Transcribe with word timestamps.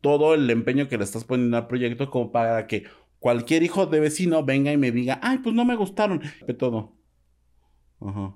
todo 0.00 0.34
el 0.34 0.48
empeño 0.50 0.88
que 0.88 0.98
le 0.98 1.04
estás 1.04 1.24
poniendo 1.24 1.56
al 1.56 1.66
proyecto 1.66 2.10
como 2.10 2.32
para 2.32 2.66
que 2.66 2.84
cualquier 3.18 3.62
hijo 3.62 3.86
de 3.86 4.00
vecino 4.00 4.44
venga 4.44 4.72
y 4.72 4.76
me 4.76 4.92
diga, 4.92 5.18
ay, 5.22 5.38
pues 5.38 5.54
no 5.54 5.64
me 5.64 5.76
gustaron. 5.76 6.22
De 6.46 6.54
todo. 6.54 6.96
Ajá. 8.00 8.34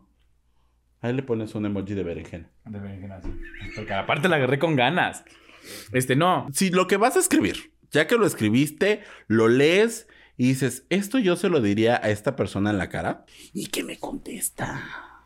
Ahí 1.01 1.13
le 1.13 1.23
pones 1.23 1.55
un 1.55 1.67
emoji 1.67 1.95
de 1.95 2.05
berenjena. 2.05 2.51
De 2.65 2.79
berenjena, 2.79 3.21
sí. 3.21 3.31
Porque 3.75 3.93
aparte 3.93 4.29
la 4.29 4.37
agarré 4.37 4.59
con 4.59 4.77
ganas. 4.77 5.25
Este, 5.93 6.17
no. 6.17 6.49
Si 6.53 6.71
lo 6.71 6.87
que 6.87 6.97
vas 6.97 7.17
a 7.17 7.21
escribir, 7.21 7.73
ya 7.91 8.07
que 8.07 8.17
lo 8.17 8.27
escribiste, 8.27 9.03
lo 9.27 9.49
lees 9.49 10.09
y 10.37 10.49
dices, 10.49 10.87
esto 10.91 11.19
yo 11.19 11.37
se 11.37 11.49
lo 11.49 11.61
diría 11.61 12.01
a 12.03 12.11
esta 12.11 12.37
persona 12.37 12.71
en 12.71 12.79
la 12.79 12.89
cara. 12.89 13.25
¿Y 13.53 13.67
qué 13.67 13.83
me 13.85 13.99
contesta? 13.99 15.25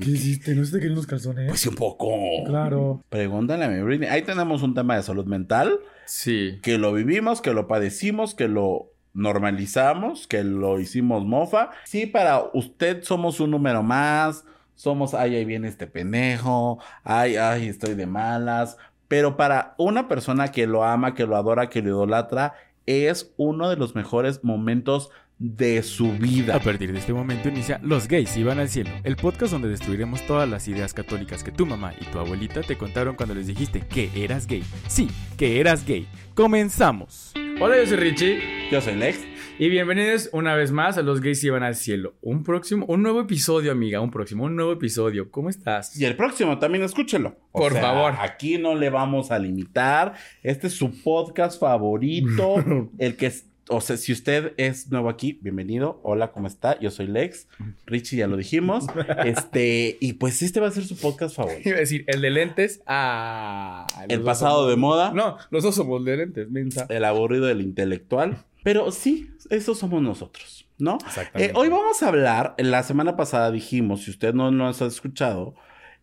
¿Qué 0.00 0.10
hiciste? 0.10 0.54
¿No 0.54 0.62
te 0.64 0.72
querían 0.78 0.94
los 0.94 1.06
calzones? 1.06 1.48
Pues 1.48 1.60
sí, 1.60 1.68
un 1.68 1.74
poco. 1.74 2.08
Claro. 2.46 3.02
Pregúntale 3.08 3.64
a 3.64 3.68
mi 3.68 3.82
Britney. 3.82 4.08
Ahí 4.08 4.22
tenemos 4.22 4.62
un 4.62 4.74
tema 4.74 4.96
de 4.96 5.02
salud 5.02 5.26
mental. 5.26 5.80
Sí. 6.06 6.58
Que 6.62 6.78
lo 6.78 6.92
vivimos, 6.92 7.40
que 7.40 7.52
lo 7.52 7.66
padecimos, 7.66 8.34
que 8.34 8.48
lo 8.48 8.92
normalizamos, 9.14 10.26
que 10.28 10.44
lo 10.44 10.78
hicimos 10.78 11.24
mofa. 11.24 11.70
Sí, 11.84 12.06
para 12.06 12.44
usted 12.54 13.02
somos 13.02 13.40
un 13.40 13.50
número 13.50 13.82
más. 13.82 14.44
Somos, 14.76 15.14
ay, 15.14 15.34
ahí 15.34 15.44
viene 15.44 15.66
este 15.66 15.88
pendejo. 15.88 16.78
Ay, 17.02 17.36
ay, 17.36 17.66
estoy 17.66 17.94
de 17.94 18.06
malas. 18.06 18.76
Pero 19.08 19.36
para 19.36 19.74
una 19.78 20.06
persona 20.06 20.52
que 20.52 20.66
lo 20.66 20.84
ama, 20.84 21.14
que 21.14 21.26
lo 21.26 21.36
adora, 21.36 21.68
que 21.68 21.82
lo 21.82 21.88
idolatra, 21.88 22.54
es 22.86 23.32
uno 23.36 23.68
de 23.68 23.76
los 23.76 23.94
mejores 23.94 24.44
momentos 24.44 25.10
de 25.38 25.82
su 25.82 26.12
vida. 26.12 26.56
A 26.56 26.60
partir 26.60 26.92
de 26.92 26.98
este 26.98 27.12
momento 27.12 27.48
inicia 27.48 27.80
Los 27.82 28.08
gays 28.08 28.36
iban 28.36 28.58
al 28.58 28.68
cielo, 28.68 28.90
el 29.04 29.16
podcast 29.16 29.52
donde 29.52 29.68
destruiremos 29.68 30.26
todas 30.26 30.48
las 30.48 30.66
ideas 30.68 30.94
católicas 30.94 31.44
que 31.44 31.52
tu 31.52 31.66
mamá 31.66 31.92
y 32.00 32.04
tu 32.06 32.18
abuelita 32.18 32.62
te 32.62 32.76
contaron 32.76 33.14
cuando 33.14 33.34
les 33.34 33.46
dijiste 33.46 33.80
que 33.80 34.10
eras 34.16 34.46
gay. 34.46 34.64
Sí, 34.88 35.08
que 35.36 35.60
eras 35.60 35.86
gay. 35.86 36.08
Comenzamos. 36.34 37.32
Hola, 37.60 37.76
yo 37.78 37.86
soy 37.86 37.96
Richie. 37.96 38.38
Yo 38.70 38.80
soy 38.80 38.94
Lex. 38.94 39.18
Y 39.60 39.68
bienvenidos 39.70 40.30
una 40.32 40.54
vez 40.54 40.70
más 40.70 40.98
a 40.98 41.02
Los 41.02 41.20
gays 41.20 41.42
iban 41.42 41.64
al 41.64 41.74
cielo. 41.74 42.14
Un 42.20 42.44
próximo, 42.44 42.86
un 42.86 43.02
nuevo 43.02 43.20
episodio, 43.20 43.72
amiga, 43.72 44.00
un 44.00 44.12
próximo, 44.12 44.44
un 44.44 44.54
nuevo 44.54 44.72
episodio. 44.72 45.32
¿Cómo 45.32 45.50
estás? 45.50 46.00
Y 46.00 46.04
el 46.04 46.14
próximo 46.14 46.60
también 46.60 46.84
escúchelo. 46.84 47.36
O 47.50 47.58
Por 47.58 47.72
sea, 47.72 47.82
favor. 47.82 48.14
Aquí 48.20 48.58
no 48.58 48.76
le 48.76 48.90
vamos 48.90 49.32
a 49.32 49.38
limitar. 49.40 50.14
Este 50.44 50.68
es 50.68 50.74
su 50.74 51.02
podcast 51.02 51.58
favorito. 51.58 52.64
el 52.98 53.16
que 53.16 53.26
es, 53.26 53.46
o 53.70 53.80
sea, 53.80 53.96
si 53.96 54.12
usted 54.12 54.54
es 54.56 54.90
nuevo 54.90 55.08
aquí, 55.08 55.38
bienvenido. 55.42 56.00
Hola, 56.02 56.32
¿cómo 56.32 56.46
está? 56.46 56.78
Yo 56.80 56.90
soy 56.90 57.06
Lex. 57.06 57.48
Richie, 57.86 58.16
ya 58.18 58.26
lo 58.26 58.36
dijimos. 58.36 58.86
Este, 59.24 59.96
y 60.00 60.14
pues 60.14 60.42
este 60.42 60.60
va 60.60 60.68
a 60.68 60.70
ser 60.70 60.84
su 60.84 60.96
podcast 60.96 61.36
favorito. 61.36 61.68
Iba 61.68 61.76
a 61.76 61.80
decir, 61.80 62.04
el 62.06 62.20
de 62.20 62.30
lentes. 62.30 62.80
Ah. 62.86 63.86
El 64.08 64.22
pasado 64.22 64.62
somos- 64.62 64.70
de 64.70 64.76
moda. 64.76 65.12
No, 65.12 65.36
los 65.50 65.62
dos 65.62 65.74
somos 65.74 66.04
de 66.04 66.16
lentes, 66.16 66.50
mensa. 66.50 66.86
El 66.88 67.04
aburrido 67.04 67.46
del 67.46 67.60
intelectual. 67.60 68.44
Pero 68.64 68.90
sí, 68.90 69.30
esos 69.50 69.78
somos 69.78 70.02
nosotros, 70.02 70.66
¿no? 70.78 70.98
Exactamente. 71.06 71.52
Eh, 71.52 71.56
hoy 71.56 71.68
vamos 71.68 72.02
a 72.02 72.08
hablar, 72.08 72.54
la 72.58 72.82
semana 72.82 73.16
pasada 73.16 73.50
dijimos, 73.50 74.02
si 74.02 74.10
usted 74.10 74.34
no 74.34 74.50
nos 74.50 74.82
ha 74.82 74.86
escuchado, 74.86 75.54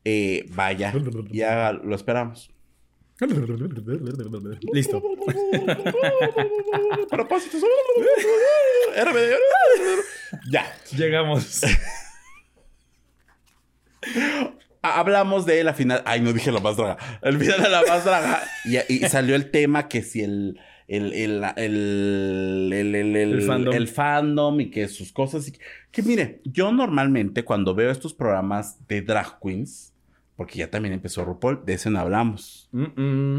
eh, 0.06 0.46
vaya, 0.54 0.94
ya 1.32 1.74
lo 1.74 1.96
esperamos. 1.96 2.50
Listo. 4.74 5.02
Propósitos. 7.10 7.62
Ya. 10.50 10.66
Llegamos. 10.96 11.62
Ha- 14.82 15.00
Hablamos 15.00 15.46
de 15.46 15.64
la 15.64 15.74
final. 15.74 16.02
Ay, 16.06 16.22
no 16.22 16.34
dije 16.34 16.52
la 16.52 16.60
más 16.60 16.78
draga. 16.78 16.98
El 17.22 17.40
final 17.40 17.62
de 17.64 17.70
la 17.70 17.82
más 17.88 18.06
draga. 18.06 18.44
Y, 18.66 18.78
y 18.94 19.00
salió 19.10 19.36
el 19.36 19.52
tema 19.52 19.88
que 19.88 20.02
si 20.02 20.22
el. 20.22 20.60
El, 20.88 21.14
el, 21.14 21.44
el, 21.56 22.70
el, 22.72 22.94
el, 22.96 23.16
el- 23.16 23.34
El 23.34 23.42
fandom. 23.42 23.74
el 23.74 23.88
fandom 23.88 24.62
y 24.62 24.70
que 24.70 24.88
sus 24.88 25.12
cosas. 25.12 25.48
y 25.48 25.54
que, 25.54 25.60
que 25.92 26.04
mire, 26.04 26.42
yo 26.44 26.72
normalmente 26.72 27.44
cuando 27.44 27.74
veo 27.74 27.90
estos 27.90 28.14
programas 28.14 28.88
de 28.88 29.02
drag 29.02 29.40
queens, 29.42 29.94
porque 30.36 30.60
ya 30.60 30.70
también 30.70 30.94
empezó 30.94 31.24
RuPaul, 31.26 31.64
de 31.66 31.74
ese 31.74 31.90
no 31.90 32.00
hablamos. 32.00 32.70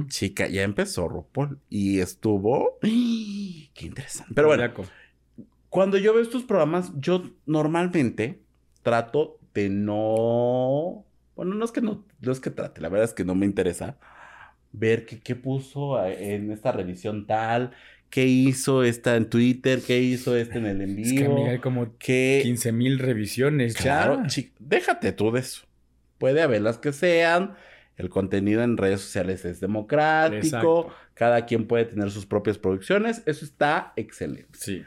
Chica, 0.09 0.49
ya 0.49 0.63
empezó 0.63 1.09
RuPaul 1.09 1.59
y 1.69 2.01
estuvo. 2.01 2.79
Qué 2.83 3.87
interesante. 3.87 4.33
Pero 4.35 4.49
bueno, 4.49 4.63
cuando 5.69 5.99
yo 5.99 6.15
veo 6.15 6.23
estos 6.23 6.45
programas, 6.45 6.93
yo 6.99 7.23
normalmente 7.45 8.41
trato 8.83 9.39
de 9.53 9.69
no. 9.69 11.05
Bueno, 11.35 11.55
no 11.55 11.65
es 11.65 11.73
que 11.73 11.81
no, 11.83 12.05
no 12.21 12.33
es 12.33 12.41
que 12.41 12.51
trate, 12.51 12.81
la 12.81 12.89
verdad 12.89 13.05
es 13.05 13.13
que 13.15 13.25
no 13.25 13.35
me 13.35 13.45
interesa 13.47 13.99
ver 14.73 15.05
qué, 15.05 15.21
qué 15.21 15.35
puso 15.37 16.03
en 16.05 16.51
esta 16.51 16.73
revisión 16.73 17.27
tal, 17.27 17.73
qué 18.09 18.25
hizo 18.27 18.83
esta 18.85 19.17
en 19.17 19.29
Twitter, 19.29 19.81
qué 19.87 20.01
hizo 20.01 20.35
este 20.37 20.59
en 20.59 20.67
el 20.67 20.81
en 20.81 20.99
Es 20.99 21.13
que 21.13 21.27
amiga, 21.27 21.51
hay 21.51 21.59
como 21.59 21.97
qué- 21.99 22.41
15 22.43 22.73
mil 22.73 22.99
revisiones 22.99 23.75
Claro, 23.75 24.23
ya. 24.27 24.43
déjate 24.59 25.13
tú 25.13 25.31
de 25.31 25.41
eso. 25.41 25.66
Puede 26.19 26.43
haber 26.43 26.63
las 26.63 26.79
que 26.79 26.93
sean. 26.93 27.55
El 27.97 28.11
contenido 28.11 28.63
en 28.63 28.77
redes 28.77 29.01
sociales 29.01 29.45
es 29.45 29.61
democrático. 29.61 30.37
Exacto. 30.45 30.89
Cada 31.15 31.47
quien 31.47 31.67
puede 31.67 31.87
tener 31.87 32.11
sus 32.11 32.27
propias 32.27 32.59
producciones. 32.59 33.23
Eso 33.27 33.45
está 33.45 33.93
excelente. 33.97 34.59
Sí. 34.59 34.85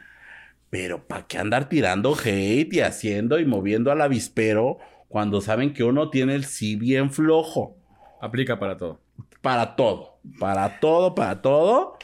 Pero 0.70 1.06
¿para 1.08 1.26
qué 1.26 1.38
andar 1.38 1.68
tirando 1.68 2.14
hate 2.14 2.72
y 2.72 2.80
haciendo 2.80 3.40
y 3.40 3.44
moviendo 3.44 3.90
al 3.90 4.00
avispero 4.02 4.78
cuando 5.08 5.40
saben 5.40 5.72
que 5.72 5.82
uno 5.82 6.10
tiene 6.10 6.36
el 6.36 6.44
sí 6.44 6.76
bien 6.76 7.10
flojo? 7.10 7.76
Aplica 8.20 8.58
para 8.60 8.76
todo. 8.76 9.00
Para 9.40 9.74
todo, 9.74 10.20
para 10.38 10.78
todo, 10.78 11.14
para 11.16 11.42
todo. 11.42 11.96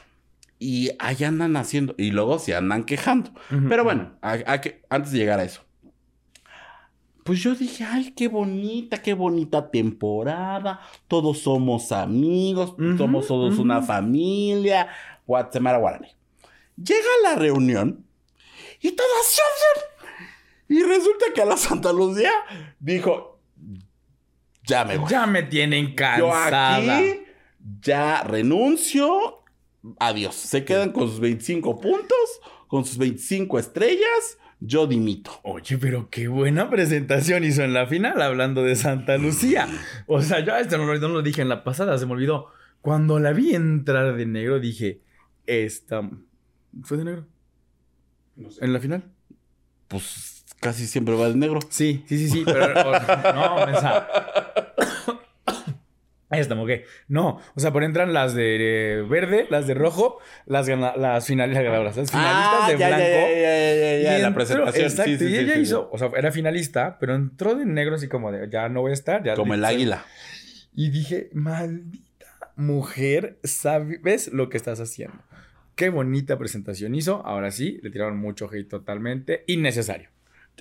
Y 0.58 0.90
ahí 0.98 1.22
andan 1.22 1.54
haciendo. 1.56 1.94
Y 1.98 2.10
luego 2.10 2.38
se 2.40 2.54
andan 2.56 2.82
quejando. 2.84 3.30
Pero 3.68 3.84
bueno, 3.84 4.16
a- 4.22 4.38
a 4.46 4.60
que- 4.60 4.82
antes 4.88 5.12
de 5.12 5.18
llegar 5.18 5.38
a 5.38 5.44
eso. 5.44 5.62
Pues 7.26 7.40
yo 7.42 7.54
dije, 7.56 7.84
ay, 7.84 8.12
qué 8.12 8.28
bonita, 8.28 9.02
qué 9.02 9.12
bonita 9.12 9.68
temporada. 9.70 10.80
Todos 11.08 11.40
somos 11.40 11.90
amigos, 11.92 12.70
Ujú, 12.78 12.96
somos 12.96 13.26
todos 13.26 13.54
ujú. 13.54 13.62
una 13.62 13.82
familia. 13.82 14.88
Guatemala, 15.26 15.78
Guarani. 15.78 16.08
Llega 16.76 17.08
la 17.24 17.34
reunión 17.34 18.06
y 18.80 18.92
todas. 18.92 19.40
Y 20.68 20.82
resulta 20.82 21.26
que 21.34 21.42
a 21.42 21.46
la 21.46 21.56
Santa 21.56 21.92
Lucía 21.92 22.30
dijo, 22.78 23.40
ya 24.64 24.84
me 24.84 24.96
voy. 24.98 25.10
Ya 25.10 25.26
me 25.26 25.42
tienen 25.42 25.88
Yo 25.90 25.96
cansada. 25.96 26.76
aquí 26.98 27.20
ya 27.82 28.22
renuncio. 28.22 29.42
Adiós. 29.98 30.34
Se 30.34 30.64
quedan 30.64 30.92
con 30.92 31.08
sus 31.08 31.20
25 31.20 31.80
puntos, 31.80 32.40
con 32.68 32.84
sus 32.84 32.98
25 32.98 33.58
estrellas. 33.58 34.38
Yo 34.60 34.86
dimito. 34.86 35.32
Oye, 35.42 35.76
pero 35.78 36.08
qué 36.10 36.28
buena 36.28 36.70
presentación 36.70 37.44
hizo 37.44 37.62
en 37.62 37.74
la 37.74 37.86
final 37.86 38.20
hablando 38.22 38.62
de 38.62 38.74
Santa 38.74 39.18
Lucía. 39.18 39.68
O 40.06 40.22
sea, 40.22 40.40
yo 40.40 40.56
esto 40.56 40.78
no, 40.78 40.86
lo- 40.86 40.98
no 40.98 41.08
lo 41.08 41.22
dije 41.22 41.42
en 41.42 41.48
la 41.50 41.62
pasada, 41.62 41.98
se 41.98 42.06
me 42.06 42.12
olvidó. 42.12 42.46
Cuando 42.80 43.18
la 43.18 43.32
vi 43.32 43.54
entrar 43.54 44.16
de 44.16 44.26
negro, 44.26 44.58
dije, 44.60 45.02
esta... 45.46 46.08
¿Fue 46.82 46.96
de 46.96 47.04
negro? 47.04 47.26
¿En 48.60 48.72
la 48.72 48.80
final? 48.80 49.04
Pues 49.88 50.44
casi 50.60 50.86
siempre 50.86 51.14
va 51.14 51.28
de 51.28 51.36
negro. 51.36 51.58
Sí, 51.68 52.04
sí, 52.06 52.18
sí, 52.18 52.28
sí, 52.30 52.42
pero... 52.46 52.66
o- 52.66 53.34
no, 53.34 53.68
esa... 53.68 54.08
Esta, 56.30 56.60
ok. 56.60 56.70
No, 57.08 57.40
o 57.54 57.60
sea, 57.60 57.72
por 57.72 57.84
entran 57.84 58.12
las 58.12 58.34
de 58.34 58.98
eh, 58.98 59.02
verde, 59.02 59.46
las 59.48 59.66
de 59.68 59.74
rojo, 59.74 60.18
las, 60.46 60.66
las 60.68 61.24
finalistas 61.26 61.62
ganadoras, 61.64 61.96
las 61.96 62.10
finalistas 62.10 62.54
Ah, 62.62 62.66
de 62.72 62.78
ya, 62.78 62.88
blanco. 62.88 63.04
ya, 63.04 63.28
ya, 63.30 63.74
ya, 63.74 63.98
ya, 64.02 64.18
Y 64.18 64.22
la 64.22 64.28
entró- 64.28 64.34
presentación. 64.34 64.84
Exacto, 64.84 65.10
Sí, 65.12 65.18
sí, 65.18 65.24
y 65.26 65.36
ella 65.36 65.54
sí, 65.54 65.60
hizo, 65.60 65.88
o 65.92 65.98
sea, 65.98 66.10
era 66.16 66.32
finalista, 66.32 66.96
pero 66.98 67.14
entró 67.14 67.54
de 67.54 67.64
negro 67.64 67.94
así 67.94 68.08
como 68.08 68.32
de, 68.32 68.48
ya 68.50 68.68
no 68.68 68.80
voy 68.80 68.90
a 68.90 68.94
estar. 68.94 69.22
Ya 69.22 69.34
Como 69.34 69.54
el 69.54 69.64
águila. 69.64 70.04
Y 70.74 70.90
dije, 70.90 71.30
maldita 71.32 72.26
mujer, 72.56 73.38
sabes 73.44 74.28
lo 74.32 74.48
que 74.48 74.56
estás 74.56 74.80
haciendo. 74.80 75.16
Qué 75.74 75.90
bonita 75.90 76.38
presentación 76.38 76.94
hizo. 76.94 77.24
Ahora 77.24 77.50
sí, 77.50 77.78
le 77.82 77.90
tiraron 77.90 78.16
mucho 78.18 78.48
hate 78.50 78.68
totalmente 78.68 79.44
innecesario. 79.46 80.08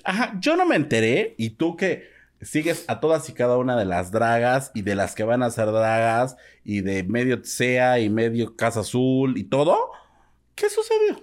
Ajá, 0.04 0.36
yo 0.40 0.56
no 0.56 0.66
me 0.66 0.76
enteré. 0.76 1.34
Y 1.38 1.50
tú 1.50 1.74
que 1.76 2.08
sigues 2.46 2.84
a 2.88 3.00
todas 3.00 3.28
y 3.28 3.32
cada 3.32 3.58
una 3.58 3.76
de 3.76 3.84
las 3.84 4.12
dragas 4.12 4.70
y 4.74 4.82
de 4.82 4.94
las 4.94 5.14
que 5.14 5.24
van 5.24 5.42
a 5.42 5.50
ser 5.50 5.66
dragas 5.66 6.36
y 6.64 6.80
de 6.80 7.02
medio 7.04 7.40
SEA 7.42 8.00
y 8.00 8.08
medio 8.08 8.56
Casa 8.56 8.80
Azul 8.80 9.36
y 9.36 9.44
todo. 9.44 9.90
¿Qué 10.54 10.70
sucedió? 10.70 11.20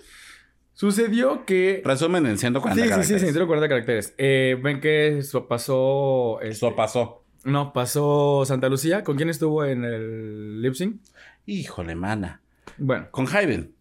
Sucedió 0.73 1.45
que... 1.45 1.81
Resumen 1.85 2.25
en 2.25 2.37
140 2.37 2.75
Sí, 2.75 2.81
sí, 2.81 2.85
sí, 2.85 2.89
caracteres. 2.89 3.21
140 3.21 3.69
caracteres. 3.69 4.13
Eh, 4.17 4.59
Ven 4.61 4.81
que 4.81 5.19
eso 5.19 5.47
pasó... 5.47 6.39
este, 6.41 6.53
Eso 6.67 6.75
pasó. 6.75 7.23
No, 7.43 7.73
pasó 7.73 8.43
Santa 8.45 8.69
Lucía. 8.69 9.03
¿Con 9.03 9.17
quién 9.17 9.29
estuvo 9.29 9.65
en 9.65 9.83
el 9.85 10.61
lip 10.61 10.73
sync? 10.73 11.01
Híjole, 11.45 11.95
mana. 11.95 12.41
Bueno, 12.77 13.07
Con 13.11 13.27
Hayden. 13.27 13.73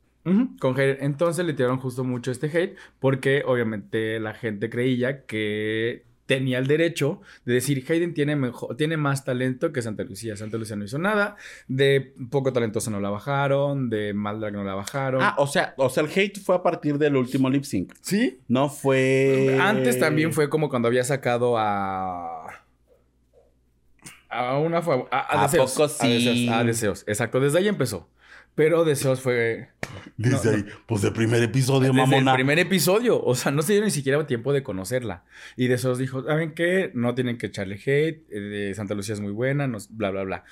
Con 0.60 0.78
hate. 0.78 1.02
Entonces 1.02 1.44
le 1.44 1.52
tiraron 1.52 1.78
justo 1.78 2.04
mucho 2.04 2.30
este 2.30 2.46
hate 2.46 2.76
porque 3.00 3.42
obviamente 3.44 4.20
la 4.20 4.34
gente 4.34 4.70
creía 4.70 5.24
que 5.26 6.04
tenía 6.26 6.58
el 6.58 6.66
derecho 6.66 7.20
de 7.44 7.54
decir 7.54 7.84
Hayden 7.88 8.14
tiene 8.14 8.36
mejor, 8.36 8.76
tiene 8.76 8.96
más 8.96 9.24
talento 9.24 9.72
que 9.72 9.82
Santa 9.82 10.04
Lucía. 10.04 10.36
Santa 10.36 10.56
Lucía 10.56 10.76
no 10.76 10.84
hizo 10.84 10.98
nada, 10.98 11.36
de 11.68 12.14
poco 12.30 12.52
talentoso 12.52 12.90
no 12.90 13.00
la 13.00 13.10
bajaron, 13.10 13.90
de 13.90 14.14
Maldrag 14.14 14.52
no 14.52 14.64
la 14.64 14.74
bajaron. 14.74 15.22
Ah, 15.22 15.34
o 15.38 15.46
sea, 15.46 15.74
o 15.76 15.90
sea, 15.90 16.04
el 16.04 16.10
hate 16.14 16.38
fue 16.38 16.54
a 16.54 16.62
partir 16.62 16.98
del 16.98 17.16
último 17.16 17.50
lip 17.50 17.64
sync. 17.64 17.92
¿Sí? 18.00 18.40
No 18.48 18.68
fue. 18.68 19.58
Antes 19.60 19.98
también 19.98 20.32
fue 20.32 20.48
como 20.48 20.68
cuando 20.68 20.88
había 20.88 21.04
sacado 21.04 21.58
a. 21.58 22.46
A 24.28 24.58
una. 24.58 24.78
A, 24.78 25.06
a, 25.10 25.40
¿A 25.40 25.42
deseos. 25.42 25.72
poco 25.72 25.84
A 25.84 26.06
deseos, 26.06 26.36
sí? 26.36 26.48
a 26.48 26.64
deseos. 26.64 27.04
Exacto, 27.06 27.40
desde 27.40 27.58
ahí 27.58 27.68
empezó. 27.68 28.08
Pero 28.54 28.84
deseos 28.84 29.20
fue. 29.20 29.70
Desde 30.18 30.50
No, 30.50 30.56
ahí, 30.58 30.64
pues 30.86 31.00
de 31.02 31.10
primer 31.10 31.42
episodio, 31.42 31.88
Desde 31.88 31.92
mamona. 31.94 32.32
el 32.32 32.36
primer 32.36 32.58
episodio. 32.58 33.22
O 33.22 33.34
sea, 33.34 33.50
no 33.50 33.62
se 33.62 33.72
dio 33.72 33.82
ni 33.82 33.90
siquiera 33.90 34.26
tiempo 34.26 34.52
de 34.52 34.62
conocerla. 34.62 35.24
Y 35.56 35.68
de 35.68 35.74
esos 35.74 35.98
dijo, 35.98 36.22
¿saben 36.24 36.52
qué? 36.54 36.90
No 36.94 37.14
tienen 37.14 37.38
que 37.38 37.46
echarle 37.46 37.76
hate. 37.76 38.24
eh, 38.30 38.40
de 38.40 38.74
Santa 38.74 38.94
Lucía 38.94 39.14
es 39.14 39.20
muy 39.20 39.32
buena, 39.32 39.66
nos- 39.68 39.96
bla, 39.96 40.10
bla, 40.10 40.22
bla. 40.24 40.44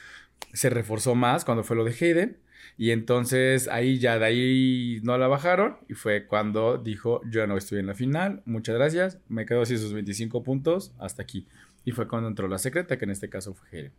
Se 0.55 0.70
reforzó 0.70 1.14
más 1.14 1.44
cuando 1.44 1.62
fue 1.62 1.76
lo 1.76 1.85
de 1.85 1.93
Hayden. 1.93 2.38
Y 2.79 2.93
entonces 2.93 3.69
ahí 3.69 3.99
ya 3.99 4.19
de 4.19 4.25
ahí 4.25 5.00
no 5.02 5.19
la 5.19 5.29
bajaron. 5.29 5.76
Y 5.88 5.93
fue 5.94 6.25
cuando 6.26 6.79
dijo, 6.79 7.20
yo 7.31 7.47
no 7.47 7.58
estoy 7.58 7.81
en 7.81 7.87
la 7.87 7.94
final. 7.94 8.41
Muchas 8.47 8.76
gracias. 8.76 9.19
Me 9.29 9.44
quedo 9.44 9.61
así 9.61 9.76
sus 9.76 9.93
25 9.93 10.43
puntos. 10.43 10.94
Hasta 10.99 11.23
aquí. 11.23 11.47
Y 11.85 11.91
fue 11.93 12.08
cuando 12.08 12.29
entró 12.29 12.49
la 12.49 12.58
secreta, 12.58 12.97
que 12.97 13.05
en 13.05 13.11
este 13.11 13.29
caso 13.29 13.52
fue 13.52 13.69
Hayden. 13.70 13.93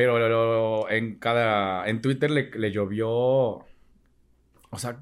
Pero 0.00 0.88
en 0.88 1.16
cada. 1.16 1.86
En 1.86 2.00
Twitter 2.00 2.30
le, 2.30 2.72
llovió. 2.72 3.10
O 3.10 3.66
sea, 4.78 4.98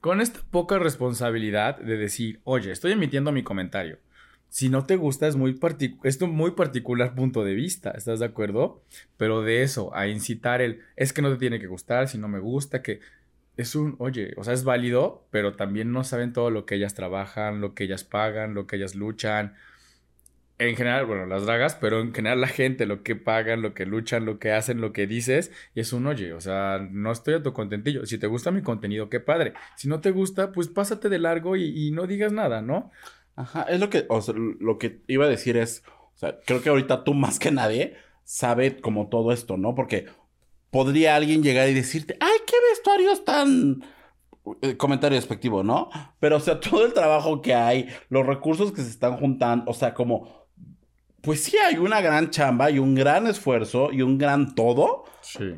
con, 0.00 0.20
esta 0.20 0.40
poca 0.50 0.80
responsabilidad 0.80 1.78
de 1.78 1.96
decir, 1.96 2.40
oye, 2.42 2.72
estoy 2.72 2.90
emitiendo 2.90 3.30
mi 3.30 3.44
comentario. 3.44 4.00
Si 4.48 4.70
no 4.70 4.86
te 4.86 4.96
gusta, 4.96 5.28
es 5.28 5.36
muy, 5.36 5.56
es 6.02 6.20
muy 6.20 6.50
particular 6.50 7.14
punto 7.14 7.44
de 7.44 7.54
vista, 7.54 7.92
¿estás 7.92 8.18
de 8.18 8.26
acuerdo? 8.26 8.82
Pero 9.18 9.42
de 9.42 9.62
eso, 9.62 9.94
a 9.94 10.08
incitar 10.08 10.60
el, 10.60 10.80
es 10.96 11.12
que 11.12 11.22
no 11.22 11.30
te 11.30 11.38
tiene 11.38 11.60
que 11.60 11.68
gustar, 11.68 12.08
si 12.08 12.18
no 12.18 12.26
me 12.26 12.40
gusta, 12.40 12.82
que 12.82 12.98
es 13.56 13.76
un, 13.76 13.94
oye, 14.00 14.34
o 14.36 14.42
sea, 14.42 14.52
es 14.52 14.64
válido, 14.64 15.28
pero 15.30 15.54
también 15.54 15.92
no 15.92 16.02
saben 16.02 16.32
todo 16.32 16.50
lo 16.50 16.66
que 16.66 16.74
ellas 16.74 16.94
trabajan, 16.94 17.60
lo 17.60 17.74
que 17.74 17.84
ellas 17.84 18.02
pagan, 18.02 18.54
lo 18.54 18.66
que 18.66 18.76
ellas 18.76 18.96
luchan. 18.96 19.54
En 20.56 20.76
general, 20.76 21.04
bueno, 21.06 21.26
las 21.26 21.46
dragas, 21.46 21.74
pero 21.74 22.00
en 22.00 22.14
general 22.14 22.40
la 22.40 22.46
gente, 22.46 22.86
lo 22.86 23.02
que 23.02 23.16
pagan, 23.16 23.60
lo 23.60 23.74
que 23.74 23.86
luchan, 23.86 24.24
lo 24.24 24.38
que 24.38 24.52
hacen, 24.52 24.80
lo 24.80 24.92
que 24.92 25.08
dices, 25.08 25.50
y 25.74 25.80
es 25.80 25.92
un 25.92 26.06
oye, 26.06 26.32
o 26.32 26.40
sea, 26.40 26.86
no 26.92 27.10
estoy 27.10 27.34
a 27.34 27.42
tu 27.42 27.52
contentillo. 27.52 28.06
Si 28.06 28.18
te 28.18 28.28
gusta 28.28 28.52
mi 28.52 28.62
contenido, 28.62 29.08
qué 29.08 29.18
padre. 29.18 29.54
Si 29.76 29.88
no 29.88 30.00
te 30.00 30.12
gusta, 30.12 30.52
pues 30.52 30.68
pásate 30.68 31.08
de 31.08 31.18
largo 31.18 31.56
y, 31.56 31.90
no 31.90 32.06
digas 32.06 32.32
nada, 32.32 32.62
¿no? 32.62 32.92
Ajá, 33.34 33.64
es 33.64 33.80
lo 33.80 33.90
que, 33.90 34.06
o 34.08 34.20
sea, 34.22 34.34
lo 34.36 34.78
que 34.78 35.00
iba 35.08 35.24
a 35.24 35.28
decir 35.28 35.56
es, 35.56 35.82
o 36.14 36.18
sea, 36.18 36.38
creo 36.46 36.62
que 36.62 36.68
ahorita 36.68 37.02
tú 37.02 37.14
más 37.14 37.40
que 37.40 37.50
nadie 37.50 37.96
sabe 38.22 38.80
como 38.80 39.08
todo 39.08 39.32
esto, 39.32 39.56
¿no? 39.56 39.74
Porque 39.74 40.06
podría 40.70 41.16
alguien 41.16 41.42
llegar 41.42 41.68
y 41.68 41.74
decirte, 41.74 42.16
ay, 42.20 42.38
qué 42.46 42.56
vestuarios 42.70 43.24
tan... 43.24 43.84
eh, 44.62 44.76
comentario 44.76 45.16
despectivo, 45.16 45.64
¿no? 45.64 45.88
Pero, 46.20 46.36
o 46.36 46.40
sea, 46.40 46.60
todo 46.60 46.86
el 46.86 46.92
trabajo 46.92 47.42
que 47.42 47.54
hay, 47.54 47.88
los 48.08 48.24
recursos 48.24 48.72
que 48.72 48.82
se 48.82 48.90
están 48.90 49.16
juntando, 49.16 49.68
o 49.68 49.74
sea, 49.74 49.94
como... 49.94 50.43
Pues 51.24 51.42
sí 51.42 51.56
hay 51.56 51.76
una 51.78 52.00
gran 52.00 52.30
chamba 52.30 52.70
y 52.70 52.78
un 52.78 52.94
gran 52.94 53.26
esfuerzo 53.26 53.90
y 53.92 54.02
un 54.02 54.18
gran 54.18 54.54
todo 54.54 55.04
Sí. 55.22 55.54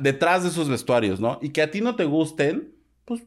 detrás 0.00 0.42
de 0.42 0.48
esos 0.48 0.68
vestuarios, 0.68 1.20
¿no? 1.20 1.38
Y 1.42 1.50
que 1.50 1.62
a 1.62 1.70
ti 1.70 1.80
no 1.80 1.94
te 1.96 2.04
gusten, 2.04 2.74
pues 3.04 3.22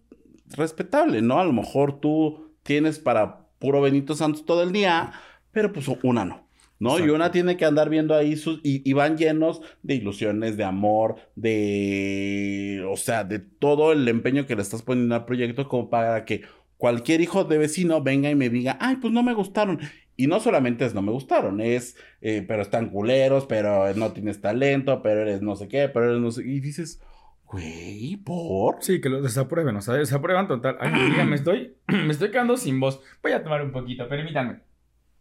respetable, 0.56 1.22
¿no? 1.22 1.40
A 1.40 1.46
lo 1.46 1.54
mejor 1.54 2.00
tú 2.00 2.52
tienes 2.64 3.00
para 3.00 3.48
puro 3.60 3.82
Benito 3.82 4.16
Santos 4.16 4.46
todo 4.46 4.64
el 4.64 4.72
día, 4.72 5.14
pero 5.52 5.72
pues 5.72 5.88
una 6.04 6.26
no, 6.26 6.48
¿no? 6.80 7.00
Y 7.00 7.10
una 7.10 7.32
tiene 7.32 7.58
que 7.58 7.66
andar 7.66 7.90
viendo 7.90 8.16
ahí 8.16 8.36
sus... 8.36 8.60
Y, 8.64 8.88
y 8.90 8.94
van 8.94 9.18
llenos 9.18 9.62
de 9.84 9.96
ilusiones, 9.96 10.58
de 10.58 10.64
amor, 10.64 11.18
de... 11.36 12.86
O 12.90 12.98
sea, 12.98 13.24
de 13.24 13.40
todo 13.40 13.92
el 13.92 14.08
empeño 14.08 14.46
que 14.46 14.56
le 14.56 14.62
estás 14.62 14.82
poniendo 14.82 15.16
al 15.16 15.26
proyecto 15.26 15.68
como 15.68 15.90
para 15.90 16.26
que 16.26 16.42
cualquier 16.78 17.22
hijo 17.22 17.44
de 17.46 17.58
vecino 17.58 18.02
venga 18.02 18.30
y 18.30 18.36
me 18.36 18.50
diga, 18.50 18.78
ay, 18.82 18.98
pues 18.98 19.14
no 19.14 19.24
me 19.24 19.34
gustaron. 19.34 19.80
Y 20.16 20.28
no 20.28 20.40
solamente 20.40 20.86
es 20.86 20.94
no 20.94 21.02
me 21.02 21.12
gustaron, 21.12 21.60
es, 21.60 21.98
eh, 22.22 22.46
pero 22.48 22.62
están 22.62 22.90
culeros, 22.90 23.46
pero 23.46 23.94
no 23.96 24.12
tienes 24.12 24.42
talento, 24.42 25.02
pero 25.02 25.22
eres 25.22 25.42
no 25.42 25.56
sé 25.56 25.68
qué, 25.68 25.90
pero 25.90 26.10
eres 26.10 26.22
no 26.22 26.32
sé. 26.32 26.44
Y 26.44 26.60
dices, 26.60 27.02
güey, 27.46 28.18
¿por? 28.18 28.84
Sí, 28.84 29.02
que 29.02 29.10
lo 29.10 29.22
desaprueben, 29.22 29.76
o 29.76 29.82
sea, 29.82 29.96
desaprueban 29.96 30.48
total. 30.48 30.78
Ay, 30.80 30.92
amiga, 30.94 31.26
me 31.26 31.36
estoy, 31.36 31.78
me 31.88 32.12
estoy 32.12 32.30
quedando 32.30 32.58
sin 32.58 32.80
voz. 32.80 33.02
Voy 33.24 33.32
a 33.32 33.44
tomar 33.44 33.64
un 33.64 33.72
poquito, 33.72 34.08
permítanme. 34.08 34.60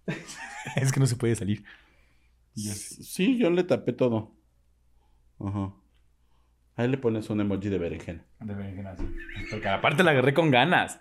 es 0.76 0.92
que 0.92 1.00
no 1.00 1.06
se 1.06 1.16
puede 1.16 1.36
salir. 1.36 1.64
Sí, 2.54 3.38
yo 3.38 3.50
le 3.50 3.64
tapé 3.64 3.92
todo. 3.94 4.34
Ajá. 5.40 5.72
Ahí 6.76 6.88
le 6.88 6.98
pones 6.98 7.28
un 7.30 7.40
emoji 7.40 7.68
de 7.68 7.78
berenjena. 7.78 8.24
De 8.40 8.54
berenjena, 8.54 8.96
sí. 8.96 9.04
Porque 9.50 9.68
aparte 9.68 10.02
la 10.02 10.12
agarré 10.12 10.34
con 10.34 10.50
ganas. 10.50 10.98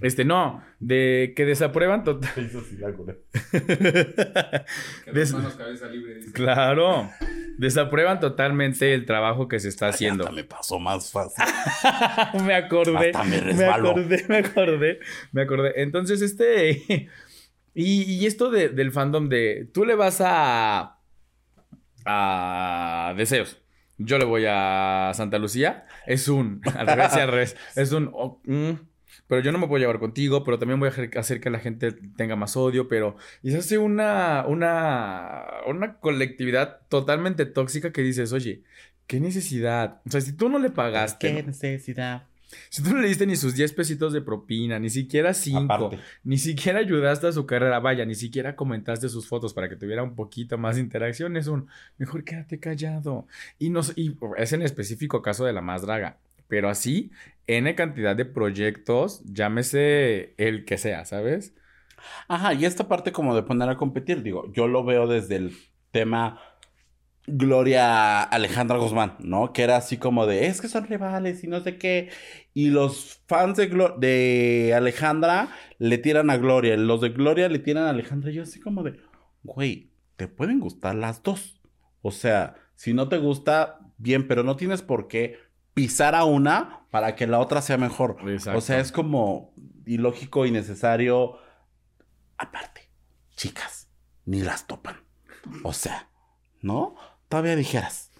Este, 0.00 0.24
no, 0.24 0.62
de 0.80 1.32
que 1.36 1.44
desaprueban 1.44 2.04
total. 2.04 2.30
Eso 2.36 2.62
sí, 2.62 2.82
algo 2.84 3.04
de... 3.04 3.22
Des- 5.12 5.32
manos 5.32 5.54
cabeza 5.54 5.86
libre. 5.88 6.16
dice. 6.16 6.32
Claro. 6.32 7.10
Desaprueban 7.58 8.20
totalmente 8.20 8.92
el 8.94 9.06
trabajo 9.06 9.48
que 9.48 9.58
se 9.60 9.68
está 9.68 9.88
haciendo. 9.88 10.24
Hasta 10.24 10.34
me 10.36 10.44
pasó 10.44 10.78
más 10.78 11.10
fácil. 11.10 11.44
me 12.44 12.54
acordé. 12.54 13.10
Hasta 13.14 13.24
me 13.24 13.64
acordé, 13.66 14.24
me 14.28 14.36
acordé. 14.38 15.00
Me 15.32 15.42
acordé. 15.42 15.72
Entonces, 15.76 16.22
este. 16.22 17.08
Y, 17.78 18.04
y 18.04 18.24
esto 18.24 18.50
de- 18.50 18.70
del 18.70 18.90
fandom 18.90 19.28
de. 19.28 19.68
Tú 19.74 19.84
le 19.84 19.94
vas 19.94 20.22
a. 20.24 20.98
A 22.06 23.12
deseos. 23.18 23.58
Yo 23.98 24.16
le 24.18 24.24
voy 24.24 24.44
a 24.48 25.10
Santa 25.14 25.38
Lucía. 25.38 25.84
Es 26.06 26.28
un. 26.28 26.62
Al 26.74 26.86
revés 26.86 27.12
y 27.16 27.20
al 27.20 27.28
revés. 27.30 27.56
Es 27.74 27.92
un. 27.92 28.10
oh, 28.14 28.40
mm, 28.46 28.70
pero 29.28 29.40
yo 29.42 29.52
no 29.52 29.58
me 29.58 29.66
puedo 29.66 29.80
llevar 29.80 29.98
contigo, 29.98 30.44
pero 30.44 30.58
también 30.58 30.78
voy 30.80 30.88
a 30.88 30.92
hacer- 31.20 31.40
que 31.40 31.50
la 31.50 31.58
gente 31.58 31.92
tenga 32.16 32.36
más 32.36 32.56
odio, 32.56 32.88
pero... 32.88 33.16
Y 33.42 33.50
se 33.50 33.58
hace 33.58 33.78
una, 33.78 34.44
una, 34.46 35.44
una 35.66 35.94
colectividad 35.98 36.80
totalmente 36.88 37.46
tóxica 37.46 37.92
que 37.92 38.02
dices, 38.02 38.32
oye, 38.32 38.62
¿qué 39.06 39.20
necesidad? 39.20 40.00
O 40.06 40.10
sea, 40.10 40.20
si 40.20 40.32
tú 40.32 40.48
no 40.48 40.58
le 40.58 40.70
pagaste, 40.70 41.32
¿Qué 41.34 41.42
necesidad? 41.42 42.24
si 42.70 42.80
tú 42.82 42.90
no 42.90 43.00
le 43.00 43.08
diste 43.08 43.26
ni 43.26 43.34
sus 43.34 43.54
10 43.56 43.72
pesitos 43.72 44.12
de 44.12 44.22
propina, 44.22 44.78
ni 44.78 44.88
siquiera 44.88 45.34
5, 45.34 45.58
Aparte. 45.64 45.98
ni 46.22 46.38
siquiera 46.38 46.78
ayudaste 46.78 47.26
a 47.26 47.32
su 47.32 47.44
carrera, 47.44 47.80
vaya, 47.80 48.04
ni 48.04 48.14
siquiera 48.14 48.54
comentaste 48.54 49.08
sus 49.08 49.26
fotos 49.26 49.52
para 49.52 49.68
que 49.68 49.74
tuviera 49.74 50.04
un 50.04 50.14
poquito 50.14 50.56
más 50.56 50.76
de 50.76 50.82
interacción, 50.82 51.36
es 51.36 51.48
un, 51.48 51.66
mejor 51.98 52.22
quédate 52.22 52.60
callado. 52.60 53.26
Y, 53.58 53.70
no, 53.70 53.80
y 53.96 54.16
es 54.36 54.52
en 54.52 54.62
específico 54.62 55.22
caso 55.22 55.44
de 55.44 55.52
la 55.52 55.60
más 55.60 55.82
draga, 55.82 56.18
pero 56.48 56.68
así, 56.68 57.10
N 57.46 57.74
cantidad 57.74 58.16
de 58.16 58.24
proyectos, 58.26 59.22
llámese 59.26 60.34
el 60.38 60.64
que 60.64 60.78
sea, 60.78 61.04
¿sabes? 61.04 61.54
Ajá, 62.28 62.54
y 62.54 62.64
esta 62.64 62.88
parte 62.88 63.12
como 63.12 63.34
de 63.34 63.42
poner 63.42 63.68
a 63.68 63.76
competir, 63.76 64.22
digo, 64.22 64.52
yo 64.52 64.68
lo 64.68 64.84
veo 64.84 65.06
desde 65.06 65.36
el 65.36 65.56
tema 65.90 66.40
Gloria 67.26 68.22
Alejandra 68.22 68.78
Guzmán, 68.78 69.16
¿no? 69.20 69.52
Que 69.52 69.62
era 69.64 69.76
así 69.76 69.96
como 69.98 70.26
de, 70.26 70.46
es 70.46 70.60
que 70.60 70.68
son 70.68 70.86
rivales 70.86 71.42
y 71.44 71.48
no 71.48 71.60
sé 71.60 71.78
qué. 71.78 72.10
Y 72.54 72.68
los 72.70 73.22
fans 73.28 73.56
de, 73.58 73.70
Glo- 73.70 73.98
de 73.98 74.74
Alejandra 74.76 75.50
le 75.78 75.98
tiran 75.98 76.30
a 76.30 76.36
Gloria, 76.38 76.76
los 76.76 77.00
de 77.00 77.10
Gloria 77.10 77.48
le 77.48 77.58
tiran 77.60 77.84
a 77.84 77.90
Alejandra. 77.90 78.30
Yo 78.30 78.42
así 78.44 78.60
como 78.60 78.82
de, 78.84 79.00
güey, 79.42 79.92
te 80.16 80.28
pueden 80.28 80.60
gustar 80.60 80.94
las 80.94 81.22
dos. 81.22 81.60
O 82.02 82.12
sea, 82.12 82.56
si 82.76 82.94
no 82.94 83.08
te 83.08 83.18
gusta, 83.18 83.80
bien, 83.98 84.28
pero 84.28 84.44
no 84.44 84.56
tienes 84.56 84.82
por 84.82 85.08
qué 85.08 85.38
pisar 85.76 86.14
a 86.14 86.24
una 86.24 86.86
para 86.90 87.14
que 87.16 87.26
la 87.26 87.38
otra 87.38 87.60
sea 87.60 87.76
mejor. 87.76 88.16
Exacto. 88.30 88.56
O 88.58 88.62
sea, 88.62 88.80
es 88.80 88.92
como 88.92 89.52
ilógico, 89.84 90.46
innecesario. 90.46 91.36
Aparte, 92.38 92.88
chicas, 93.36 93.90
ni 94.24 94.40
las 94.40 94.66
topan. 94.66 94.96
O 95.64 95.74
sea, 95.74 96.08
¿no? 96.62 96.94
Todavía 97.28 97.56
dijeras. 97.56 98.10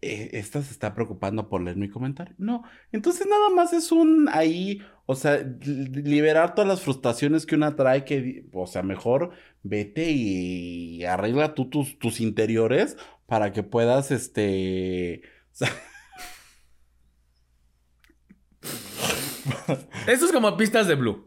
"Eh, 0.00 0.30
Esta 0.32 0.60
se 0.60 0.72
está 0.72 0.92
preocupando 0.92 1.48
por 1.48 1.62
leer 1.62 1.76
mi 1.76 1.88
comentario. 1.88 2.34
No, 2.36 2.64
entonces 2.90 3.28
nada 3.28 3.48
más 3.50 3.72
es 3.72 3.92
un 3.92 4.28
ahí, 4.32 4.82
o 5.06 5.14
sea, 5.14 5.36
li- 5.38 6.02
liberar 6.02 6.56
todas 6.56 6.66
las 6.68 6.80
frustraciones 6.82 7.46
que 7.46 7.54
una 7.54 7.76
trae, 7.76 8.04
que, 8.04 8.44
o 8.52 8.66
sea, 8.66 8.82
mejor 8.82 9.30
vete 9.62 10.10
y 10.10 11.04
arregla 11.04 11.54
tú 11.54 11.70
tus, 11.70 11.96
tus 12.00 12.20
interiores 12.20 12.96
para 13.26 13.52
que 13.52 13.62
puedas, 13.62 14.10
este, 14.10 15.22
Esto 20.06 20.26
es 20.26 20.32
como 20.32 20.56
pistas 20.56 20.86
de 20.86 20.94
Blue. 20.94 21.24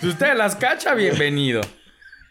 si 0.00 0.08
usted 0.08 0.36
las 0.36 0.56
cacha, 0.56 0.94
bienvenido. 0.94 1.60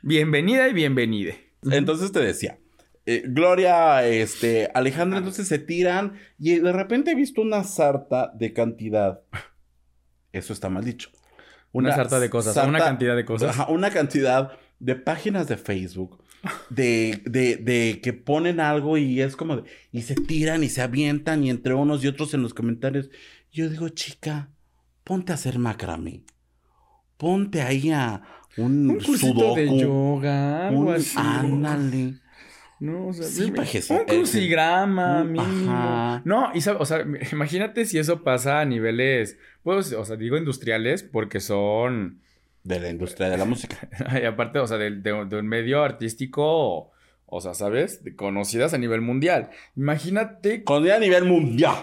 Bienvenida 0.02 0.68
y 0.68 0.74
bienvenide. 0.74 1.52
Entonces 1.70 2.12
te 2.12 2.20
decía, 2.20 2.60
eh, 3.06 3.24
Gloria, 3.26 4.06
este, 4.06 4.70
Alejandra, 4.74 5.20
entonces 5.20 5.48
se 5.48 5.60
tiran 5.60 6.14
y 6.38 6.60
de 6.60 6.72
repente 6.72 7.12
he 7.12 7.16
visto 7.16 7.42
una 7.42 7.64
sarta 7.64 8.32
de 8.36 8.54
cantidad. 8.54 9.22
Eso 10.32 10.54
está 10.54 10.70
mal 10.70 10.84
dicho. 10.84 11.10
Una 11.72 11.96
sarta 11.96 12.20
de 12.20 12.30
cosas, 12.30 12.56
una 12.68 12.80
cantidad 12.80 13.16
de 13.16 13.26
cosas. 13.26 13.50
Ajá, 13.50 13.72
una 13.72 13.90
cantidad 13.90 14.58
de 14.80 14.96
páginas 14.96 15.48
de 15.48 15.58
Facebook. 15.58 16.22
De, 16.70 17.22
de, 17.24 17.56
de 17.56 18.02
que 18.04 18.12
ponen 18.12 18.60
algo 18.60 18.98
y 18.98 19.22
es 19.22 19.38
como 19.38 19.56
de, 19.56 19.64
y 19.94 20.02
se 20.02 20.14
tiran 20.14 20.62
y 20.62 20.68
se 20.68 20.82
avientan 20.82 21.42
y 21.42 21.50
entre 21.50 21.74
unos 21.74 22.04
y 22.04 22.08
otros 22.08 22.34
en 22.34 22.42
los 22.42 22.54
comentarios. 22.54 23.10
Yo 23.54 23.70
digo, 23.70 23.88
chica, 23.90 24.50
ponte 25.04 25.32
a 25.32 25.36
hacer 25.36 25.60
macramé. 25.60 26.24
Ponte 27.18 27.62
ahí 27.62 27.92
a 27.92 28.22
un, 28.58 28.90
Un 28.90 28.96
cursito 28.98 29.18
sudoku. 29.34 29.56
de 29.56 29.80
yoga, 29.80 30.68
algo 30.70 30.82
un- 30.82 30.94
así. 30.96 31.16
ándale. 31.18 32.16
No, 32.80 33.08
o 33.08 33.14
sea, 33.14 33.26
Sí, 33.26 33.44
dime, 33.46 33.60
un 33.92 34.06
crucigrama 34.06 35.22
Un- 35.22 35.32
mínimo. 35.32 35.72
ajá. 35.72 36.22
No, 36.26 36.52
y 36.54 36.62
o 36.78 36.86
sea, 36.86 37.06
imagínate 37.32 37.86
si 37.86 37.98
eso 37.98 38.24
pasa 38.24 38.60
a 38.60 38.66
niveles, 38.66 39.38
pues, 39.62 39.94
o 39.94 40.04
sea, 40.04 40.18
digo 40.18 40.36
industriales 40.36 41.04
porque 41.04 41.40
son, 41.40 42.20
De 42.64 42.80
la 42.80 42.90
industria 42.90 43.30
de 43.30 43.38
la 43.38 43.46
música. 43.46 43.78
y 44.22 44.26
aparte, 44.26 44.60
o 44.60 44.68
sea, 44.68 44.78
de, 44.78 44.92
de- 44.92 45.26
de 45.26 45.38
un 45.38 45.48
medio 45.48 45.84
artístico, 45.84 46.92
o 47.26 47.42
sea, 47.42 47.54
¿sabes? 47.54 48.04
De- 48.04 48.16
conocidas 48.16 48.74
a 48.74 48.78
nivel 48.78 49.02
mundial. 49.02 49.50
Imagínate, 49.78 50.64
Con 50.64 50.90
a 50.90 51.00
nivel 51.00 51.24
mundial. 51.26 51.76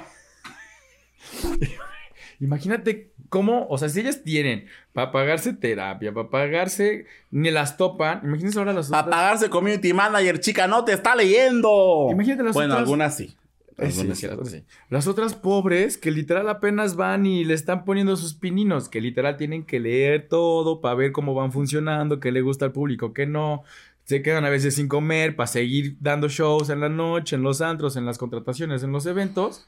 imagínate 2.40 3.10
cómo, 3.28 3.66
o 3.68 3.78
sea, 3.78 3.88
si 3.88 4.00
ellas 4.00 4.22
tienen 4.22 4.66
para 4.92 5.12
pagarse 5.12 5.52
terapia, 5.52 6.12
para 6.12 6.30
pagarse, 6.30 7.06
ni 7.30 7.50
las 7.50 7.76
topan, 7.76 8.20
imagínense 8.24 8.58
ahora 8.58 8.72
las 8.72 8.88
Para 8.88 9.02
otras. 9.06 9.16
pagarse 9.20 9.50
community 9.50 9.92
manager, 9.92 10.40
chica, 10.40 10.66
no 10.66 10.84
te 10.84 10.92
está 10.92 11.14
leyendo. 11.14 12.08
Imagínate 12.10 12.42
las 12.42 12.54
bueno, 12.54 12.74
otras- 12.74 12.82
algunas 12.86 13.16
sí. 13.16 13.36
Eh, 13.78 13.90
sí, 13.90 14.00
Algunas 14.00 14.18
sí, 14.18 14.26
las 14.26 14.34
otras 14.36 14.50
sí. 14.52 14.64
Las 14.90 15.06
otras 15.06 15.34
pobres 15.34 15.96
que 15.96 16.10
literal 16.10 16.48
apenas 16.50 16.96
van 16.96 17.24
y 17.24 17.44
le 17.44 17.54
están 17.54 17.84
poniendo 17.86 18.14
sus 18.16 18.34
pininos, 18.34 18.90
que 18.90 19.00
literal 19.00 19.38
tienen 19.38 19.64
que 19.64 19.80
leer 19.80 20.28
todo 20.28 20.82
para 20.82 20.94
ver 20.96 21.12
cómo 21.12 21.32
van 21.34 21.50
funcionando, 21.50 22.20
qué 22.20 22.30
le 22.30 22.42
gusta 22.42 22.66
al 22.66 22.72
público, 22.72 23.14
qué 23.14 23.24
no. 23.26 23.62
Se 24.04 24.22
quedan 24.22 24.44
a 24.44 24.50
veces 24.50 24.74
sin 24.74 24.88
comer 24.88 25.34
para 25.36 25.46
seguir 25.46 25.96
dando 26.00 26.28
shows 26.28 26.68
en 26.68 26.80
la 26.80 26.88
noche, 26.90 27.36
en 27.36 27.42
los 27.42 27.60
antros, 27.62 27.96
en 27.96 28.04
las 28.04 28.18
contrataciones, 28.18 28.82
en 28.82 28.92
los 28.92 29.06
eventos. 29.06 29.66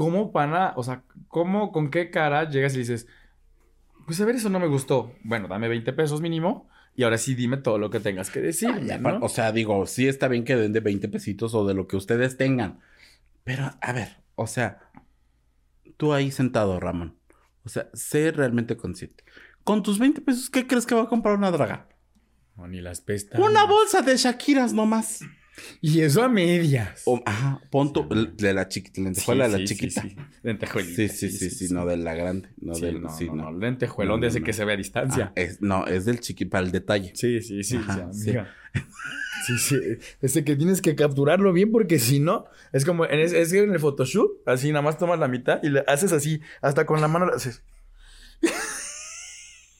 ¿Cómo 0.00 0.32
van 0.32 0.54
a, 0.54 0.72
o 0.76 0.82
sea, 0.82 1.02
cómo, 1.28 1.72
con 1.72 1.90
qué 1.90 2.10
cara 2.10 2.48
llegas 2.48 2.74
y 2.74 2.78
dices, 2.78 3.06
pues 4.06 4.18
a 4.18 4.24
ver, 4.24 4.36
eso 4.36 4.48
no 4.48 4.58
me 4.58 4.66
gustó. 4.66 5.14
Bueno, 5.24 5.46
dame 5.46 5.68
20 5.68 5.92
pesos 5.92 6.22
mínimo 6.22 6.70
y 6.96 7.02
ahora 7.02 7.18
sí 7.18 7.34
dime 7.34 7.58
todo 7.58 7.76
lo 7.76 7.90
que 7.90 8.00
tengas 8.00 8.30
que 8.30 8.40
decir. 8.40 8.70
O 9.20 9.28
sea, 9.28 9.52
digo, 9.52 9.84
sí 9.84 10.08
está 10.08 10.26
bien 10.28 10.44
que 10.44 10.56
den 10.56 10.72
de 10.72 10.80
20 10.80 11.06
pesitos 11.08 11.54
o 11.54 11.66
de 11.66 11.74
lo 11.74 11.86
que 11.86 11.98
ustedes 11.98 12.38
tengan. 12.38 12.80
Pero, 13.44 13.72
a 13.78 13.92
ver, 13.92 14.16
o 14.36 14.46
sea, 14.46 14.90
tú 15.98 16.14
ahí 16.14 16.30
sentado, 16.30 16.80
Ramón. 16.80 17.18
O 17.66 17.68
sea, 17.68 17.90
sé 17.92 18.32
realmente 18.32 18.78
consciente. 18.78 19.22
Con 19.64 19.82
tus 19.82 19.98
20 19.98 20.22
pesos, 20.22 20.48
¿qué 20.48 20.66
crees 20.66 20.86
que 20.86 20.94
va 20.94 21.02
a 21.02 21.08
comprar 21.08 21.36
una 21.36 21.50
draga? 21.50 21.88
No, 22.56 22.66
ni 22.66 22.80
las 22.80 23.02
pestañas. 23.02 23.46
Una 23.46 23.66
bolsa 23.66 24.00
de 24.00 24.16
Shakiras 24.16 24.72
nomás. 24.72 25.20
Y 25.80 26.00
eso 26.00 26.22
a 26.22 26.28
medias. 26.28 27.02
O, 27.06 27.22
ajá, 27.24 27.60
pon 27.70 27.92
tu, 27.92 28.06
de 28.08 28.54
la 28.54 28.68
chiquita, 28.68 29.00
lentejuela 29.00 29.48
de 29.48 29.58
la 29.58 29.64
chiquita. 29.64 30.02
Sí, 30.02 30.10
sí. 30.10 30.16
Lentejuelita. 30.42 30.96
Sí, 30.96 31.08
sí, 31.08 31.30
sí, 31.30 31.50
sí, 31.50 31.74
no 31.74 31.86
de 31.86 31.96
la 31.96 32.14
grande. 32.14 32.48
No 32.60 32.74
Sí, 32.74 32.82
del, 32.82 33.00
no, 33.02 33.08
sí, 33.16 33.26
no, 33.26 33.34
no. 33.36 33.50
no, 33.50 33.58
lentejuelón 33.58 34.20
No, 34.20 34.22
de 34.22 34.28
ese 34.28 34.40
no. 34.40 34.46
que 34.46 34.52
se 34.52 34.64
ve 34.64 34.72
a 34.72 34.76
distancia. 34.76 35.26
Ah, 35.28 35.32
es, 35.40 35.60
no, 35.60 35.86
es 35.86 36.04
del 36.04 36.20
chiqui 36.20 36.44
para 36.44 36.64
el 36.64 36.72
detalle. 36.72 37.12
Sí, 37.14 37.40
sí, 37.40 37.62
sí. 37.64 37.78
Sí. 38.12 38.26
amiga. 38.26 38.54
Sí, 39.46 39.56
sí. 39.58 39.76
Ese 40.20 40.44
que 40.44 40.54
tienes 40.54 40.82
que 40.82 40.94
capturarlo 40.94 41.52
bien 41.52 41.72
porque 41.72 41.98
si 41.98 42.20
no, 42.20 42.44
es 42.72 42.84
como, 42.84 43.06
en 43.06 43.20
es, 43.20 43.32
es 43.32 43.50
que 43.52 43.62
en 43.62 43.72
el 43.72 43.80
photoshoot, 43.80 44.46
así 44.46 44.68
nada 44.70 44.82
más 44.82 44.98
tomas 44.98 45.18
la 45.18 45.28
mitad 45.28 45.60
y 45.62 45.70
le 45.70 45.82
haces 45.86 46.12
así, 46.12 46.40
hasta 46.60 46.84
con 46.86 47.00
la 47.00 47.08
mano 47.08 47.26
haces. 47.34 47.62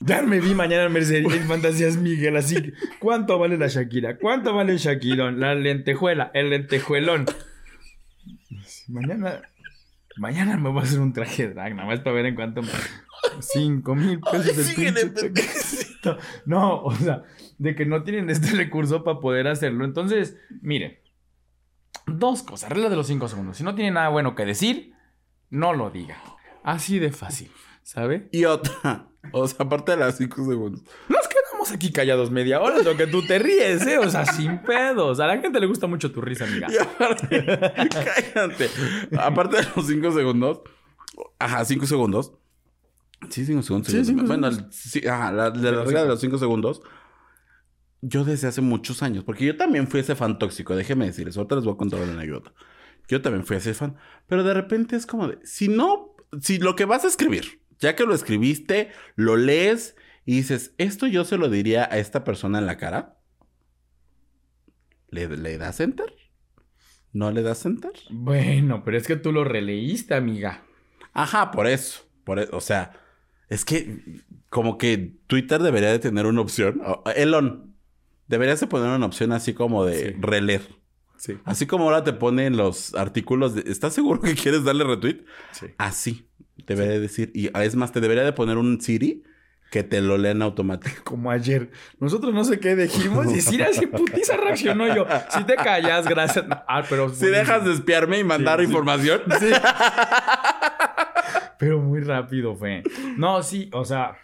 Ya 0.01 0.23
me 0.23 0.41
vi 0.41 0.55
mañana 0.55 0.85
en 0.85 0.93
Mercedes 0.93 1.31
en 1.33 1.47
Fantasías 1.47 1.97
Miguel, 1.97 2.37
así 2.37 2.55
que, 2.63 2.73
¿cuánto 2.99 3.39
vale 3.39 3.59
la 3.59 3.69
Shakira? 3.69 4.17
¿Cuánto 4.17 4.55
vale 4.55 4.73
el 4.73 4.79
Shakirón? 4.79 5.41
La 5.41 5.55
lentejuela, 5.55 6.31
el 6.33 6.49
lentejuelón. 6.51 7.27
Mañana, 8.89 9.43
mañana 10.17 10.57
me 10.57 10.71
voy 10.71 10.81
a 10.81 10.85
hacer 10.85 11.01
un 11.01 11.13
traje 11.13 11.49
de 11.49 11.55
drag, 11.55 11.75
nada 11.75 11.87
más 11.89 12.01
para 12.01 12.13
ver 12.17 12.27
en 12.27 12.35
cuánto. 12.35 12.63
me- 12.63 12.69
Cinco 13.41 13.95
mil 13.95 14.19
pesos 14.21 14.57
el 14.59 14.65
síguele, 14.65 15.07
pinche. 15.07 15.33
No, 16.47 16.83
o 16.83 16.95
sea, 16.95 17.23
de 17.59 17.75
que 17.75 17.85
no 17.85 18.03
tienen 18.03 18.31
este 18.31 18.51
recurso 18.57 19.05
para 19.05 19.21
poder 19.21 19.47
hacerlo. 19.49 19.85
Entonces, 19.85 20.37
miren, 20.63 20.99
dos 22.07 22.43
cosas, 22.43 22.71
regla 22.71 22.89
de 22.89 22.97
los 22.97 23.07
cinco 23.07 23.29
segundos. 23.29 23.59
Si 23.59 23.65
no 23.65 23.75
tiene 23.75 23.91
nada 23.93 24.09
bueno 24.09 24.35
que 24.35 24.47
decir, 24.47 24.95
no 25.51 25.75
lo 25.75 25.91
diga. 25.91 26.17
Así 26.65 26.99
de 26.99 27.13
fácil, 27.13 27.51
¿sabe? 27.91 28.29
Y 28.31 28.45
otra, 28.45 29.09
o 29.33 29.47
sea, 29.49 29.65
aparte 29.65 29.93
de 29.93 29.99
las 29.99 30.17
5 30.17 30.37
segundos. 30.49 30.83
Nos 31.09 31.27
quedamos 31.27 31.73
aquí 31.73 31.91
callados 31.93 32.31
media 32.31 32.61
hora, 32.61 32.79
lo 32.83 32.97
que 32.97 33.09
tú 33.09 33.27
te 33.27 33.39
ríes, 33.41 33.85
¿eh? 33.87 33.99
O 33.99 34.09
sea, 34.09 34.25
sin 34.27 34.59
pedos. 34.63 35.19
A 35.19 35.27
la 35.27 35.39
gente 35.39 35.59
le 35.59 35.67
gusta 35.67 35.89
mucho 35.89 36.13
tu 36.13 36.21
risa, 36.21 36.45
amiga. 36.45 36.69
Y 36.71 36.77
aparte, 36.79 37.45
cállate. 38.35 38.71
Aparte 39.19 39.57
de 39.57 39.67
los 39.75 39.87
5 39.89 40.13
segundos. 40.13 40.61
Ajá, 41.41 41.65
5 41.65 41.87
segundos. 41.87 42.33
Sí, 43.29 43.45
5 43.45 43.63
segundos. 43.63 43.91
Sí, 43.93 44.05
cinco 44.05 44.25
bueno, 44.25 44.47
el- 44.47 44.73
sí, 44.73 45.07
ajá, 45.07 45.33
la, 45.33 45.51
la 45.51 45.85
regla 45.85 46.03
de 46.03 46.09
los 46.09 46.21
5 46.21 46.39
segundos. 46.39 46.81
Yo 48.03 48.25
desde 48.25 48.47
hace 48.49 48.61
muchos 48.61 49.03
años, 49.03 49.25
porque 49.25 49.45
yo 49.45 49.57
también 49.57 49.89
fui 49.89 50.01
ese 50.01 50.15
fan 50.15 50.39
tóxico, 50.39 50.75
déjeme 50.77 51.07
decirles, 51.07 51.37
ahorita 51.37 51.57
les 51.57 51.65
voy 51.65 51.75
a 51.75 51.77
contar 51.77 52.01
una 52.01 52.13
anécdota. 52.13 52.55
Yo 53.09 53.21
también 53.21 53.45
fui 53.45 53.57
ese 53.57 53.75
fan, 53.75 53.97
pero 54.27 54.43
de 54.45 54.55
repente 54.55 54.95
es 54.97 55.05
como 55.05 55.27
de, 55.29 55.39
si 55.45 55.69
no, 55.69 56.15
si 56.41 56.59
lo 56.59 56.77
que 56.77 56.87
vas 56.87 57.05
a 57.05 57.09
escribir, 57.09 57.60
ya 57.81 57.97
que 57.97 58.05
lo 58.05 58.15
escribiste, 58.15 58.91
lo 59.17 59.37
lees 59.37 59.97
y 60.25 60.37
dices, 60.37 60.75
esto 60.79 61.07
yo 61.07 61.25
se 61.25 61.39
lo 61.39 61.49
diría 61.49 61.85
a 61.91 61.99
esta 61.99 62.23
persona 62.25 62.59
en 62.59 62.67
la 62.67 62.77
cara, 62.77 63.19
¿le, 65.09 65.29
le 65.29 65.59
das 65.59 65.81
enter? 65.81 66.15
¿No 67.13 67.31
le 67.33 67.43
das 67.43 67.65
enter? 67.67 67.93
Bueno, 68.11 68.85
pero 68.85 68.97
es 68.97 69.07
que 69.07 69.17
tú 69.17 69.33
lo 69.33 69.43
releíste, 69.45 70.15
amiga. 70.15 70.63
Ajá, 71.13 71.51
por 71.51 71.67
eso. 71.67 72.03
Por 72.25 72.39
eso, 72.39 72.57
o 72.57 72.61
sea, 72.61 72.93
es 73.49 73.65
que 73.65 74.23
como 74.49 74.79
que 74.79 75.17
Twitter 75.27 75.61
debería 75.61 75.91
de 75.91 75.99
tener 75.99 76.27
una 76.27 76.41
opción. 76.41 76.81
Elon, 77.17 77.75
deberías 78.29 78.61
de 78.61 78.69
poner 78.69 78.91
una 78.95 79.07
opción 79.07 79.33
así 79.33 79.55
como 79.55 79.85
de 79.85 80.13
Sí. 80.13 80.17
releer. 80.21 80.63
Sí. 81.17 81.39
Así 81.45 81.67
como 81.67 81.85
ahora 81.85 82.05
te 82.05 82.13
ponen 82.13 82.57
los 82.57 82.95
artículos 82.95 83.55
de, 83.55 83.71
¿estás 83.71 83.93
seguro 83.93 84.21
que 84.21 84.35
quieres 84.35 84.63
darle 84.65 84.85
retweet? 84.85 85.25
Sí. 85.51 85.67
Así, 85.79 86.30
debería 86.67 86.93
de 86.93 87.01
decir. 87.01 87.31
Y 87.35 87.51
es 87.59 87.77
más, 87.77 87.93
te 87.93 88.01
debería 88.01 88.25
de 88.25 88.33
poner 88.33 88.57
un 88.59 88.81
Siri 88.81 89.23
que 89.71 89.85
te 89.85 90.01
lo 90.01 90.19
lea 90.19 90.33
en 90.33 90.43
automático. 90.43 91.03
Como 91.05 91.31
ayer. 91.31 91.71
Nosotros 92.01 92.35
no 92.35 92.43
sé 92.45 92.59
qué 92.59 92.75
dijimos 92.75 93.33
y 93.33 93.41
Siri 93.41 93.63
así 93.63 93.87
putiza 93.87 94.37
reaccionó 94.37 94.93
yo. 94.95 95.07
Si 95.31 95.45
te 95.45 95.55
callas, 95.57 96.09
gracias. 96.09 96.45
Ah, 96.67 96.83
pero... 96.89 97.09
Si 97.15 97.27
dejas 97.27 97.65
de 97.65 97.73
espiarme 97.75 98.19
y 98.19 98.25
mandar 98.25 98.59
Sí, 98.59 98.67
sí. 98.67 98.71
información. 98.73 99.21
Sí. 99.39 99.47
Pero 101.59 101.79
muy 101.79 102.01
rápido 102.01 102.57
fue. 102.57 102.83
No, 103.19 103.43
sí, 103.43 103.69
o 103.73 103.85
sea. 103.85 104.17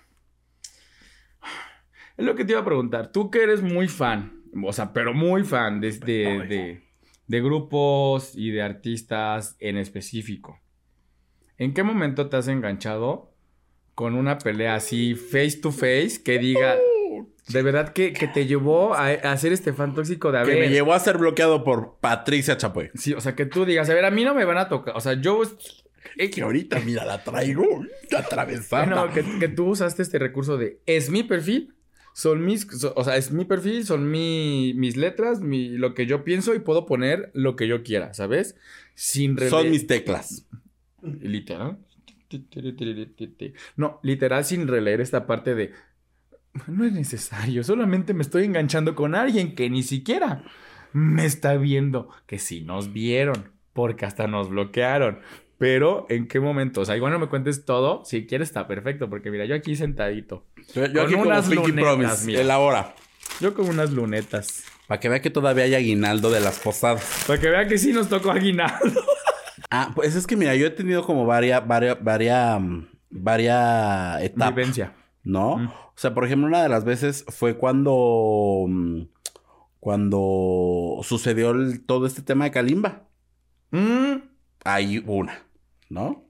Es 2.16 2.24
lo 2.24 2.34
que 2.34 2.44
te 2.46 2.52
iba 2.52 2.62
a 2.62 2.64
preguntar. 2.64 3.12
Tú 3.12 3.30
que 3.30 3.42
eres 3.42 3.60
muy 3.62 3.88
fan, 3.88 4.42
o 4.64 4.72
sea, 4.72 4.92
pero 4.94 5.12
muy 5.12 5.44
fan 5.44 5.80
de, 5.82 5.92
de, 5.92 6.46
de- 6.48 6.82
de 7.26 7.40
grupos 7.42 8.32
y 8.36 8.52
de 8.52 8.62
artistas 8.62 9.56
en 9.58 9.76
específico. 9.76 10.58
¿En 11.58 11.74
qué 11.74 11.82
momento 11.82 12.28
te 12.28 12.36
has 12.36 12.48
enganchado 12.48 13.32
con 13.94 14.14
una 14.14 14.38
pelea 14.38 14.74
así 14.74 15.14
face 15.14 15.58
to 15.62 15.72
face 15.72 16.20
que 16.22 16.38
diga. 16.38 16.76
De 17.48 17.62
verdad 17.62 17.92
que, 17.92 18.12
que 18.12 18.26
te 18.26 18.46
llevó 18.46 18.94
a, 18.94 19.06
a 19.06 19.32
hacer 19.32 19.52
este 19.52 19.72
fan 19.72 19.94
tóxico 19.94 20.32
de 20.32 20.40
a 20.40 20.42
Que 20.44 20.56
me 20.56 20.68
llevó 20.68 20.92
a 20.94 20.98
ser 20.98 21.16
bloqueado 21.16 21.62
por 21.64 21.96
Patricia 22.00 22.56
Chapoy. 22.56 22.90
Sí, 22.94 23.12
o 23.14 23.20
sea, 23.20 23.34
que 23.36 23.46
tú 23.46 23.64
digas, 23.64 23.88
a 23.88 23.94
ver, 23.94 24.04
a 24.04 24.10
mí 24.10 24.24
no 24.24 24.34
me 24.34 24.44
van 24.44 24.58
a 24.58 24.68
tocar. 24.68 24.96
O 24.96 25.00
sea, 25.00 25.14
yo. 25.14 25.40
eh, 26.18 26.28
Que 26.28 26.42
ahorita, 26.42 26.80
mira, 26.80 27.04
la 27.04 27.22
traigo 27.22 27.64
atravesada. 28.16 28.84
Bueno, 28.84 29.14
que, 29.14 29.38
que 29.38 29.48
tú 29.48 29.66
usaste 29.68 30.02
este 30.02 30.18
recurso 30.18 30.58
de 30.58 30.80
es 30.86 31.08
mi 31.08 31.22
perfil, 31.22 31.74
son 32.12 32.44
mis, 32.44 32.66
o 32.94 33.04
sea, 33.04 33.16
es 33.16 33.30
mi 33.30 33.44
perfil, 33.44 33.86
son 33.86 34.10
mi, 34.10 34.74
mis 34.74 34.96
letras, 34.96 35.40
mi, 35.40 35.68
lo 35.68 35.94
que 35.94 36.06
yo 36.06 36.24
pienso 36.24 36.54
y 36.54 36.58
puedo 36.58 36.84
poner 36.84 37.30
lo 37.32 37.54
que 37.54 37.68
yo 37.68 37.82
quiera, 37.84 38.12
¿sabes? 38.12 38.56
Sin 38.94 39.38
Son 39.48 39.70
mis 39.70 39.86
teclas. 39.86 40.46
Literal. 41.20 41.78
No, 43.76 44.00
literal 44.02 44.44
sin 44.44 44.66
releer 44.66 45.00
esta 45.00 45.26
parte 45.26 45.54
de 45.54 45.72
no 46.66 46.84
es 46.84 46.92
necesario, 46.92 47.62
solamente 47.62 48.14
me 48.14 48.22
estoy 48.22 48.44
enganchando 48.44 48.94
con 48.94 49.14
alguien 49.14 49.54
que 49.54 49.68
ni 49.68 49.82
siquiera 49.82 50.42
me 50.92 51.26
está 51.26 51.56
viendo, 51.56 52.08
que 52.26 52.38
sí 52.38 52.62
nos 52.62 52.92
vieron, 52.92 53.52
porque 53.72 54.06
hasta 54.06 54.26
nos 54.26 54.48
bloquearon. 54.48 55.20
Pero, 55.58 56.06
¿en 56.10 56.28
qué 56.28 56.38
momento? 56.40 56.82
O 56.82 56.84
sea, 56.84 56.96
igual 56.96 57.12
no 57.12 57.18
me 57.18 57.28
cuentes 57.28 57.64
todo. 57.64 58.04
Si 58.04 58.26
quieres, 58.26 58.48
está 58.48 58.66
perfecto. 58.68 59.08
Porque 59.08 59.30
mira, 59.30 59.46
yo 59.46 59.54
aquí 59.54 59.74
sentadito. 59.74 60.44
Yo, 60.74 60.84
yo 60.86 60.92
Con 60.92 61.04
aquí 61.06 61.14
unas 61.14 61.48
lunetas, 61.48 61.82
Promise, 61.82 62.26
mira. 62.26 62.40
elabora. 62.42 62.94
Yo 63.40 63.54
con 63.54 63.68
unas 63.68 63.90
lunetas. 63.90 64.64
Para 64.86 65.00
que 65.00 65.08
vea 65.08 65.20
que 65.20 65.30
todavía 65.30 65.64
hay 65.64 65.74
aguinaldo 65.74 66.30
de 66.30 66.40
las 66.40 66.58
posadas. 66.58 67.24
Para 67.26 67.40
que 67.40 67.48
vea 67.48 67.66
que 67.66 67.78
sí 67.78 67.92
nos 67.92 68.08
tocó 68.08 68.30
aguinaldo. 68.30 69.00
Ah, 69.70 69.92
pues 69.94 70.14
es 70.14 70.26
que 70.26 70.36
mira, 70.36 70.54
yo 70.54 70.66
he 70.66 70.70
tenido 70.70 71.04
como 71.04 71.26
varias, 71.26 71.66
varias, 71.66 72.02
varias, 72.02 72.60
varias 73.10 74.22
etapas. 74.22 74.54
Vivencia. 74.54 74.94
¿no? 75.24 75.56
Mm. 75.58 75.66
O 75.66 75.92
sea, 75.98 76.14
por 76.14 76.24
ejemplo, 76.24 76.46
una 76.46 76.62
de 76.62 76.68
las 76.68 76.84
veces 76.84 77.24
fue 77.28 77.56
cuando. 77.56 78.64
mm, 78.68 79.02
Cuando 79.80 80.98
sucedió 81.04 81.50
el- 81.52 81.84
todo 81.86 82.06
este 82.06 82.20
tema 82.22 82.44
de 82.46 82.50
Kalimba. 82.50 83.08
Mm. 83.70 84.16
Hay 84.64 84.98
una, 85.06 85.44
¿no? 85.88 86.24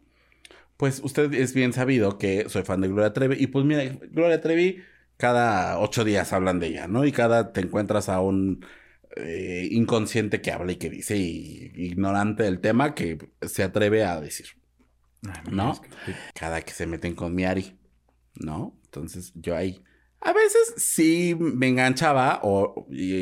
Pues 0.76 1.00
usted 1.02 1.32
es 1.32 1.54
bien 1.54 1.72
sabido 1.72 2.18
que 2.18 2.48
soy 2.50 2.64
fan 2.64 2.82
de 2.82 2.88
Gloria 2.88 3.14
Trevi. 3.14 3.36
Y 3.38 3.46
pues 3.46 3.64
mira, 3.64 3.82
Gloria 4.10 4.42
Trevi, 4.42 4.82
cada 5.16 5.78
ocho 5.80 6.04
días 6.04 6.34
hablan 6.34 6.60
de 6.60 6.66
ella, 6.66 6.86
¿no? 6.86 7.06
Y 7.06 7.12
cada 7.12 7.52
te 7.54 7.62
encuentras 7.62 8.10
a 8.10 8.20
un 8.20 8.64
eh, 9.16 9.68
inconsciente 9.70 10.40
que 10.40 10.50
habla 10.52 10.72
y 10.72 10.76
que 10.76 10.90
dice, 10.90 11.16
y 11.16 11.72
ignorante 11.74 12.42
del 12.44 12.60
tema 12.60 12.94
que 12.94 13.18
se 13.42 13.62
atreve 13.62 14.04
a 14.04 14.20
decir. 14.20 14.46
Ay, 15.26 15.40
¿No? 15.52 15.72
es 15.72 15.80
que- 15.80 15.88
Cada 16.34 16.60
que 16.62 16.72
se 16.72 16.86
meten 16.86 17.14
con 17.14 17.34
mi 17.34 17.44
Ari, 17.44 17.76
¿no? 18.34 18.78
Entonces 18.84 19.32
yo 19.34 19.56
ahí. 19.56 19.82
A 20.20 20.32
veces 20.32 20.74
sí 20.78 21.36
me 21.38 21.68
enganchaba 21.68 22.40
o, 22.42 22.86
y, 22.90 23.14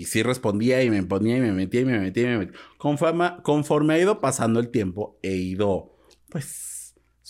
y 0.00 0.04
sí 0.04 0.22
respondía 0.22 0.82
y 0.84 0.90
me 0.90 1.02
ponía 1.02 1.36
y 1.38 1.40
me 1.40 1.52
metía 1.52 1.80
y 1.80 1.84
me 1.84 1.98
metía 1.98 2.22
y 2.24 2.26
me 2.26 2.38
metía. 2.38 2.58
Conforme, 2.78 3.30
conforme 3.42 3.94
ha 3.94 3.98
ido 3.98 4.20
pasando 4.20 4.60
el 4.60 4.70
tiempo, 4.70 5.18
he 5.22 5.34
ido, 5.34 5.96
pues, 6.28 6.71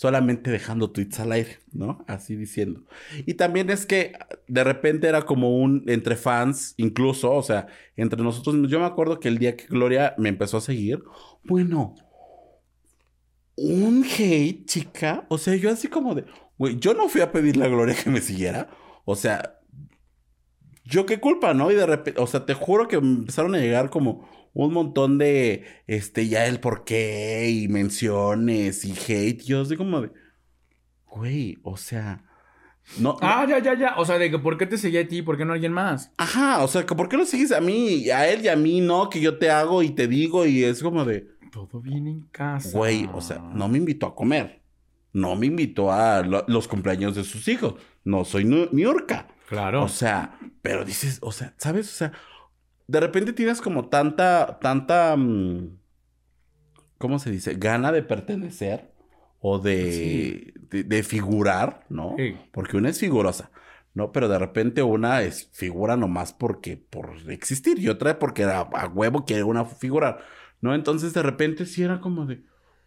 solamente 0.03 0.51
dejando 0.51 0.91
tweets 0.91 1.21
al 1.21 1.31
aire, 1.31 1.59
¿no? 1.71 2.03
Así 2.09 2.35
diciendo. 2.35 2.83
Y 3.25 3.35
también 3.35 3.69
es 3.69 3.85
que 3.85 4.11
de 4.49 4.61
repente 4.65 5.07
era 5.07 5.21
como 5.21 5.57
un 5.57 5.85
entre 5.87 6.17
fans, 6.17 6.73
incluso, 6.75 7.31
o 7.31 7.41
sea, 7.41 7.67
entre 7.95 8.21
nosotros. 8.21 8.69
Yo 8.69 8.81
me 8.81 8.85
acuerdo 8.85 9.21
que 9.21 9.29
el 9.29 9.37
día 9.37 9.55
que 9.55 9.65
Gloria 9.67 10.13
me 10.17 10.27
empezó 10.27 10.57
a 10.57 10.61
seguir, 10.61 11.01
bueno, 11.45 11.95
un 13.55 14.03
hate, 14.03 14.65
chica. 14.65 15.25
O 15.29 15.37
sea, 15.37 15.55
yo 15.55 15.69
así 15.69 15.87
como 15.87 16.15
de, 16.15 16.25
güey, 16.57 16.77
yo 16.77 16.93
no 16.93 17.07
fui 17.07 17.21
a 17.21 17.31
pedirle 17.31 17.63
a 17.63 17.69
Gloria 17.69 17.95
que 17.95 18.09
me 18.09 18.19
siguiera. 18.19 18.71
O 19.05 19.15
sea, 19.15 19.61
yo 20.83 21.05
qué 21.05 21.21
culpa, 21.21 21.53
¿no? 21.53 21.71
Y 21.71 21.75
de 21.75 21.85
repente, 21.85 22.19
o 22.19 22.27
sea, 22.27 22.45
te 22.45 22.55
juro 22.55 22.89
que 22.89 22.97
empezaron 22.97 23.55
a 23.55 23.59
llegar 23.59 23.89
como 23.89 24.27
un 24.53 24.73
montón 24.73 25.17
de, 25.17 25.65
este, 25.87 26.27
ya 26.27 26.45
el 26.45 26.59
por 26.59 26.83
qué 26.83 27.49
y 27.49 27.67
menciones 27.67 28.85
y 28.85 28.91
hate. 28.91 29.41
Y 29.41 29.45
yo 29.45 29.61
así 29.61 29.75
como 29.75 30.01
de, 30.01 30.11
güey, 31.07 31.57
o 31.63 31.77
sea, 31.77 32.23
no. 32.99 33.17
Ah, 33.21 33.45
ya, 33.47 33.59
ya, 33.59 33.77
ya. 33.77 33.95
O 33.97 34.05
sea, 34.05 34.17
de 34.17 34.29
que 34.29 34.39
¿por 34.39 34.57
qué 34.57 34.65
te 34.65 34.77
seguía 34.77 35.01
a 35.01 35.07
ti? 35.07 35.21
¿Por 35.21 35.37
qué 35.37 35.45
no 35.45 35.51
a 35.51 35.55
alguien 35.55 35.71
más? 35.73 36.11
Ajá, 36.17 36.63
o 36.63 36.67
sea, 36.67 36.85
que 36.85 36.95
¿por 36.95 37.07
qué 37.09 37.17
lo 37.17 37.25
sigues 37.25 37.51
a 37.51 37.61
mí, 37.61 38.09
a 38.09 38.27
él 38.27 38.43
y 38.43 38.47
a 38.49 38.55
mí, 38.55 38.81
no? 38.81 39.09
Que 39.09 39.21
yo 39.21 39.37
te 39.37 39.49
hago 39.49 39.83
y 39.83 39.89
te 39.91 40.07
digo 40.07 40.45
y 40.45 40.63
es 40.63 40.81
como 40.83 41.05
de, 41.05 41.27
Todo 41.51 41.79
bien 41.81 42.07
en 42.07 42.21
casa. 42.31 42.69
güey, 42.77 43.09
o 43.13 43.21
sea, 43.21 43.39
no 43.39 43.67
me 43.67 43.77
invitó 43.77 44.07
a 44.07 44.15
comer. 44.15 44.61
No 45.13 45.35
me 45.35 45.45
invitó 45.45 45.91
a 45.91 46.23
lo- 46.23 46.43
los 46.47 46.67
cumpleaños 46.67 47.13
de 47.15 47.23
sus 47.23 47.47
hijos. 47.47 47.75
No 48.03 48.25
soy 48.25 48.45
nu- 48.45 48.67
Niurka. 48.71 49.27
Claro. 49.47 49.83
O 49.83 49.87
sea, 49.87 50.39
pero 50.63 50.83
dices, 50.83 51.19
o 51.21 51.31
sea, 51.31 51.53
¿sabes? 51.57 51.87
O 51.87 51.95
sea, 51.95 52.11
de 52.87 52.99
repente 52.99 53.33
tienes 53.33 53.61
como 53.61 53.89
tanta, 53.89 54.59
tanta, 54.59 55.15
mm, 55.15 55.77
¿cómo 56.97 57.19
se 57.19 57.31
dice? 57.31 57.55
Gana 57.55 57.91
de 57.91 58.03
pertenecer 58.03 58.91
o 59.39 59.59
de, 59.59 60.53
de, 60.69 60.83
de 60.83 61.03
figurar, 61.03 61.85
¿no? 61.89 62.15
Sí. 62.17 62.35
Porque 62.51 62.77
una 62.77 62.89
es 62.89 62.99
figurosa, 62.99 63.51
¿no? 63.93 64.11
Pero 64.11 64.27
de 64.29 64.39
repente 64.39 64.83
una 64.83 65.21
es 65.21 65.49
figura 65.53 65.97
nomás 65.97 66.33
porque, 66.33 66.77
por 66.77 67.15
existir 67.29 67.79
y 67.79 67.89
otra 67.89 68.19
porque 68.19 68.43
a, 68.43 68.61
a 68.61 68.87
huevo 68.87 69.25
quiere 69.25 69.43
una 69.43 69.65
figurar, 69.65 70.23
¿no? 70.61 70.75
Entonces 70.75 71.13
de 71.13 71.23
repente 71.23 71.65
sí 71.65 71.83
era 71.83 71.99
como 71.99 72.25
de, 72.25 72.43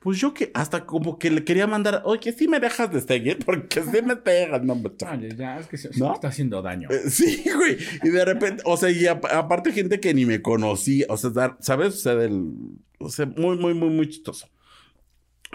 pues 0.06 0.20
yo 0.20 0.32
que 0.32 0.52
hasta 0.54 0.86
como 0.86 1.18
que 1.18 1.32
le 1.32 1.42
quería 1.42 1.66
mandar, 1.66 2.02
oye, 2.04 2.30
sí 2.30 2.46
me 2.46 2.60
dejas 2.60 2.92
de 2.92 3.00
seguir 3.00 3.38
porque 3.44 3.82
sí 3.82 4.02
me 4.04 4.14
pegas, 4.14 4.62
no 4.62 4.76
me 4.76 4.88
Oye, 5.12 5.34
ya, 5.36 5.58
es 5.58 5.66
que 5.66 5.76
se, 5.76 5.90
¿No? 5.98 6.10
me 6.10 6.14
está 6.14 6.28
haciendo 6.28 6.62
daño. 6.62 6.88
eh, 6.92 7.10
Sí, 7.10 7.42
güey. 7.56 7.76
Y 8.04 8.10
de 8.10 8.24
repente, 8.24 8.62
o 8.66 8.76
sea, 8.76 8.88
y 8.88 9.04
ap- 9.08 9.24
aparte 9.26 9.72
gente 9.72 9.98
que 9.98 10.14
ni 10.14 10.24
me 10.24 10.40
conocía, 10.42 11.06
o 11.08 11.16
sea, 11.16 11.30
dar- 11.30 11.56
¿sabes? 11.58 11.88
O 11.94 11.98
sea, 11.98 12.14
del, 12.14 12.44
o 13.00 13.08
sea, 13.10 13.26
muy, 13.26 13.56
muy, 13.58 13.74
muy, 13.74 13.88
muy 13.90 14.08
chistoso. 14.08 14.46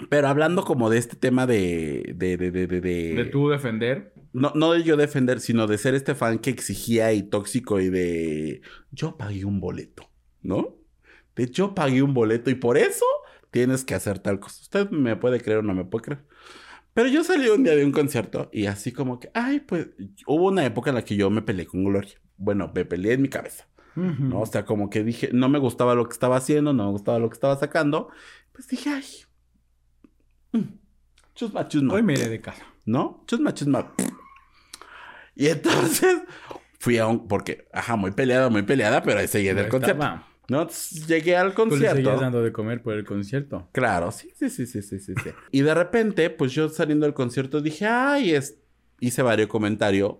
Pero 0.09 0.27
hablando 0.27 0.65
como 0.65 0.89
de 0.89 0.97
este 0.97 1.15
tema 1.15 1.47
de, 1.47 2.13
de, 2.17 2.35
de, 2.35 2.51
de, 2.51 2.67
de, 2.67 2.81
de- 2.81 3.13
De 3.15 3.25
tú 3.25 3.47
defender. 3.47 4.13
no, 4.33 4.51
no 4.53 4.73
de 4.73 4.83
yo 4.83 4.97
defender, 4.97 5.39
sino 5.39 5.65
de 5.65 5.77
ser 5.77 5.95
este 5.95 6.13
fan 6.13 6.39
que 6.39 6.49
exigía 6.49 7.13
y 7.13 7.23
tóxico 7.23 7.79
y 7.79 7.89
de 7.89 8.61
yo 8.91 9.15
pagué 9.17 9.45
un 9.45 9.61
boleto, 9.61 10.09
¿no? 10.41 10.75
De 11.37 11.47
yo 11.49 11.73
pagué 11.73 12.01
un 12.01 12.13
boleto 12.13 12.49
y 12.49 12.55
por 12.55 12.77
eso 12.77 13.05
tienes 13.51 13.83
que 13.85 13.93
hacer 13.95 14.19
tal 14.19 14.39
cosa. 14.39 14.61
Usted 14.61 14.89
me 14.89 15.15
puede 15.15 15.39
creer 15.41 15.59
o 15.59 15.61
no 15.61 15.73
me 15.73 15.85
puede 15.85 16.03
creer. 16.05 16.25
Pero 16.93 17.07
yo 17.07 17.23
salí 17.23 17.47
un 17.47 17.63
día 17.63 17.75
de 17.75 17.85
un 17.85 17.91
concierto 17.91 18.49
y 18.51 18.65
así 18.65 18.91
como 18.91 19.19
que, 19.19 19.29
ay, 19.33 19.61
pues 19.61 19.87
hubo 20.27 20.47
una 20.47 20.65
época 20.65 20.89
en 20.89 20.95
la 20.97 21.05
que 21.05 21.15
yo 21.15 21.29
me 21.29 21.41
peleé 21.41 21.65
con 21.65 21.83
Gloria. 21.85 22.13
Bueno, 22.37 22.71
me 22.73 22.83
peleé 22.85 23.13
en 23.13 23.21
mi 23.21 23.29
cabeza, 23.29 23.67
¿no? 23.95 24.41
O 24.41 24.45
sea, 24.45 24.65
como 24.65 24.89
que 24.89 25.03
dije, 25.03 25.29
no 25.31 25.47
me 25.47 25.59
gustaba 25.59 25.95
lo 25.95 26.05
que 26.07 26.13
estaba 26.13 26.35
haciendo, 26.37 26.73
no 26.73 26.85
me 26.85 26.91
gustaba 26.91 27.19
lo 27.19 27.29
que 27.29 27.35
estaba 27.35 27.55
sacando. 27.57 28.09
Pues 28.51 28.67
dije, 28.67 28.89
ay, 28.89 29.05
mm, 30.51 30.73
chusma, 31.35 31.67
chusma. 31.67 31.93
Hoy 31.93 32.03
me 32.03 32.13
iré 32.13 32.27
de 32.27 32.41
casa. 32.41 32.65
¿no? 32.85 33.23
Chusma, 33.27 33.53
chusma. 33.53 33.93
Y 35.35 35.47
entonces 35.47 36.21
fui 36.79 36.97
a 36.97 37.07
un, 37.07 37.27
porque, 37.27 37.67
ajá, 37.71 37.95
muy 37.95 38.11
peleada, 38.11 38.49
muy 38.49 38.63
peleada, 38.63 39.01
pero 39.03 39.19
ahí 39.19 39.27
seguí 39.27 39.47
en 39.49 39.59
el 39.59 39.65
Ahí 39.65 39.69
concierto. 39.71 40.01
estaba. 40.03 40.27
¿No? 40.51 40.67
Llegué 41.07 41.37
al 41.37 41.55
Tú 41.55 41.65
le 41.65 41.71
seguías 41.71 41.93
concierto. 41.93 42.19
dando 42.19 42.43
de 42.43 42.51
comer 42.51 42.83
por 42.83 42.93
el 42.93 43.05
concierto. 43.05 43.69
Claro, 43.71 44.11
sí, 44.11 44.29
sí, 44.37 44.49
sí, 44.49 44.65
sí, 44.67 44.81
sí, 44.81 44.99
sí, 44.99 45.13
sí. 45.23 45.29
Y 45.51 45.61
de 45.61 45.73
repente, 45.73 46.29
pues 46.29 46.51
yo 46.51 46.67
saliendo 46.67 47.05
del 47.05 47.13
concierto 47.13 47.61
dije, 47.61 47.87
ay, 47.87 48.35
es... 48.35 48.57
hice 48.99 49.21
varios 49.21 49.47
comentarios. 49.47 50.15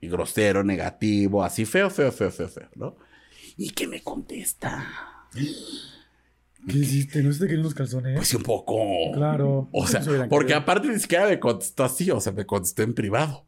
Y 0.00 0.08
grosero, 0.08 0.62
negativo, 0.62 1.42
así 1.42 1.64
feo, 1.64 1.88
feo, 1.88 2.12
feo, 2.12 2.30
feo, 2.30 2.48
feo, 2.48 2.68
¿no? 2.74 2.96
¿Y 3.56 3.70
qué 3.70 3.86
me 3.86 4.02
contesta? 4.02 5.26
¿Qué 5.32 6.78
hiciste? 6.78 7.22
¿No 7.22 7.32
se 7.32 7.40
te 7.40 7.46
querían 7.46 7.62
los 7.62 7.74
calzones? 7.74 8.16
Pues 8.16 8.28
sí, 8.28 8.36
un 8.36 8.42
poco. 8.42 8.76
Claro. 9.14 9.68
O 9.72 9.86
sea, 9.86 10.02
porque 10.28 10.54
aparte 10.54 10.88
ni 10.88 10.98
siquiera 10.98 11.28
me 11.28 11.40
contestó 11.40 11.84
así, 11.84 12.10
o 12.10 12.20
sea, 12.20 12.32
me 12.32 12.44
contestó 12.44 12.82
en 12.82 12.94
privado. 12.94 13.46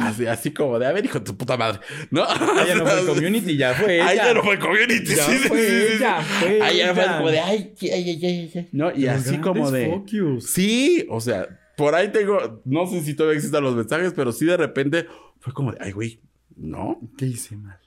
Así, 0.00 0.26
así 0.26 0.50
como 0.52 0.78
de, 0.78 0.86
a 0.86 0.92
ver, 0.92 1.04
hijo 1.04 1.18
de 1.18 1.24
tu 1.24 1.36
puta 1.36 1.56
madre, 1.56 1.80
¿no? 2.10 2.22
Ah, 2.24 2.64
ya 2.66 2.74
no 2.74 2.86
fue 2.86 3.06
community, 3.14 3.56
ya 3.56 3.74
fue 3.74 3.96
ella. 3.96 4.06
Ahí 4.08 4.16
ya 4.16 4.34
no 4.34 4.42
fue 4.42 4.58
community. 4.58 5.14
Ya 5.14 5.24
sí, 5.24 5.38
sí, 5.38 5.48
fue 5.48 5.58
sí, 5.60 5.66
sí, 5.66 5.86
sí. 5.88 5.94
ella, 5.96 6.20
fue 6.22 6.62
Ahí 6.62 6.76
ya 6.78 6.94
fue 6.94 7.06
como 7.06 7.30
de, 7.30 7.40
ay, 7.40 7.74
ay, 7.82 7.88
ay, 7.90 8.24
ay, 8.24 8.52
ay. 8.54 8.68
No, 8.72 8.90
y 8.94 9.02
Los 9.02 9.14
así 9.14 9.38
como 9.38 9.70
de. 9.70 9.86
focus. 9.90 10.44
Sí, 10.50 11.06
o 11.10 11.20
sea, 11.20 11.48
por 11.76 11.94
ahí 11.94 12.10
tengo, 12.12 12.60
no 12.64 12.86
sé 12.86 13.02
si 13.02 13.14
todavía 13.14 13.36
existan 13.36 13.62
los 13.62 13.74
mensajes, 13.76 14.12
pero 14.14 14.32
sí 14.32 14.44
de 14.44 14.56
repente 14.56 15.06
fue 15.40 15.52
como 15.52 15.72
de, 15.72 15.78
ay, 15.80 15.92
güey, 15.92 16.20
no, 16.56 17.00
¿Qué 17.16 17.26
hice 17.26 17.56
mal? 17.56 17.78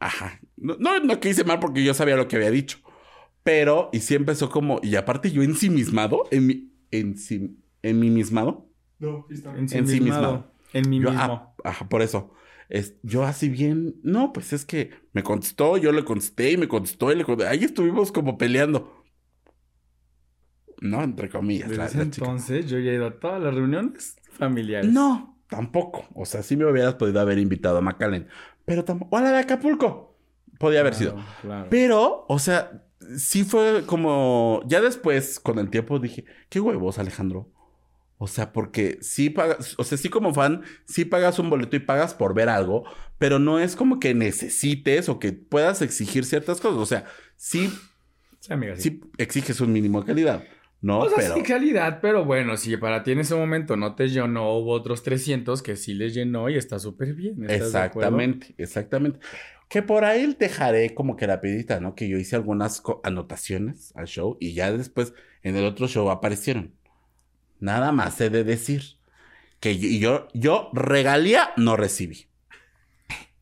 ajá. 0.00 0.40
No, 0.56 0.76
no, 0.78 0.98
no 1.00 1.20
que 1.20 1.30
hice 1.30 1.44
mal 1.44 1.60
porque 1.60 1.84
yo 1.84 1.94
sabía 1.94 2.16
lo 2.16 2.26
que 2.28 2.36
había 2.36 2.50
dicho. 2.50 2.78
Pero, 3.44 3.88
y 3.92 4.00
sí 4.00 4.14
empezó 4.14 4.50
como, 4.50 4.80
y 4.82 4.96
aparte 4.96 5.30
yo 5.30 5.42
ensimismado, 5.42 6.24
en 6.30 6.46
mi, 6.46 6.72
en, 6.90 7.14
en 7.82 7.98
mi 8.00 8.10
mismado. 8.10 8.66
No, 8.98 9.26
está. 9.30 9.56
Ensimismado. 9.56 10.52
En 10.72 10.90
mí 10.90 11.00
Yo, 11.00 11.10
mismo. 11.10 11.22
ah, 11.32 11.47
ajá, 11.64 11.88
por 11.88 12.02
eso. 12.02 12.32
Es, 12.68 12.96
yo 13.02 13.24
así 13.24 13.48
bien, 13.48 13.96
no, 14.02 14.32
pues 14.32 14.52
es 14.52 14.64
que 14.66 14.90
me 15.12 15.22
contestó, 15.22 15.78
yo 15.78 15.90
le 15.90 16.04
contesté 16.04 16.52
y 16.52 16.56
me 16.58 16.68
contestó 16.68 17.10
y 17.10 17.16
le 17.16 17.24
contesté. 17.24 17.50
Ahí 17.50 17.64
estuvimos 17.64 18.12
como 18.12 18.36
peleando. 18.36 19.04
No, 20.80 21.02
entre 21.02 21.28
comillas. 21.28 21.70
La- 21.70 21.88
chica. 21.88 22.02
entonces 22.02 22.66
yo 22.66 22.78
ya 22.78 22.92
he 22.92 22.94
ido 22.94 23.06
a 23.06 23.18
todas 23.18 23.42
las 23.42 23.54
reuniones 23.54 24.16
familiares. 24.30 24.90
No, 24.92 25.38
tampoco. 25.48 26.06
O 26.14 26.24
sea, 26.24 26.42
sí 26.42 26.56
me 26.56 26.66
hubieras 26.66 26.94
podido 26.94 27.20
haber 27.20 27.38
invitado 27.38 27.78
a 27.78 27.80
McAllen. 27.80 28.28
Pero 28.64 28.84
tampoco. 28.84 29.16
O 29.16 29.18
a 29.18 29.22
la 29.22 29.32
de 29.32 29.38
Acapulco. 29.38 30.16
Podía 30.58 30.80
haber 30.80 30.94
sido. 30.94 31.16
Claro. 31.42 31.68
Pero, 31.70 32.26
o 32.28 32.38
sea, 32.38 32.84
sí 33.16 33.44
fue 33.44 33.84
como. 33.86 34.60
Ya 34.66 34.80
después, 34.80 35.40
con 35.40 35.58
el 35.58 35.70
tiempo, 35.70 35.98
dije, 35.98 36.24
qué 36.48 36.60
huevos, 36.60 36.98
Alejandro. 36.98 37.50
O 38.20 38.26
sea, 38.26 38.52
porque 38.52 38.98
sí 39.00 39.30
pagas, 39.30 39.74
o 39.78 39.84
sea, 39.84 39.96
sí 39.96 40.08
como 40.08 40.34
fan, 40.34 40.62
sí 40.86 41.04
pagas 41.04 41.38
un 41.38 41.50
boleto 41.50 41.76
y 41.76 41.80
pagas 41.80 42.14
por 42.14 42.34
ver 42.34 42.48
algo, 42.48 42.84
pero 43.18 43.38
no 43.38 43.60
es 43.60 43.76
como 43.76 44.00
que 44.00 44.12
necesites 44.14 45.08
o 45.08 45.18
que 45.20 45.32
puedas 45.32 45.82
exigir 45.82 46.24
ciertas 46.24 46.60
cosas. 46.60 46.78
O 46.78 46.86
sea, 46.86 47.04
sí, 47.36 47.70
Sí, 48.40 48.52
amiga, 48.52 48.76
sí. 48.76 48.82
sí 48.82 49.00
exiges 49.18 49.60
un 49.60 49.72
mínimo 49.72 50.00
de 50.00 50.06
calidad, 50.06 50.44
¿no? 50.80 51.00
O 51.00 51.08
sea, 51.08 51.18
pero 51.18 51.34
sí, 51.34 51.42
calidad, 51.42 52.00
pero 52.00 52.24
bueno, 52.24 52.56
si 52.56 52.76
para 52.76 53.02
ti 53.02 53.12
en 53.12 53.20
ese 53.20 53.34
momento 53.34 53.76
no 53.76 53.94
te 53.94 54.08
llenó, 54.08 54.56
hubo 54.58 54.72
otros 54.72 55.02
300 55.02 55.62
que 55.62 55.76
sí 55.76 55.94
les 55.94 56.14
llenó 56.14 56.48
y 56.48 56.56
está 56.56 56.78
súper 56.78 57.14
bien. 57.14 57.44
exactamente, 57.48 58.54
exactamente. 58.58 59.20
Que 59.68 59.82
por 59.82 60.04
ahí 60.04 60.34
dejaré 60.38 60.94
como 60.94 61.16
que 61.16 61.26
rapidita, 61.26 61.78
¿no? 61.80 61.94
Que 61.94 62.08
yo 62.08 62.16
hice 62.16 62.36
algunas 62.36 62.82
anotaciones 63.04 63.92
al 63.96 64.06
show 64.06 64.36
y 64.40 64.54
ya 64.54 64.72
después 64.72 65.12
en 65.42 65.56
el 65.56 65.64
otro 65.64 65.88
show 65.88 66.08
aparecieron. 66.10 66.74
Nada 67.60 67.92
más 67.92 68.20
he 68.20 68.30
de 68.30 68.44
decir 68.44 68.82
que 69.60 69.78
yo, 69.78 69.88
yo, 69.98 70.28
yo 70.34 70.70
regalía 70.72 71.50
no 71.56 71.76
recibí. 71.76 72.26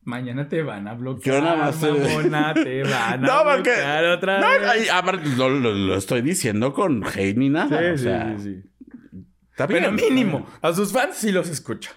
Mañana 0.03 0.47
te 0.47 0.61
van 0.63 0.87
a 0.87 0.93
bloquear. 0.93 1.35
Yo 1.35 1.41
nada 1.43 1.57
más 1.57 1.75
sé- 1.75 1.91
mamona, 1.91 2.53
te 2.53 2.81
van 2.83 2.93
a 2.93 3.17
No, 3.17 3.43
porque- 3.43 3.69
bloquear 3.71 4.05
otra 4.05 4.39
No, 4.39 4.49
vez. 4.49 4.61
ay, 4.69 4.87
aparte, 4.91 5.27
lo, 5.35 5.49
lo- 5.49 5.73
lo 5.73 5.95
estoy 5.95 6.21
diciendo 6.21 6.73
con 6.73 7.03
hate 7.05 7.35
ni 7.35 7.49
nada. 7.49 7.77
o 7.93 7.97
Sí, 7.97 8.03
sea, 8.03 8.35
sí, 8.37 8.43
sí, 8.43 8.61
sí. 8.63 9.19
Está 9.51 9.67
bien. 9.67 9.93
mínimo. 9.95 10.47
A 10.61 10.71
sus 10.73 10.93
fans 10.93 11.17
sí 11.17 11.31
los 11.31 11.49
escucha. 11.49 11.91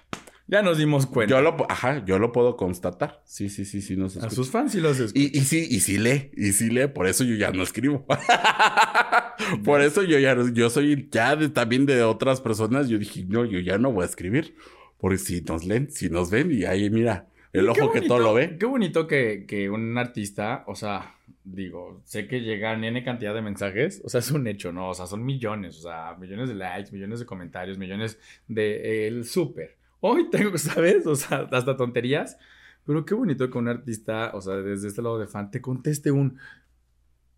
Ya 0.51 0.63
nos 0.63 0.79
dimos 0.79 1.07
cuenta. 1.07 1.33
Yo 1.33 1.41
lo, 1.41 1.57
ajá, 1.71 2.05
yo 2.05 2.19
lo 2.19 2.33
puedo 2.33 2.57
constatar. 2.57 3.23
Sí, 3.25 3.49
sí, 3.49 3.65
sí, 3.65 3.81
sí, 3.81 3.97
nos 3.97 4.17
A 4.17 4.31
sus 4.31 4.51
fans 4.51 4.73
sí 4.73 4.81
los. 4.81 4.99
Y, 5.15 5.37
y 5.39 5.43
sí, 5.43 5.65
y 5.71 5.79
sí 5.79 5.97
lee, 5.97 6.33
y 6.37 6.51
sí 6.51 6.71
lee, 6.71 6.89
por 6.89 7.07
eso 7.07 7.23
yo 7.23 7.37
ya 7.37 7.53
no 7.53 7.63
escribo. 7.63 8.05
por 9.65 9.81
eso 9.81 10.03
yo 10.03 10.19
ya, 10.19 10.37
yo 10.53 10.69
soy 10.69 11.09
ya 11.11 11.37
de- 11.37 11.51
también 11.51 11.87
de 11.87 12.03
otras 12.03 12.41
personas, 12.41 12.89
yo 12.89 12.99
dije, 12.99 13.25
no, 13.29 13.45
yo 13.45 13.61
ya 13.61 13.79
no 13.79 13.93
voy 13.93 14.03
a 14.03 14.07
escribir. 14.07 14.57
Porque 14.99 15.19
si 15.19 15.41
nos 15.43 15.65
leen, 15.65 15.89
si 15.91 16.11
nos 16.11 16.31
ven, 16.31 16.51
y 16.51 16.65
ahí 16.65 16.91
mira, 16.91 17.27
el 17.53 17.67
Y 17.67 17.69
ojo 17.69 17.93
que 17.93 18.03
todo 18.03 18.19
lo 18.19 18.35
ve. 18.35 18.57
Qué 18.59 18.67
bonito 18.67 19.07
que, 19.07 19.45
que 19.47 19.71
un 19.71 19.97
artista, 19.97 20.65
o 20.67 20.75
sea, 20.75 21.15
digo, 21.45 22.03
sé 22.05 22.27
que 22.27 22.41
llegan 22.41 22.85
N 22.85 23.03
cantidad 23.05 23.35
de 23.35 23.41
mensajes, 23.41 24.03
o 24.05 24.09
sea, 24.09 24.19
es 24.19 24.31
un 24.31 24.47
hecho, 24.47 24.73
¿no? 24.73 24.91
O 24.91 24.95
sea, 24.95 25.07
son 25.07 25.25
millones, 25.25 25.79
o 25.79 25.83
sea, 25.83 26.17
millones 26.21 26.49
de 26.49 26.55
likes, 26.57 26.93
millones 26.93 27.21
de 27.21 27.27
comentarios, 27.27 27.79
millones 27.79 28.19
de 28.49 29.07
el 29.07 29.25
súper. 29.25 29.80
Hoy 30.01 30.31
tengo, 30.31 30.57
¿sabes? 30.59 31.07
O 31.07 31.15
sea, 31.17 31.49
hasta 31.53 31.77
tonterías. 31.77 32.39
Pero 32.87 33.05
qué 33.05 33.15
bonito 33.15 33.51
que 33.51 33.59
un 33.59 33.69
artista, 33.69 34.31
o 34.35 34.41
sea, 34.41 34.57
desde 34.57 34.89
este 34.89 35.03
lado 35.03 35.19
de 35.19 35.27
fan, 35.27 35.51
te 35.51 35.61
conteste 35.61 36.11
un 36.11 36.39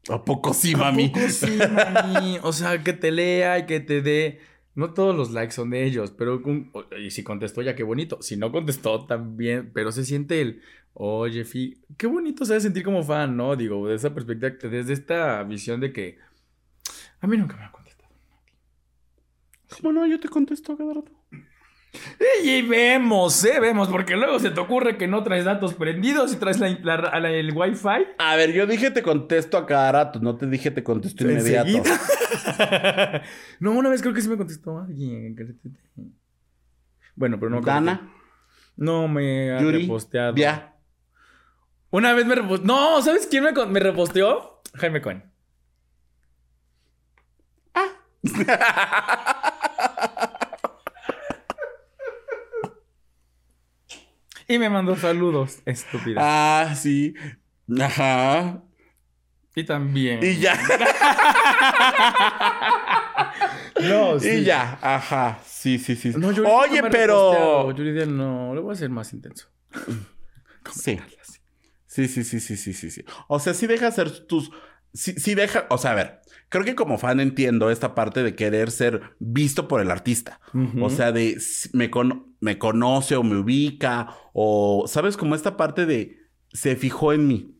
¿A 0.09 0.25
poco 0.25 0.53
sí, 0.53 0.75
¿A 0.75 0.79
mami? 0.79 1.09
poco 1.09 1.29
sí, 1.29 1.59
mami? 1.75 2.39
O 2.43 2.53
sea, 2.53 2.83
que 2.83 2.93
te 2.93 3.11
lea 3.13 3.59
y 3.61 3.67
que 3.67 3.81
te 3.81 4.03
dé. 4.03 4.41
No 4.75 4.95
todos 4.95 5.15
los 5.15 5.31
likes 5.33 5.53
son 5.55 5.71
de 5.71 5.85
ellos, 5.85 6.11
pero. 6.13 6.41
un- 6.45 6.73
y 6.99 7.11
si 7.11 7.23
contestó, 7.23 7.63
ya 7.63 7.77
qué 7.77 7.83
bonito. 7.83 8.21
Si 8.23 8.37
no 8.37 8.51
contestó, 8.51 9.05
también. 9.07 9.71
Pero 9.73 9.93
se 9.93 10.05
siente 10.05 10.41
el. 10.41 10.63
Oye, 10.95 11.45
Fi. 11.45 11.83
Qué 11.97 12.07
bonito 12.07 12.45
se 12.45 12.53
debe 12.55 12.63
sentir 12.63 12.83
como 12.85 13.03
fan, 13.03 13.37
¿no? 13.37 13.55
Digo, 13.57 13.87
de 13.89 13.95
esa 13.95 14.13
perspectiva, 14.15 14.51
desde 14.71 14.93
esta 14.93 15.43
visión 15.45 15.81
de 15.81 15.93
que. 15.93 16.19
A 17.21 17.27
mí 17.27 17.37
nunca 17.37 17.57
me 17.57 17.65
ha 17.65 17.73
contestado. 17.73 18.11
¿Cómo 19.69 19.93
no? 19.93 20.07
Yo 20.07 20.21
te 20.21 20.29
contesto 20.29 20.77
cada 20.77 20.95
rato. 20.95 21.13
Y, 22.45 22.63
vemos, 22.63 23.45
¿eh? 23.45 23.61
Vemos, 23.61 23.89
porque 23.89 24.17
luego 24.17 24.39
se 24.39 24.51
te 24.51 24.59
ocurre 24.61 24.97
que 24.97 25.07
no 25.07 25.23
traes 25.23 25.45
datos 25.45 25.75
prendidos 25.75 26.33
y 26.33 26.37
traes 26.37 26.59
la, 26.59 26.71
la- 26.83 27.21
la- 27.21 27.31
el 27.31 27.53
wifi. 27.55 28.07
A 28.19 28.35
ver, 28.37 28.53
yo 28.53 28.67
dije 28.67 28.91
te 28.91 29.03
contesto 29.03 29.59
a 29.59 29.67
cada 29.67 29.93
rato, 29.93 30.19
no 30.21 30.35
te 30.37 30.47
dije 30.47 30.71
te 30.71 30.83
contesto 30.83 31.25
inmediato. 31.25 31.69
No, 33.61 33.73
una 33.73 33.91
vez 33.91 34.01
creo 34.01 34.15
que 34.15 34.23
sí 34.23 34.29
me 34.29 34.37
contestó 34.39 34.79
alguien. 34.79 35.37
Bueno, 37.15 37.39
pero 37.39 37.51
no. 37.51 37.61
Dana, 37.61 38.11
No 38.77 39.07
me 39.07 39.53
ha 39.53 39.61
Yuri, 39.61 39.83
reposteado. 39.83 40.35
ya. 40.35 40.75
Una 41.91 42.15
vez 42.15 42.25
me 42.25 42.35
reposteó. 42.37 42.67
No, 42.67 43.03
¿sabes 43.03 43.27
quién 43.31 43.45
me, 43.45 43.53
me 43.67 43.81
reposteó? 43.81 44.63
Jaime 44.75 45.03
Cohen. 45.03 45.25
Y 54.49 54.59
me 54.59 54.69
mandó 54.69 54.97
saludos, 54.97 55.61
estúpida. 55.65 56.21
Ah, 56.21 56.75
sí. 56.75 57.15
Ajá. 57.81 58.63
Y 59.55 59.65
también. 59.65 60.21
Y 60.23 60.39
ya. 60.39 60.59
No, 63.81 64.17
Y 64.17 64.45
ya. 64.45 64.79
Ajá. 64.81 65.41
Sí, 65.45 65.79
sí, 65.79 65.97
sí. 65.97 66.13
No, 66.17 66.29
Oye, 66.29 66.79
ha 66.79 66.91
pero. 66.91 67.33
reposteado. 67.33 67.71
Yuri 67.73 68.07
no, 68.07 68.55
le 68.55 68.61
voy 68.61 68.71
a 68.71 68.75
hacer 68.75 68.91
más 68.91 69.13
intenso. 69.13 69.49
Sí. 70.73 71.01
Sí, 71.87 72.09
sí, 72.09 72.25
sí, 72.25 72.41
sí, 72.41 72.57
sí, 72.57 72.73
sí, 72.73 72.91
sí. 72.91 73.05
O 73.29 73.39
sea, 73.39 73.55
sí 73.55 73.67
deja 73.67 73.89
hacer 73.89 74.27
tus. 74.27 74.51
Sí, 74.95 75.13
sí 75.17 75.35
deja. 75.35 75.67
O 75.71 75.79
sea, 75.79 75.93
a 75.93 75.95
ver. 75.95 76.21
Creo 76.49 76.65
que 76.65 76.75
como 76.75 76.99
fan 76.99 77.19
entiendo 77.21 77.71
esta 77.71 77.95
parte 77.95 78.23
de 78.23 78.35
querer 78.35 78.71
ser 78.71 79.01
visto 79.19 79.69
por 79.69 79.81
el 79.81 79.91
artista. 79.91 80.39
O 80.83 80.91
sea, 80.91 81.11
de 81.11 81.39
me, 81.73 81.91
cono- 81.91 82.29
me 82.41 82.59
conoce 82.59 83.17
o 83.17 83.23
me 83.23 83.39
ubica. 83.39 84.09
O, 84.35 84.85
¿sabes? 84.87 85.17
Como 85.17 85.35
esta 85.35 85.57
parte 85.57 85.87
de 85.87 86.19
se 86.53 86.77
fijó 86.77 87.15
en 87.15 87.27
mí. 87.27 87.55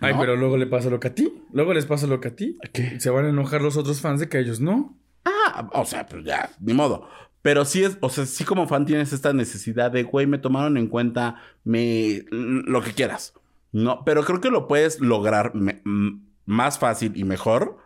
Ay, 0.00 0.14
pero 0.18 0.36
luego 0.36 0.56
le 0.58 0.66
pasa 0.66 0.90
lo 0.90 1.00
que 1.00 1.08
a 1.08 1.14
ti. 1.14 1.32
Luego 1.52 1.72
les 1.72 1.86
pasa 1.86 2.06
lo 2.06 2.20
que 2.20 2.28
a 2.28 2.36
ti. 2.36 2.58
¿Qué? 2.74 3.00
Se 3.00 3.08
van 3.08 3.24
a 3.24 3.28
enojar 3.30 3.62
los 3.62 3.76
otros 3.78 4.00
fans 4.02 4.20
de 4.20 4.28
que 4.28 4.38
ellos 4.40 4.60
no. 4.60 4.98
Ah, 5.24 5.70
o 5.72 5.84
sea, 5.86 6.06
pues 6.06 6.24
ya, 6.24 6.50
ni 6.60 6.74
modo. 6.74 7.08
Pero 7.40 7.64
sí 7.64 7.82
es, 7.82 7.96
o 8.00 8.10
sea, 8.10 8.26
sí 8.26 8.44
como 8.44 8.68
fan 8.68 8.84
tienes 8.84 9.12
esta 9.12 9.32
necesidad 9.32 9.90
de, 9.90 10.02
güey, 10.02 10.26
me 10.26 10.38
tomaron 10.38 10.76
en 10.76 10.88
cuenta, 10.88 11.36
me, 11.64 12.24
lo 12.30 12.82
que 12.82 12.92
quieras. 12.92 13.32
No, 13.72 14.04
pero 14.04 14.22
creo 14.24 14.40
que 14.40 14.50
lo 14.50 14.68
puedes 14.68 15.00
lograr 15.00 15.54
me- 15.54 15.80
m- 15.86 16.20
más 16.46 16.78
fácil 16.78 17.12
y 17.16 17.24
mejor 17.24 17.78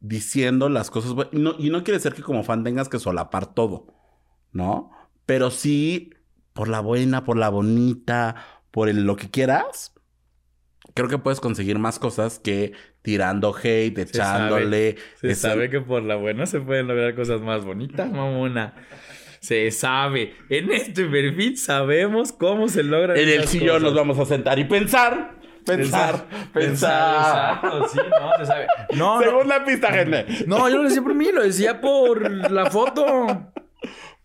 diciendo 0.00 0.68
las 0.68 0.90
cosas. 0.90 1.14
Y 1.32 1.38
no, 1.38 1.54
y 1.58 1.70
no 1.70 1.84
quiere 1.84 2.00
ser 2.00 2.14
que 2.14 2.22
como 2.22 2.44
fan 2.44 2.64
tengas 2.64 2.88
que 2.88 2.98
solapar 2.98 3.46
todo, 3.54 3.86
¿no? 4.52 4.90
Pero 5.26 5.50
sí, 5.50 6.14
por 6.52 6.68
la 6.68 6.80
buena, 6.80 7.24
por 7.24 7.36
la 7.36 7.48
bonita, 7.48 8.36
por 8.70 8.88
el, 8.88 9.04
lo 9.04 9.16
que 9.16 9.30
quieras, 9.30 9.92
creo 10.94 11.08
que 11.08 11.18
puedes 11.18 11.40
conseguir 11.40 11.78
más 11.78 11.98
cosas 11.98 12.38
que 12.38 12.72
tirando 13.02 13.54
hate, 13.54 13.98
echándole. 13.98 14.96
Se 15.20 15.30
esa- 15.30 15.50
sabe 15.50 15.70
que 15.70 15.80
por 15.80 16.02
la 16.02 16.16
buena 16.16 16.46
se 16.46 16.60
pueden 16.60 16.86
lograr 16.88 17.14
cosas 17.14 17.40
más 17.40 17.64
bonitas, 17.64 18.10
mamona. 18.10 18.74
Se 19.40 19.70
sabe. 19.70 20.34
En 20.48 20.70
este 20.72 21.06
perfil 21.06 21.56
sabemos 21.56 22.32
cómo 22.32 22.68
se 22.68 22.82
logran 22.82 23.16
En 23.16 23.28
el 23.28 23.46
sillón 23.46 23.68
cosas. 23.68 23.82
nos 23.82 23.94
vamos 23.94 24.18
a 24.18 24.24
sentar 24.24 24.58
y 24.58 24.64
pensar. 24.64 25.37
Pensar, 25.76 26.26
pensar. 26.52 27.58
Exacto, 27.60 27.88
sí, 27.88 27.98
no, 28.10 28.30
se 28.38 28.46
sabe. 28.46 28.66
No, 28.96 29.16
no, 29.16 29.22
Segunda 29.22 29.64
pista, 29.64 29.92
gente. 29.92 30.26
no, 30.46 30.68
yo 30.68 30.76
no 30.76 30.82
lo 30.82 30.88
decía 30.88 31.02
por 31.02 31.14
mí, 31.14 31.30
lo 31.32 31.42
decía 31.42 31.80
por 31.80 32.50
la 32.50 32.70
foto. 32.70 33.52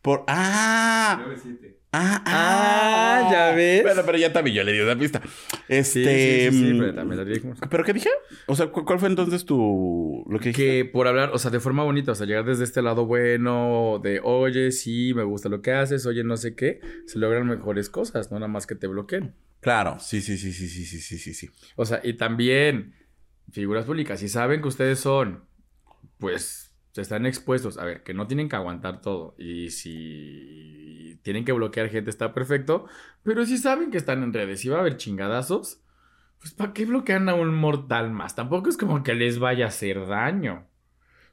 Por. 0.02 0.24
Ah. 0.28 1.22
Ah, 1.96 2.24
Ah, 2.26 3.30
ya 3.32 3.52
ves. 3.56 3.84
Bueno, 3.84 4.02
pero 4.04 4.18
ya 4.18 4.34
también 4.34 4.56
yo 4.58 4.64
le 4.64 4.74
di 4.74 4.80
una 4.80 4.98
pista. 4.98 5.22
Este. 5.68 6.50
Sí, 6.50 6.50
sí, 6.52 6.58
sí, 6.58 6.68
sí, 6.70 6.74
mm, 6.74 6.80
pero 6.80 6.96
también 6.96 7.18
la 7.20 7.24
di 7.26 7.40
como- 7.40 7.54
¿Pero 7.70 7.84
qué 7.84 7.94
dije? 7.94 8.10
O 8.48 8.56
sea, 8.56 8.68
¿cu- 8.68 8.84
¿cuál 8.84 8.98
fue 9.00 9.10
entonces 9.10 9.46
tu. 9.46 10.24
lo 10.28 10.40
que 10.40 10.50
dije? 10.50 10.64
Que 10.64 10.86
por 10.86 11.08
hablar, 11.08 11.30
o 11.34 11.38
sea, 11.38 11.52
de 11.52 11.60
forma 11.60 11.84
bonita, 11.84 12.14
o 12.14 12.16
sea, 12.16 12.26
llegar 12.26 12.46
desde 12.46 12.64
este 12.64 12.82
lado 12.82 13.06
bueno, 13.06 14.00
de 14.04 14.20
oye, 14.24 14.72
sí, 14.72 15.14
me 15.14 15.22
gusta 15.24 15.50
lo 15.50 15.62
que 15.62 15.72
haces, 15.72 16.08
oye, 16.08 16.24
no 16.24 16.36
sé 16.36 16.56
qué, 16.56 16.80
se 17.06 17.20
logran 17.20 17.46
mejores 17.48 17.92
cosas, 17.92 18.32
no 18.32 18.40
nada 18.40 18.48
más 18.52 18.66
que 18.66 18.74
te 18.74 18.88
bloqueen. 18.88 19.36
Claro, 19.63 19.97
sí, 19.99 20.21
sí, 20.21 20.38
sí, 20.38 20.52
sí, 20.52 20.67
sí, 20.67 20.86
sí, 20.86 20.99
sí, 20.99 21.17
sí, 21.17 21.34
sí. 21.34 21.49
O 21.78 21.86
sea, 21.86 22.02
y 22.04 22.13
también 22.15 22.93
figuras 23.49 23.86
públicas, 23.86 24.19
si 24.19 24.28
saben 24.28 24.62
que 24.62 24.67
ustedes 24.67 24.99
son, 24.99 25.45
pues, 26.17 26.76
se 26.91 27.02
están 27.02 27.26
expuestos, 27.26 27.78
a 27.78 27.86
ver, 27.86 28.04
que 28.04 28.13
no 28.13 28.28
tienen 28.28 28.49
que 28.49 28.58
aguantar 28.58 28.99
todo, 28.99 29.36
y 29.38 29.69
si 29.69 31.17
tienen 31.23 31.45
que 31.45 31.54
bloquear 31.54 31.89
gente 31.89 32.10
está 32.10 32.34
perfecto, 32.34 32.88
pero 33.23 33.45
si 33.45 33.58
saben 33.58 33.89
que 33.89 33.97
están 33.97 34.21
en 34.21 34.34
redes 34.34 34.65
y 34.65 34.69
va 34.69 34.78
a 34.78 34.82
haber 34.82 34.97
chingadazos, 34.97 35.82
pues, 36.39 36.54
¿para 36.54 36.73
qué 36.73 36.86
bloquean 36.86 37.30
a 37.30 37.36
un 37.36 37.56
mortal 37.56 38.12
más? 38.12 38.36
Tampoco 38.36 38.69
es 38.69 38.76
como 38.76 39.02
que 39.02 39.15
les 39.15 39.39
vaya 39.39 39.63
a 39.63 39.69
hacer 39.69 40.06
daño, 40.08 40.67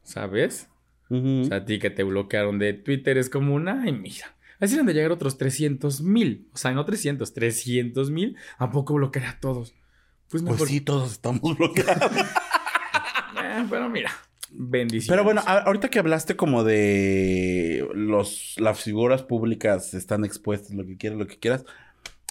¿sabes? 0.05 0.69
O 1.11 1.45
sea, 1.45 1.57
a 1.57 1.65
ti 1.65 1.81
que 1.81 1.91
te 1.91 2.05
bloquearon 2.05 2.61
de 2.61 2.75
Twitter 2.75 3.19
es 3.19 3.29
como 3.29 3.57
una, 3.57 3.83
ay, 3.83 3.91
mira. 3.91 4.37
Así 4.61 4.79
han 4.79 4.87
de 4.87 4.93
llegar 4.95 5.11
otros 5.13 5.39
300 5.39 6.03
mil. 6.03 6.49
O 6.53 6.57
sea, 6.59 6.73
no 6.73 6.85
300, 6.85 7.33
300 7.33 8.11
mil. 8.11 8.37
¿A 8.59 8.71
poco 8.71 8.95
bloquear 8.95 9.27
a 9.27 9.41
todos? 9.41 9.75
Pues 10.29 10.43
mejor. 10.43 10.59
pues 10.59 10.71
sí, 10.71 10.81
todos 10.81 11.13
estamos 11.13 11.41
bloqueados. 11.59 12.13
Eh, 13.43 13.67
pero 13.71 13.89
mira, 13.89 14.11
bendiciones. 14.51 15.09
Pero 15.09 15.25
bueno, 15.25 15.43
a- 15.47 15.61
ahorita 15.65 15.89
que 15.89 15.99
hablaste 15.99 16.37
como 16.37 16.63
de 16.63 17.89
los 17.95 18.55
las 18.59 18.83
figuras 18.83 19.23
públicas 19.23 19.95
están 19.95 20.25
expuestas, 20.25 20.73
lo 20.73 20.85
que 20.87 20.97
quieras, 20.97 21.19
lo 21.19 21.27
que 21.27 21.39
quieras. 21.39 21.65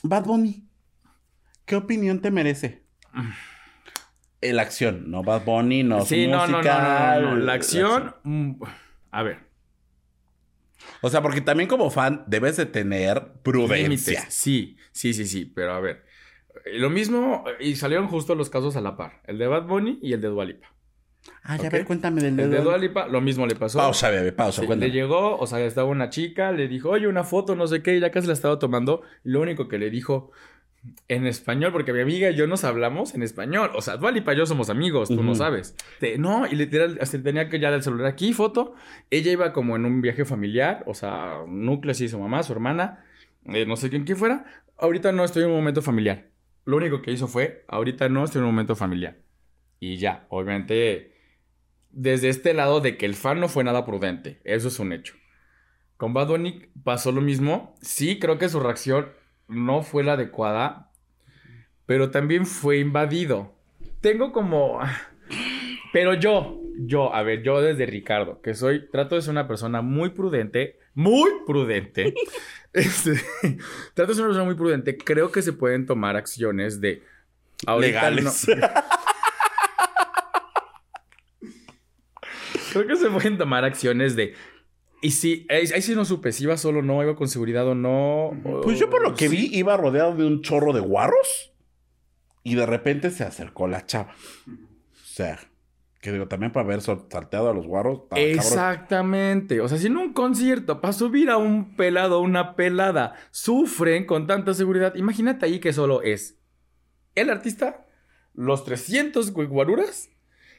Bad 0.04 0.26
Bunny, 0.26 0.64
¿qué 1.66 1.76
opinión 1.76 2.22
te 2.22 2.32
merece? 2.32 2.84
La 4.42 4.62
acción, 4.62 5.12
no 5.12 5.24
Bad 5.24 5.44
Bunny, 5.44 5.84
no 5.84 6.06
Sí, 6.06 6.24
su 6.26 6.32
no, 6.32 6.38
no, 6.38 6.48
no, 6.48 6.58
música, 6.60 7.16
no, 7.16 7.22
no, 7.22 7.36
no. 7.36 7.44
La 7.44 7.54
acción. 7.54 8.16
mm, 8.24 8.52
a 9.12 9.24
ver. 9.24 9.49
O 11.02 11.10
sea, 11.10 11.22
porque 11.22 11.42
también 11.42 11.70
como 11.70 11.90
fan 11.90 12.24
debes 12.28 12.58
de 12.58 12.66
tener 12.66 13.34
prudencia. 13.44 14.26
Sí, 14.30 14.78
sí, 14.92 15.14
sí, 15.14 15.26
sí. 15.26 15.46
Pero 15.46 15.74
a 15.74 15.80
ver. 15.80 16.04
eh, 16.66 16.78
Lo 16.78 16.90
mismo, 16.90 17.46
y 17.60 17.76
salieron 17.76 18.08
justo 18.08 18.36
los 18.36 18.50
casos 18.50 18.76
a 18.76 18.82
la 18.82 18.98
par. 18.98 19.22
El 19.26 19.38
de 19.38 19.48
Bad 19.48 19.66
Bunny 19.68 20.00
y 20.02 20.14
el 20.14 20.22
de 20.22 20.28
Dualipa. 20.28 20.68
Ah, 21.44 21.58
ya 21.58 21.68
Ok. 21.68 21.74
ver, 21.74 21.86
cuéntame 21.86 22.22
del 22.22 22.32
El 22.32 22.38
de 22.38 22.48
dedo. 22.48 22.64
Dua 22.64 22.78
Lipa, 22.78 23.08
lo 23.08 23.20
mismo 23.22 23.46
le 23.46 23.56
pasó. 23.56 23.78
Pausa, 23.78 24.10
bebé, 24.10 24.32
pausa, 24.32 24.62
Sí, 24.62 24.68
cuéntame. 24.68 24.88
le 24.92 24.94
llegó, 25.00 25.38
o 25.38 25.48
sea, 25.48 25.60
estaba 25.60 25.88
una 25.90 26.10
chica, 26.10 26.52
le 26.54 26.68
dijo, 26.70 26.90
oye, 26.90 27.08
una 27.08 27.24
foto, 27.26 27.56
no 27.56 27.68
sé 27.68 27.82
qué, 27.84 27.96
y 27.98 28.00
ya 28.00 28.10
casi 28.12 28.26
la 28.28 28.34
estaba 28.34 28.58
tomando. 28.58 29.02
Lo 29.24 29.42
único 29.42 29.68
que 29.68 29.78
le 29.78 29.90
dijo 29.90 30.32
en 31.08 31.28
español, 31.28 31.72
porque 31.72 31.92
mi 31.94 32.02
amiga 32.02 32.30
y 32.30 32.36
yo 32.36 32.48
nos 32.48 32.64
hablamos 32.64 33.14
en 33.14 33.24
español. 33.24 33.72
O 33.76 33.82
sea, 33.82 33.98
Dualipa 33.98 34.34
y 34.34 34.38
yo 34.38 34.46
somos 34.46 34.70
amigos, 34.70 35.10
tú 35.10 35.22
no 35.24 35.32
Ujú. 35.32 35.36
sabes. 35.40 35.76
Te- 36.00 36.18
no, 36.18 36.48
y 36.48 36.56
literal, 36.56 36.98
hasta 37.02 37.22
tenía 37.22 37.50
que 37.50 37.60
ya 37.60 37.70
el 37.70 37.84
celular 37.84 38.08
aquí, 38.08 38.34
foto. 38.34 38.76
Ella 39.10 39.32
iba 39.32 39.52
como 39.54 39.76
en 39.76 39.86
un 39.86 40.02
viaje 40.02 40.24
familiar, 40.26 40.84
o 40.88 40.94
sea, 40.94 41.40
núcleo 41.48 41.92
así, 41.92 42.08
su 42.08 42.18
mamá, 42.20 42.44
su 42.44 42.54
hermana, 42.54 43.04
eh, 43.46 43.66
no 43.66 43.76
sé 43.76 43.90
quién 43.90 44.06
quién 44.06 44.18
fuera. 44.18 44.46
Ahorita 44.78 45.12
no 45.12 45.24
estoy 45.26 45.44
en 45.44 45.50
un 45.50 45.58
momento 45.58 45.82
familiar. 45.82 46.30
Lo 46.66 46.78
único 46.78 47.02
que 47.02 47.12
hizo 47.12 47.28
fue, 47.28 47.66
ahorita 47.68 48.08
no 48.10 48.24
estoy 48.24 48.40
en 48.40 48.46
un 48.46 48.52
momento 48.52 48.76
familiar. 48.76 49.18
Y 49.80 49.98
ya, 49.98 50.26
obviamente, 50.30 51.14
desde 51.92 52.30
este 52.30 52.54
lado 52.54 52.80
de 52.80 52.96
que 52.98 53.06
el 53.06 53.16
fan 53.16 53.40
no 53.40 53.50
fue 53.50 53.64
nada 53.64 53.86
prudente, 53.86 54.40
eso 54.44 54.68
es 54.68 54.80
un 54.80 54.94
hecho. 54.94 55.16
Con 55.98 56.14
Bad 56.14 56.28
Bunny 56.28 56.68
pasó 56.84 57.12
lo 57.12 57.20
mismo. 57.22 57.76
Sí, 57.82 58.20
creo 58.20 58.38
que 58.38 58.48
su 58.48 58.60
reacción 58.62 59.10
no 59.50 59.82
fue 59.82 60.04
la 60.04 60.14
adecuada, 60.14 60.92
pero 61.86 62.12
también 62.12 62.46
fue 62.46 62.78
invadido. 62.78 63.54
Tengo 64.02 64.32
como... 64.32 64.80
Pero 65.92 66.14
yo, 66.14 66.62
yo, 66.78 67.16
a 67.16 67.24
ver, 67.24 67.42
yo 67.42 67.62
desde 67.62 67.88
Ricardo, 67.88 68.44
que 68.44 68.54
soy, 68.54 68.88
trato 68.92 69.16
de 69.16 69.24
ser 69.24 69.32
una 69.32 69.48
persona 69.48 69.82
muy 69.82 70.12
prudente, 70.12 70.80
muy 70.94 71.30
prudente. 71.46 72.14
Este, 72.72 73.14
trato 73.96 74.12
de 74.12 74.14
ser 74.14 74.26
una 74.26 74.28
persona 74.28 74.44
muy 74.44 74.54
prudente. 74.54 74.96
Creo 74.96 75.32
que 75.32 75.42
se 75.42 75.54
pueden 75.54 75.88
tomar 75.88 76.16
acciones 76.16 76.80
de... 76.80 77.02
Legales. 77.80 78.46
Creo 82.72 82.88
que 82.88 82.96
se 82.96 83.10
pueden 83.10 83.38
tomar 83.38 83.66
acciones 83.66 84.16
de. 84.16 84.36
Y 85.02 85.12
si, 85.12 85.48
ahí, 85.50 85.82
sí 85.82 85.96
no 85.96 86.04
supe 86.04 86.32
si 86.32 86.44
iba 86.44 86.58
solo 86.58 86.80
o 86.80 86.82
no, 86.82 87.02
iba 87.02 87.16
con 87.16 87.30
seguridad 87.30 87.68
o 87.68 87.76
no. 87.76 88.32
Pues 88.64 88.80
yo 88.80 88.90
por 88.90 89.02
lo 89.02 89.16
que 89.16 89.30
vi 89.30 89.50
iba 89.54 89.78
rodeado 89.78 90.16
de 90.16 90.26
un 90.26 90.42
chorro 90.42 90.74
de 90.74 90.82
guarros 90.82 91.54
y 92.44 92.56
de 92.56 92.66
repente 92.66 93.10
se 93.12 93.24
acercó 93.24 93.68
la 93.68 93.86
chava. 93.86 94.14
O 94.48 95.06
sea, 95.06 95.40
que 96.02 96.12
digo, 96.12 96.28
también 96.28 96.52
para 96.52 96.66
haber 96.66 96.82
salteado 96.82 97.50
a 97.50 97.54
los 97.54 97.68
guarros. 97.68 98.04
Exactamente. 98.16 99.62
O 99.62 99.68
sea, 99.68 99.78
si 99.78 99.88
en 99.88 99.98
un 99.98 100.14
concierto, 100.14 100.82
para 100.82 100.94
subir 100.94 101.30
a 101.30 101.38
un 101.38 101.76
pelado 101.76 102.20
o 102.20 102.22
una 102.22 102.56
pelada, 102.56 103.16
sufren 103.32 104.06
con 104.06 104.28
tanta 104.28 104.54
seguridad, 104.54 104.96
imagínate 104.96 105.46
ahí 105.46 105.60
que 105.60 105.74
solo 105.74 106.02
es 106.02 106.38
el 107.16 107.30
artista, 107.30 107.86
los 108.34 108.64
300 108.64 109.32
guaruras 109.32 110.10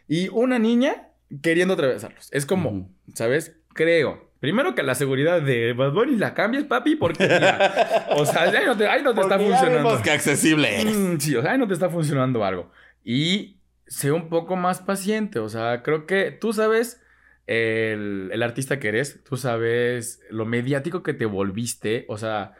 y 0.08 0.28
una 0.28 0.58
niña 0.58 1.08
queriendo 1.42 1.74
atravesarlos. 1.74 2.28
Es 2.32 2.44
como, 2.44 2.90
¿sabes? 3.14 3.56
Creo. 3.72 4.29
Primero 4.40 4.74
que 4.74 4.82
la 4.82 4.94
seguridad 4.94 5.42
de 5.42 5.74
Bad 5.74 5.92
Bunny 5.92 6.16
la 6.16 6.32
cambies, 6.32 6.64
papi, 6.64 6.96
porque 6.96 7.24
o 8.16 8.24
sea, 8.24 8.42
ahí 8.44 8.64
no 8.64 8.76
te, 8.76 8.88
ahí 8.88 9.02
no 9.02 9.14
te 9.14 9.20
está 9.20 9.38
funcionando. 9.38 10.02
Que 10.02 10.10
accesible 10.10 10.80
es. 10.80 10.96
Mm, 10.96 11.18
sí, 11.18 11.36
o 11.36 11.42
sea, 11.42 11.52
ahí 11.52 11.58
no 11.58 11.68
te 11.68 11.74
está 11.74 11.90
funcionando 11.90 12.42
algo. 12.44 12.72
Y 13.04 13.58
sé 13.86 14.12
un 14.12 14.30
poco 14.30 14.56
más 14.56 14.80
paciente, 14.80 15.38
o 15.40 15.48
sea, 15.48 15.82
creo 15.82 16.06
que 16.06 16.30
tú 16.30 16.52
sabes 16.52 17.02
el, 17.46 18.30
el 18.32 18.42
artista 18.42 18.78
que 18.78 18.88
eres, 18.88 19.22
tú 19.24 19.36
sabes 19.36 20.22
lo 20.30 20.46
mediático 20.46 21.02
que 21.02 21.12
te 21.12 21.26
volviste, 21.26 22.06
o 22.08 22.16
sea, 22.16 22.54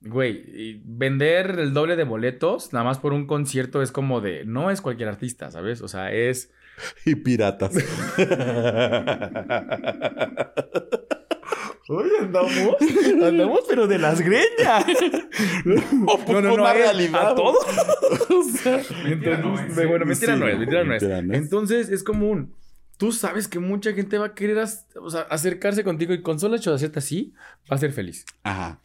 güey, 0.00 0.82
vender 0.84 1.58
el 1.58 1.72
doble 1.72 1.96
de 1.96 2.04
boletos 2.04 2.72
nada 2.72 2.84
más 2.84 2.98
por 2.98 3.12
un 3.12 3.26
concierto 3.26 3.82
es 3.82 3.92
como 3.92 4.20
de, 4.20 4.44
no 4.44 4.70
es 4.70 4.80
cualquier 4.80 5.08
artista, 5.08 5.50
¿sabes? 5.50 5.80
O 5.80 5.88
sea, 5.88 6.12
es 6.12 6.52
y 7.04 7.14
piratas. 7.14 7.74
Hoy 11.86 12.08
andamos, 12.18 12.76
andamos, 13.22 13.60
pero 13.68 13.86
de 13.86 13.98
las 13.98 14.18
greñas. 14.22 14.86
no, 15.66 15.74
no, 16.26 16.40
no, 16.40 16.56
no, 16.56 16.72
realidad. 16.72 17.32
A 17.32 17.34
todo. 17.34 17.58
bueno, 19.74 20.06
mentira 20.06 20.34
no 20.36 20.48
es, 20.48 20.58
mentira 20.58 20.84
no 20.84 20.94
es. 20.94 21.02
Entonces 21.42 21.90
es 21.90 22.02
común. 22.02 22.54
Tú 22.96 23.12
sabes 23.12 23.48
que 23.48 23.58
mucha 23.58 23.92
gente 23.92 24.16
va 24.16 24.26
a 24.26 24.34
querer 24.34 24.64
acercarse 25.28 25.84
contigo 25.84 26.14
y 26.14 26.22
con 26.22 26.40
solo 26.40 26.56
hecho 26.56 26.70
de 26.70 26.76
hacerte 26.76 27.00
así, 27.00 27.34
va 27.70 27.76
a 27.76 27.78
ser 27.78 27.92
feliz. 27.92 28.24
Ajá 28.44 28.80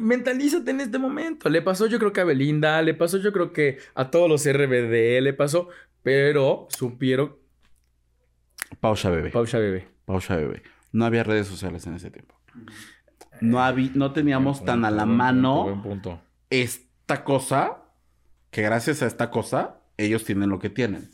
mentalízate 0.00 0.70
en 0.70 0.80
este 0.80 0.98
momento. 0.98 1.48
Le 1.48 1.62
pasó 1.62 1.86
yo 1.86 1.98
creo 1.98 2.12
que 2.12 2.20
a 2.20 2.24
Belinda, 2.24 2.82
le 2.82 2.94
pasó 2.94 3.18
yo 3.18 3.32
creo 3.32 3.52
que 3.52 3.78
a 3.94 4.10
todos 4.10 4.28
los 4.28 4.44
RBD, 4.44 5.20
le 5.20 5.32
pasó, 5.32 5.68
pero 6.02 6.68
supieron... 6.70 7.36
Pausa 8.80 9.10
bebé. 9.10 9.30
Pausa 9.30 9.58
bebé. 9.58 9.88
Pausa 10.04 10.36
bebé. 10.36 10.62
No 10.92 11.04
había 11.04 11.24
redes 11.24 11.46
sociales 11.46 11.86
en 11.86 11.94
ese 11.94 12.10
tiempo. 12.10 12.34
No, 13.40 13.60
había, 13.60 13.90
no 13.94 14.12
teníamos 14.12 14.64
tan 14.64 14.84
a 14.84 14.90
la 14.90 15.06
mano 15.06 15.82
esta 16.50 17.24
cosa, 17.24 17.84
que 18.50 18.62
gracias 18.62 19.02
a 19.02 19.06
esta 19.06 19.30
cosa, 19.30 19.80
ellos 19.96 20.24
tienen 20.24 20.50
lo 20.50 20.58
que 20.58 20.70
tienen. 20.70 21.10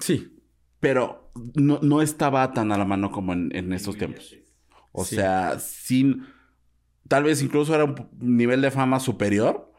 Sí. 0.00 0.40
Pero 0.80 1.32
no, 1.54 2.02
estaba 2.02 2.52
tan 2.52 2.72
a 2.72 2.78
la 2.78 2.84
mano 2.84 3.10
como 3.10 3.32
en, 3.32 3.54
en 3.54 3.72
esos 3.72 3.96
tiempos. 3.96 4.36
O 4.92 5.04
sea, 5.04 5.58
sin 5.58 6.26
tal 7.08 7.24
vez 7.24 7.42
incluso 7.42 7.74
era 7.74 7.84
un 7.84 8.08
nivel 8.18 8.60
de 8.60 8.70
fama 8.70 9.00
superior, 9.00 9.72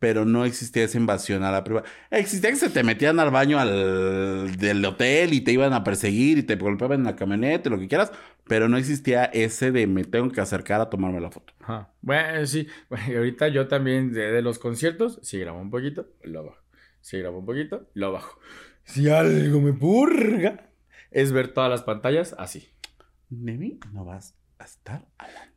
pero 0.00 0.24
no 0.24 0.46
existía 0.46 0.82
esa 0.84 0.98
invasión 0.98 1.44
a 1.44 1.52
la 1.52 1.62
privada. 1.62 1.86
Existía 2.10 2.50
que 2.50 2.56
se 2.56 2.70
te 2.70 2.82
metían 2.82 3.20
al 3.20 3.30
baño 3.30 3.58
al, 3.60 4.56
del 4.56 4.84
hotel 4.84 5.34
y 5.34 5.42
te 5.42 5.52
iban 5.52 5.74
a 5.74 5.84
perseguir 5.84 6.38
y 6.38 6.42
te 6.42 6.56
golpeaban 6.56 7.00
en 7.00 7.04
la 7.04 7.16
camioneta, 7.16 7.68
lo 7.68 7.78
que 7.78 7.86
quieras, 7.86 8.10
pero 8.48 8.68
no 8.68 8.78
existía 8.78 9.26
ese 9.26 9.70
de 9.70 9.86
me 9.86 10.04
tengo 10.04 10.30
que 10.30 10.40
acercar 10.40 10.80
a 10.80 10.88
tomarme 10.88 11.20
la 11.20 11.30
foto. 11.30 11.52
Ajá. 11.60 11.92
Bueno, 12.00 12.46
sí, 12.46 12.66
bueno, 12.88 13.18
ahorita 13.18 13.48
yo 13.48 13.68
también 13.68 14.12
de, 14.12 14.40
los 14.40 14.58
conciertos, 14.58 15.20
sí 15.22 15.38
grabo 15.38 15.60
un 15.60 15.70
poquito, 15.70 16.08
lo 16.24 16.44
bajo. 16.44 16.64
Sí 17.02 17.18
grabo 17.18 17.38
un 17.38 17.46
poquito, 17.46 17.88
lo 17.92 18.10
bajo. 18.10 18.40
Si 18.84 19.08
algo 19.10 19.60
me 19.60 19.74
purga, 19.74 20.70
es 21.10 21.30
ver 21.30 21.52
todas 21.52 21.70
las 21.70 21.82
pantallas 21.82 22.34
así. 22.38 22.70
Nemi, 23.28 23.78
no 23.92 24.06
vas 24.06 24.34
a 24.58 24.64
estar 24.64 25.06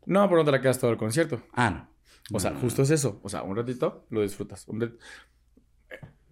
No, 0.05 0.27
pero 0.27 0.41
no 0.41 0.45
te 0.45 0.51
la 0.51 0.61
quedas 0.61 0.79
todo 0.79 0.91
el 0.91 0.97
concierto. 0.97 1.41
Ah, 1.53 1.69
no. 1.69 1.92
O 2.31 2.39
sea, 2.39 2.53
justo 2.55 2.83
es 2.83 2.91
eso. 2.91 3.19
O 3.23 3.29
sea, 3.29 3.43
un 3.43 3.55
ratito 3.55 4.05
lo 4.09 4.21
disfrutas. 4.21 4.67
Un 4.67 4.97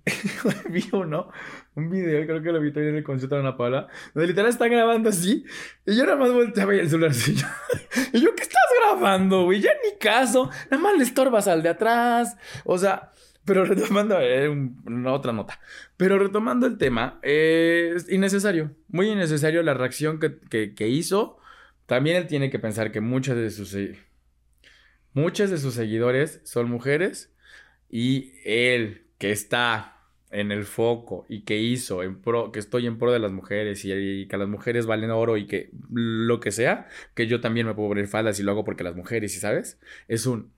vi 0.69 0.83
uno, 0.93 1.29
un 1.75 1.89
video, 1.89 2.25
creo 2.25 2.41
que 2.41 2.51
lo 2.51 2.59
vi 2.59 2.71
también 2.71 2.93
en 2.93 2.97
el 2.99 3.03
concierto 3.03 3.35
de 3.35 3.41
Ana 3.41 3.55
Paula, 3.55 3.87
donde 4.13 4.27
literal 4.27 4.49
están 4.49 4.71
grabando 4.71 5.09
así, 5.09 5.45
y 5.85 5.95
yo 5.95 6.05
nada 6.05 6.17
más 6.17 6.31
volteaba 6.33 6.75
y 6.75 6.79
el 6.79 6.89
celular 6.89 7.11
así. 7.11 7.35
y 8.13 8.19
yo, 8.19 8.33
¿qué 8.33 8.41
estás 8.41 8.63
grabando, 8.79 9.43
güey? 9.43 9.61
Ya 9.61 9.69
ni 9.83 9.97
caso, 9.99 10.49
nada 10.71 10.81
más 10.81 10.97
le 10.97 11.03
estorbas 11.03 11.47
al 11.47 11.61
de 11.61 11.69
atrás. 11.69 12.35
O 12.65 12.79
sea, 12.79 13.11
pero 13.45 13.63
retomando, 13.63 14.19
eh, 14.19 14.49
una 14.49 15.13
otra 15.13 15.33
nota, 15.33 15.59
pero 15.97 16.17
retomando 16.17 16.65
el 16.65 16.79
tema, 16.79 17.19
es 17.21 18.11
innecesario, 18.11 18.71
muy 18.87 19.07
innecesario 19.07 19.61
la 19.61 19.75
reacción 19.75 20.19
que, 20.19 20.39
que, 20.49 20.73
que 20.73 20.87
hizo 20.87 21.37
también 21.91 22.15
él 22.15 22.27
tiene 22.27 22.49
que 22.49 22.57
pensar 22.57 22.89
que 22.93 23.01
muchas 23.01 23.35
de 23.35 23.49
sus, 23.49 23.75
muchas 25.13 25.49
de 25.49 25.57
sus 25.57 25.73
seguidores 25.73 26.41
son 26.43 26.69
mujeres 26.69 27.33
y 27.89 28.33
él 28.45 29.07
que 29.17 29.31
está 29.31 29.97
en 30.31 30.51
el 30.51 30.63
foco 30.63 31.25
y 31.27 31.41
que 31.41 31.57
hizo 31.57 32.03
en 32.03 32.21
pro, 32.21 32.51
que 32.51 32.59
estoy 32.59 32.87
en 32.87 32.97
pro 32.97 33.11
de 33.11 33.19
las 33.19 33.31
mujeres 33.31 33.83
y, 33.83 34.27
que 34.27 34.37
las 34.37 34.47
mujeres 34.47 34.85
valen 34.85 35.11
oro 35.11 35.37
y 35.37 35.45
que 35.45 35.71
lo 35.91 36.39
que 36.39 36.51
sea, 36.51 36.87
que 37.13 37.27
yo 37.27 37.41
también 37.41 37.67
me 37.67 37.73
puedo 37.73 37.89
poner 37.89 38.07
faldas 38.07 38.39
y 38.39 38.43
lo 38.43 38.51
hago 38.51 38.63
porque 38.63 38.83
las 38.83 38.95
mujeres, 38.95 39.35
¿y 39.35 39.39
sabes? 39.39 39.79
Es 40.07 40.25
un 40.25 40.51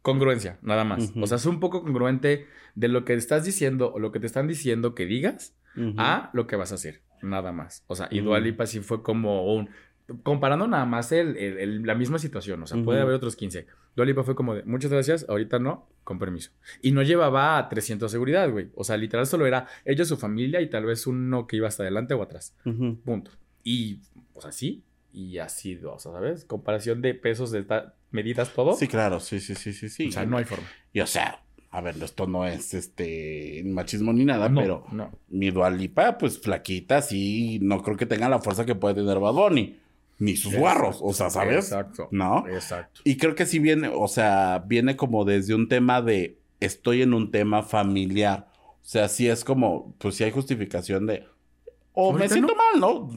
congruencia, 0.00 0.58
nada 0.62 0.84
más. 0.84 1.12
O 1.20 1.26
sea, 1.26 1.36
es 1.36 1.46
un 1.46 1.60
poco 1.60 1.82
congruente 1.82 2.46
de 2.74 2.88
lo 2.88 3.04
que 3.04 3.14
estás 3.14 3.44
diciendo 3.44 3.92
o 3.92 3.98
lo 3.98 4.12
que 4.12 4.20
te 4.20 4.26
están 4.26 4.46
diciendo 4.46 4.94
que 4.94 5.06
digas 5.06 5.56
a 5.96 6.30
lo 6.32 6.46
que 6.46 6.56
vas 6.56 6.70
a 6.70 6.76
hacer 6.76 7.02
nada 7.24 7.52
más. 7.52 7.84
O 7.86 7.96
sea, 7.96 8.08
y 8.10 8.20
Dualipa 8.20 8.66
sí 8.66 8.80
fue 8.80 9.02
como 9.02 9.52
un... 9.54 9.70
Comparando 10.22 10.66
nada 10.66 10.84
más 10.84 11.12
el, 11.12 11.82
la 11.84 11.94
misma 11.94 12.18
situación, 12.18 12.62
o 12.62 12.66
sea, 12.66 12.82
puede 12.82 13.00
haber 13.00 13.14
otros 13.14 13.36
15. 13.36 13.66
Dualipa 13.96 14.22
fue 14.22 14.34
como 14.34 14.54
de, 14.54 14.62
muchas 14.64 14.90
gracias, 14.90 15.24
ahorita 15.28 15.58
no, 15.58 15.88
con 16.02 16.18
permiso. 16.18 16.50
Y 16.82 16.92
no 16.92 17.02
llevaba 17.02 17.58
a 17.58 17.68
300 17.68 18.10
seguridad, 18.10 18.50
güey. 18.50 18.68
O 18.74 18.84
sea, 18.84 18.96
literal 18.96 19.26
solo 19.26 19.46
era 19.46 19.66
ella, 19.84 20.04
su 20.04 20.16
familia 20.16 20.60
y 20.60 20.68
tal 20.68 20.84
vez 20.84 21.06
uno 21.06 21.46
que 21.46 21.56
iba 21.56 21.68
hasta 21.68 21.84
adelante 21.84 22.12
o 22.14 22.22
atrás. 22.22 22.54
Punto. 23.04 23.30
Y, 23.62 24.00
pues 24.32 24.44
así, 24.44 24.82
y 25.12 25.38
así, 25.38 25.76
o 25.84 25.98
sea, 25.98 26.12
¿sabes? 26.12 26.44
Comparación 26.44 27.00
de 27.00 27.14
pesos, 27.14 27.50
de 27.50 27.64
medidas, 28.10 28.52
todo. 28.52 28.74
Sí, 28.74 28.88
claro, 28.88 29.20
sí, 29.20 29.40
sí, 29.40 29.54
sí, 29.54 29.72
sí, 29.72 29.88
sí. 29.88 30.08
O 30.08 30.12
sea, 30.12 30.26
no 30.26 30.36
hay 30.36 30.44
forma. 30.44 30.66
Y 30.92 31.00
o 31.00 31.06
sea, 31.06 31.40
a 31.70 31.80
ver, 31.80 31.96
esto 32.02 32.26
no 32.26 32.46
es 32.46 32.74
este 32.74 33.62
machismo 33.64 34.12
ni 34.12 34.24
nada, 34.24 34.52
pero 34.54 34.86
mi 35.28 35.50
Dualipa, 35.50 36.18
pues 36.18 36.38
flaquita, 36.38 37.00
sí, 37.00 37.58
no 37.62 37.82
creo 37.82 37.96
que 37.96 38.06
tenga 38.06 38.28
la 38.28 38.38
fuerza 38.38 38.64
que 38.64 38.74
puede 38.74 38.94
tener 38.94 39.18
Bad 39.18 39.32
Bunny. 39.32 39.80
Ni 40.18 40.36
sus 40.36 40.54
guarros, 40.54 41.00
o 41.02 41.12
sea, 41.12 41.28
¿sabes? 41.28 41.66
Exacto. 41.66 42.08
¿No? 42.10 42.46
Exacto. 42.48 43.00
Y 43.04 43.16
creo 43.16 43.34
que 43.34 43.46
sí 43.46 43.58
viene, 43.58 43.90
o 43.92 44.06
sea, 44.06 44.64
viene 44.66 44.96
como 44.96 45.24
desde 45.24 45.54
un 45.54 45.68
tema 45.68 46.02
de 46.02 46.38
estoy 46.60 47.02
en 47.02 47.14
un 47.14 47.30
tema 47.30 47.62
familiar. 47.62 48.48
O 48.56 48.86
sea, 48.86 49.08
sí 49.08 49.28
es 49.28 49.44
como, 49.44 49.94
pues 49.98 50.16
sí 50.16 50.24
hay 50.24 50.30
justificación 50.30 51.06
de. 51.06 51.26
O 51.92 52.12
me 52.12 52.28
siento 52.28 52.54
mal, 52.54 52.80
¿no? 52.80 53.10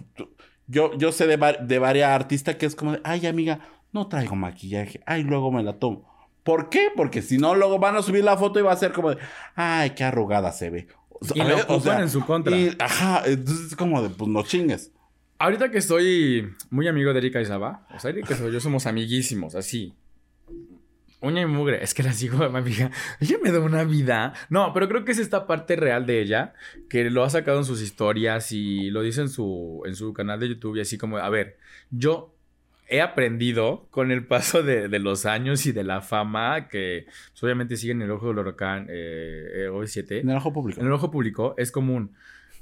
Yo, 0.68 0.98
yo 0.98 1.12
sé 1.12 1.28
de, 1.28 1.58
de 1.62 1.80
varias 1.80 2.10
artistas 2.10 2.56
que 2.56 2.66
es 2.66 2.76
como 2.76 2.94
de, 2.94 3.02
ay, 3.04 3.26
amiga, 3.26 3.60
no 3.92 4.08
traigo 4.08 4.36
maquillaje. 4.36 5.02
Ay, 5.06 5.24
luego 5.24 5.52
me 5.52 5.64
la 5.64 5.74
tomo. 5.74 6.08
¿Por 6.44 6.70
qué? 6.70 6.90
Porque 6.96 7.22
si 7.22 7.38
no, 7.38 7.56
luego 7.56 7.80
van 7.80 7.96
a 7.96 8.02
subir 8.02 8.24
la 8.24 8.38
foto 8.38 8.60
y 8.60 8.64
va 8.64 8.72
a 8.72 8.78
ser 8.78 8.94
como 8.94 9.10
de, 9.10 9.18
ay, 9.56 9.92
qué 9.92 10.04
arrugada 10.04 10.52
se 10.52 10.70
ve. 10.70 10.88
y 11.34 11.44
lo 11.44 11.58
o 11.68 11.80
sea, 11.80 12.00
en 12.00 12.10
su 12.10 12.26
contra. 12.26 12.56
ajá, 12.80 13.24
entonces 13.26 13.68
es 13.68 13.76
como 13.76 14.02
de, 14.02 14.10
pues 14.10 14.30
no 14.30 14.44
chingues. 14.44 14.92
Ahorita 15.39 15.69
que 15.69 15.78
estoy 15.78 16.54
muy 16.71 16.88
amigo 16.88 17.13
de 17.13 17.19
Erika 17.19 17.39
Isaba, 17.39 17.86
o 17.93 18.00
sea, 18.00 18.10
Erika 18.10 18.36
y 18.36 18.52
yo 18.52 18.60
somos 18.60 18.88
amiguísimos, 18.88 19.54
así. 19.56 19.93
Uña 21.19 21.41
y 21.41 21.45
mugre. 21.45 21.84
Es 21.84 21.93
que 21.93 22.04
la 22.04 22.13
sigo, 22.13 22.38
mamá, 22.38 22.62
fija. 22.63 22.91
Ella 23.19 23.38
me 23.41 23.52
da 23.52 23.60
una 23.60 23.84
vida. 23.84 24.34
No, 24.50 24.71
pero 24.73 24.88
creo 24.88 25.04
que 25.04 25.12
es 25.12 25.19
esta 25.19 25.47
parte 25.47 25.76
real 25.76 26.06
de 26.06 26.21
ella 26.21 26.54
que 26.89 27.10
lo 27.10 27.23
ha 27.23 27.30
sacado 27.30 27.60
en 27.60 27.65
sus 27.65 27.82
historias 27.82 28.52
y 28.52 28.89
lo 28.91 29.02
dice 29.02 29.21
en 29.21 29.30
su, 29.30 29.84
en 29.86 29.95
su 29.95 30.13
canal 30.13 30.39
de 30.39 30.50
YouTube 30.50 30.78
y 30.78 30.82
así 30.82 30.97
como, 30.97 31.17
a 31.17 31.30
ver, 31.30 31.58
yo 31.89 32.36
he 32.88 33.02
aprendido 33.02 33.88
con 33.91 34.12
el 34.12 34.26
paso 34.26 34.63
de, 34.63 34.88
de 34.88 35.00
los 35.00 35.26
años 35.26 35.65
y 35.65 35.71
de 35.71 35.84
la 35.84 36.02
fama 36.02 36.67
que 36.67 37.06
pues, 37.32 37.43
obviamente 37.43 37.78
sigue 37.78 37.91
en 37.91 38.02
el 38.02 38.12
ojo 38.12 38.28
del 38.28 38.39
huracán 38.39 38.88
eh, 38.89 39.47
eh, 39.56 39.67
hoy 39.67 39.88
7. 39.88 40.19
En 40.19 40.30
el 40.30 40.38
ojo 40.38 40.54
público. 40.54 40.80
En 40.82 40.88
el 40.88 40.93
ojo 40.93 41.12
público 41.12 41.56
es 41.58 41.71
común. 41.71 42.15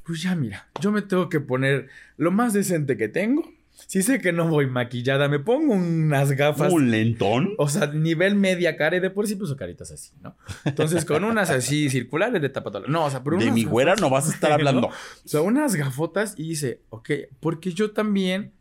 Pues 0.05 0.21
ya 0.21 0.35
mira, 0.35 0.69
yo 0.81 0.91
me 0.91 1.01
tengo 1.01 1.29
que 1.29 1.39
poner 1.39 1.87
lo 2.17 2.31
más 2.31 2.53
decente 2.53 2.95
que 2.97 3.07
tengo. 3.07 3.43
Si 3.87 4.01
sé 4.03 4.21
que 4.21 4.31
no 4.31 4.47
voy 4.47 4.67
maquillada, 4.67 5.27
me 5.27 5.39
pongo 5.39 5.73
unas 5.73 6.31
gafas. 6.31 6.71
¿Un 6.71 6.91
lentón? 6.91 7.55
O 7.57 7.67
sea, 7.67 7.87
nivel 7.87 8.35
media 8.35 8.77
cara 8.77 8.95
y 8.95 8.99
de 9.01 9.09
por 9.09 9.27
sí 9.27 9.35
puso 9.35 9.57
caritas 9.57 9.91
así, 9.91 10.13
¿no? 10.21 10.37
Entonces, 10.63 11.03
con 11.03 11.25
unas 11.25 11.49
así 11.49 11.89
circulares 11.89 12.41
de 12.41 12.47
tapa. 12.49 12.71
No, 12.87 13.03
o 13.05 13.09
sea, 13.09 13.21
pero 13.23 13.37
De 13.37 13.51
mi 13.51 13.65
güera 13.65 13.93
gafas- 13.95 14.01
no 14.01 14.09
vas 14.09 14.29
a 14.29 14.33
estar 14.33 14.51
hablando. 14.53 14.81
¿no? 14.81 14.87
O 14.87 14.93
sea, 15.25 15.41
unas 15.41 15.75
gafotas 15.75 16.35
y 16.37 16.47
dice, 16.49 16.81
ok, 16.89 17.09
porque 17.41 17.73
yo 17.73 17.91
también. 17.91 18.53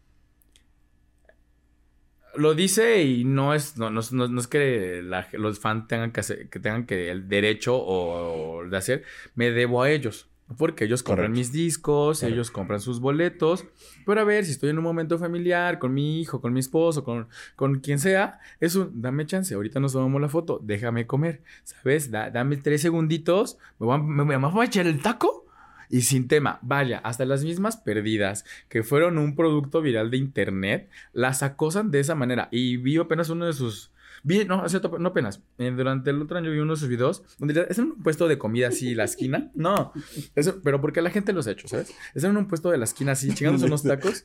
Lo 2.37 2.55
dice 2.57 3.05
y 3.05 3.23
no 3.25 3.55
es, 3.55 3.77
no, 3.77 3.91
no, 3.91 4.01
no- 4.11 4.27
no 4.29 4.41
es 4.41 4.49
que 4.49 5.01
la- 5.05 5.29
los 5.35 5.61
fans 5.61 5.87
tengan 5.87 6.11
que, 6.11 6.19
hacer, 6.21 6.49
que 6.49 6.59
tengan 6.59 6.85
que 6.87 7.11
el 7.13 7.29
derecho 7.29 7.77
o, 7.77 8.59
o 8.63 8.65
de 8.69 8.77
hacer, 8.77 9.05
me 9.37 9.53
debo 9.53 9.83
a 9.85 9.91
ellos. 9.91 10.29
Porque 10.59 10.85
ellos 10.85 11.03
compran 11.03 11.29
Correcto. 11.33 11.39
mis 11.39 11.53
discos, 11.53 12.19
Correcto. 12.21 12.35
ellos 12.35 12.51
compran 12.51 12.81
sus 12.81 13.01
boletos. 13.01 13.65
Pero 14.05 14.21
a 14.21 14.25
ver, 14.25 14.45
si 14.45 14.53
estoy 14.53 14.71
en 14.71 14.79
un 14.79 14.85
momento 14.85 15.19
familiar, 15.19 15.79
con 15.79 15.95
mi 15.95 16.21
hijo, 16.21 16.41
con 16.41 16.53
mi 16.53 16.61
esposo, 16.61 17.03
con, 17.03 17.29
con 17.57 17.81
quien 17.81 17.99
sea, 17.99 18.39
es 18.61 18.75
un, 18.77 19.01
dame 19.01 19.25
chance, 19.27 19.55
ahorita 19.55 19.81
nos 19.81 19.95
tomamos 19.95 20.21
la 20.21 20.29
foto, 20.29 20.61
déjame 20.63 21.07
comer, 21.07 21.43
¿sabes? 21.65 22.11
Da- 22.11 22.31
dame 22.31 22.59
tres 22.59 22.83
segunditos, 22.83 23.57
me 23.79 23.87
voy, 23.87 23.95
a, 23.95 23.99
me, 23.99 24.25
me 24.25 24.37
voy 24.37 24.63
a 24.65 24.69
echar 24.69 24.87
el 24.87 25.01
taco 25.01 25.47
y 25.89 26.03
sin 26.03 26.29
tema. 26.29 26.59
Vaya, 26.61 26.99
hasta 26.99 27.25
las 27.25 27.43
mismas 27.43 27.79
perdidas 27.79 28.45
que 28.69 28.83
fueron 28.83 29.17
un 29.17 29.35
producto 29.37 29.81
viral 29.81 30.11
de 30.11 30.19
internet, 30.19 30.91
las 31.15 31.43
acosan 31.43 31.91
de 31.91 32.01
esa 32.01 32.15
manera. 32.15 32.49
Y 32.51 32.77
vi 32.77 32.99
apenas 32.99 33.31
uno 33.31 33.47
de 33.47 33.55
sus... 33.55 33.91
Vi, 34.27 34.45
no, 34.47 34.63
otro- 34.65 34.99
no 34.99 35.11
apenas. 35.11 35.43
eh, 35.59 35.71
durante 35.71 36.09
el 36.11 36.21
otro 36.23 36.39
año 36.39 36.51
vi 36.51 36.59
uno 36.59 36.73
de 36.73 36.81
sus 36.81 36.89
videos 36.89 37.23
donde 37.39 37.67
es 37.69 37.79
en 37.79 37.85
un 37.93 38.03
puesto 38.03 38.27
de 38.27 38.39
comida 38.39 38.69
así, 38.69 38.95
la 38.95 39.05
esquina. 39.05 39.51
No, 39.55 39.93
eso, 40.35 40.61
pero 40.65 40.81
porque 40.81 41.03
la 41.03 41.11
gente 41.11 41.33
los 41.35 41.47
ha 41.47 41.51
hecho, 41.53 41.69
¿sabes? 41.69 41.95
Es 42.15 42.25
en 42.25 42.37
un 42.37 42.49
puesto 42.49 42.71
de 42.71 42.79
la 42.79 42.85
esquina 42.85 43.13
así, 43.13 43.33
chingándose 43.35 43.67
unos 43.67 43.83
tacos. 43.83 44.25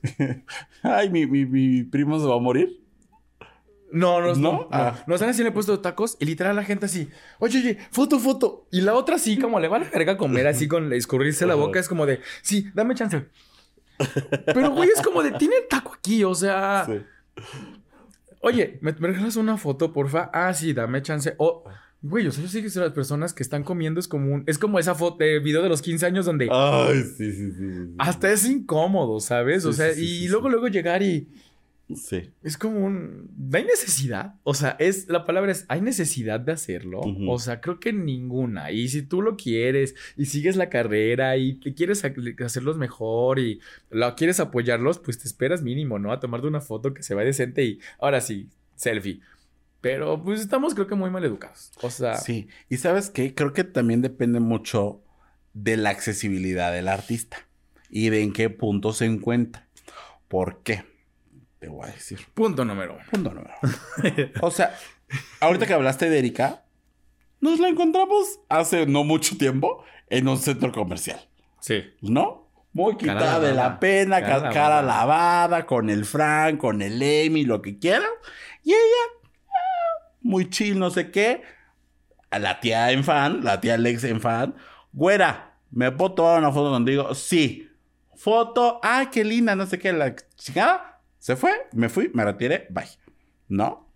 Ay, 0.84 1.10
mi, 1.10 1.26
mi, 1.28 1.46
mi 1.46 1.84
primo 1.84 2.20
se 2.20 2.26
va 2.28 2.36
a 2.36 2.40
morir. 2.40 2.82
No, 3.92 4.22
no, 4.22 4.28
¿No? 4.28 4.36
no. 4.36 4.52
no. 4.52 4.68
Ah. 4.72 5.04
No, 5.08 5.16
están 5.16 5.30
así 5.30 5.42
en 5.42 5.48
el 5.48 5.54
puesto 5.54 5.72
de 5.76 5.80
tacos 5.84 6.16
y 6.20 6.26
literal 6.26 6.56
la 6.56 6.64
gente 6.64 6.86
así, 6.86 7.10
oye, 7.40 7.60
oye, 7.60 7.78
foto, 7.92 8.20
foto. 8.20 8.68
Y 8.72 8.82
la 8.82 8.94
otra 8.94 9.16
así, 9.16 9.38
como 9.40 9.60
le 9.60 9.68
va 9.68 9.78
a 9.78 9.80
la 9.80 9.90
verga 9.90 10.16
comer 10.16 10.48
así 10.48 10.68
con 10.68 10.94
escurrirse 10.94 11.46
la 11.46 11.56
boca, 11.56 11.80
es 11.80 11.90
como 11.90 12.06
de, 12.06 12.22
sí, 12.42 12.68
dame 12.74 12.96
chance. 12.96 13.26
Pero, 14.46 14.72
güey, 14.72 14.90
es 14.96 15.02
como 15.02 15.22
de, 15.24 15.32
tiene 15.32 15.56
el 15.58 15.68
taco 15.68 15.94
aquí, 15.98 16.24
o 16.24 16.34
sea, 16.36 16.86
Sí. 16.86 17.02
Oye, 18.40 18.80
¿me, 18.82 18.94
me 18.94 19.08
regalas 19.10 19.36
una 19.36 19.58
foto, 19.58 19.94
porfa? 19.94 20.30
Ah, 20.34 20.54
sí, 20.54 20.74
dame 20.74 21.02
chance. 21.02 21.36
O, 21.38 21.64
güey, 22.02 22.28
o 22.28 22.32
sea, 22.32 22.44
yo 22.44 22.50
sé 22.50 22.62
que 22.62 22.70
son 22.70 22.84
las 22.84 22.94
personas 22.94 23.34
que 23.34 23.44
están 23.44 23.64
comiendo 23.64 24.00
es 24.00 24.08
como 24.08 24.34
un, 24.34 24.44
es 24.48 24.58
como 24.58 24.80
esa 24.80 24.96
foto, 24.96 25.24
eh, 25.24 25.40
video 25.40 25.62
de 25.62 25.70
los 25.70 25.82
15 25.82 26.06
años 26.06 26.26
donde 26.26 26.48
Ay, 26.52 27.04
sí, 27.04 27.32
sí, 27.32 27.52
sí. 27.52 27.74
sí. 27.74 27.94
hasta 27.98 28.32
es 28.32 28.46
incómodo, 28.46 29.20
¿sabes? 29.20 29.66
o 29.66 29.74
sea, 29.74 29.94
sí, 29.94 30.24
y 30.24 30.28
luego, 30.28 30.50
luego 30.50 30.68
llegar 30.68 31.04
y... 31.04 31.28
Sí. 31.96 32.30
Es 32.44 32.58
como 32.58 32.86
un... 32.86 33.32
¿No 33.36 33.58
hay 33.58 33.66
necesidad? 33.66 34.36
O 34.44 34.54
sea, 34.54 34.76
es... 34.80 35.08
La 35.10 35.26
palabra 35.26 35.52
es... 35.52 35.66
¿Hay 35.70 35.82
necesidad 35.82 36.40
de 36.40 36.52
hacerlo? 36.52 37.02
O 37.28 37.40
sea, 37.40 37.62
creo 37.62 37.80
que 37.80 37.94
ninguna. 37.94 38.72
Y 38.72 38.90
si 38.90 39.02
tú 39.02 39.22
lo 39.22 39.36
quieres 39.38 39.96
y 40.16 40.26
sigues 40.26 40.56
la 40.56 40.70
carrera 40.70 41.38
y 41.38 41.56
te 41.56 41.74
quieres 41.74 42.06
ha- 42.06 42.14
hacerlos 42.46 42.78
mejor 42.78 43.40
y 43.40 43.60
lo 43.90 44.16
quieres 44.16 44.40
apoyarlos, 44.40 45.00
pues 45.00 45.18
te 45.18 45.28
esperas 45.28 45.62
mínimo, 45.64 45.98
¿no? 45.98 46.12
A 46.12 46.20
tomarte 46.20 46.48
una 46.48 46.62
foto 46.62 46.94
que 46.94 47.02
se 47.04 47.16
vea 47.16 47.26
decente 47.26 47.64
y 47.66 47.80
ahora 48.00 48.22
sí, 48.22 48.50
selfie. 48.76 49.22
Pero 49.82 50.22
pues 50.24 50.42
estamos 50.42 50.76
creo 50.76 50.88
que 50.88 50.96
muy 50.96 51.10
mal 51.10 51.26
educados. 51.26 51.72
O 51.82 51.90
sea... 51.90 52.18
Sí. 52.18 52.48
Y 52.70 52.78
sabes 52.78 53.10
qué? 53.10 53.34
Creo 53.34 53.54
que 53.54 53.64
también 53.64 54.02
depende 54.02 54.40
mucho 54.40 55.02
de 55.54 55.78
la 55.78 55.90
accesibilidad 55.90 56.72
del 56.72 56.88
artista 56.88 57.48
y 57.90 58.10
de 58.10 58.22
en 58.22 58.34
qué 58.34 58.50
punto 58.50 58.94
se 58.94 59.06
encuentra. 59.06 59.68
¿Por 60.28 60.62
qué? 60.62 60.84
Te 61.60 61.68
voy 61.68 61.88
a 61.90 61.92
decir. 61.92 62.20
Punto 62.34 62.64
número 62.64 62.94
uno. 62.96 63.04
Punto 63.12 63.30
número 63.34 63.54
uno. 63.62 63.74
O 64.42 64.52
sea, 64.52 64.76
ahorita 65.42 65.66
que 65.66 65.74
hablaste 65.74 66.10
de 66.10 66.20
Erika, 66.20 66.64
nos 67.42 67.60
la 67.60 67.68
encontramos 67.68 68.40
hace 68.50 68.86
no 68.86 69.04
mucho 69.04 69.38
tiempo 69.38 69.84
en 70.10 70.28
un 70.28 70.38
centro 70.38 70.72
comercial, 70.72 71.20
Sí. 71.60 71.84
¿no? 72.02 72.48
Muy 72.72 72.94
Cara 72.98 73.14
quitada 73.20 73.40
de 73.40 73.48
lavada. 73.54 73.70
la 73.74 73.80
pena, 73.80 74.22
Cara 74.22 74.42
ca- 74.44 74.50
cara, 74.50 74.82
lavada. 74.82 74.82
lavada, 74.84 75.66
con 75.66 75.90
el 75.90 76.06
Frank, 76.06 76.58
con 76.60 76.82
el 76.82 77.02
Emi, 77.02 77.44
lo 77.44 77.62
que 77.62 77.78
quieran. 77.80 78.10
Y 78.64 78.72
ella, 78.72 79.20
ah, 79.48 80.08
muy 80.22 80.50
chill, 80.50 80.78
no 80.80 80.90
sé 80.92 81.12
qué. 81.12 81.42
A 82.30 82.38
la 82.40 82.60
tía 82.60 82.92
en 82.92 83.04
fan, 83.04 83.44
la 83.44 83.60
tía 83.60 83.74
Alex 83.74 84.04
en 84.04 84.22
fan. 84.22 84.56
Güera, 84.94 85.56
¿me 85.72 85.92
puedo 85.92 86.14
tomar 86.14 86.38
una 86.40 86.52
foto 86.52 86.70
contigo? 86.70 87.14
Sí. 87.16 87.70
Foto, 88.16 88.80
ay, 88.84 89.08
qué 89.08 89.24
linda, 89.24 89.56
no 89.56 89.66
sé 89.66 89.80
qué, 89.80 89.92
la 89.92 90.16
chingada. 90.36 90.89
Se 91.20 91.36
fue, 91.36 91.52
me 91.74 91.90
fui, 91.90 92.10
me 92.14 92.24
retiré, 92.26 92.68
bye. 92.70 92.86
¿No? 93.48 93.92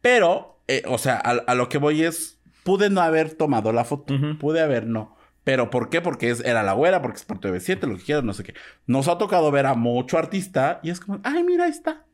Pero, 0.00 0.62
eh, 0.68 0.82
o 0.86 0.98
sea, 0.98 1.16
a, 1.16 1.30
a 1.30 1.54
lo 1.54 1.68
que 1.68 1.78
voy 1.78 2.02
es, 2.02 2.40
pude 2.64 2.90
no 2.90 3.00
haber 3.00 3.34
tomado 3.34 3.72
la 3.72 3.84
foto, 3.84 4.14
pude 4.40 4.60
haber 4.60 4.86
no. 4.86 5.16
Pero 5.44 5.70
¿por 5.70 5.90
qué? 5.90 6.00
Porque 6.00 6.30
es, 6.30 6.40
era 6.40 6.62
la 6.62 6.72
güera, 6.72 7.02
porque 7.02 7.18
es 7.18 7.24
parte 7.24 7.50
de 7.50 7.58
B7, 7.58 7.86
lo 7.86 7.96
que 7.96 8.04
quieras, 8.04 8.24
no 8.24 8.32
sé 8.34 8.42
qué. 8.42 8.54
Nos 8.86 9.08
ha 9.08 9.18
tocado 9.18 9.50
ver 9.50 9.66
a 9.66 9.74
mucho 9.74 10.18
artista 10.18 10.80
y 10.82 10.90
es 10.90 11.00
como, 11.00 11.20
ay, 11.22 11.44
mira, 11.44 11.64
ahí 11.64 11.70
está, 11.70 12.04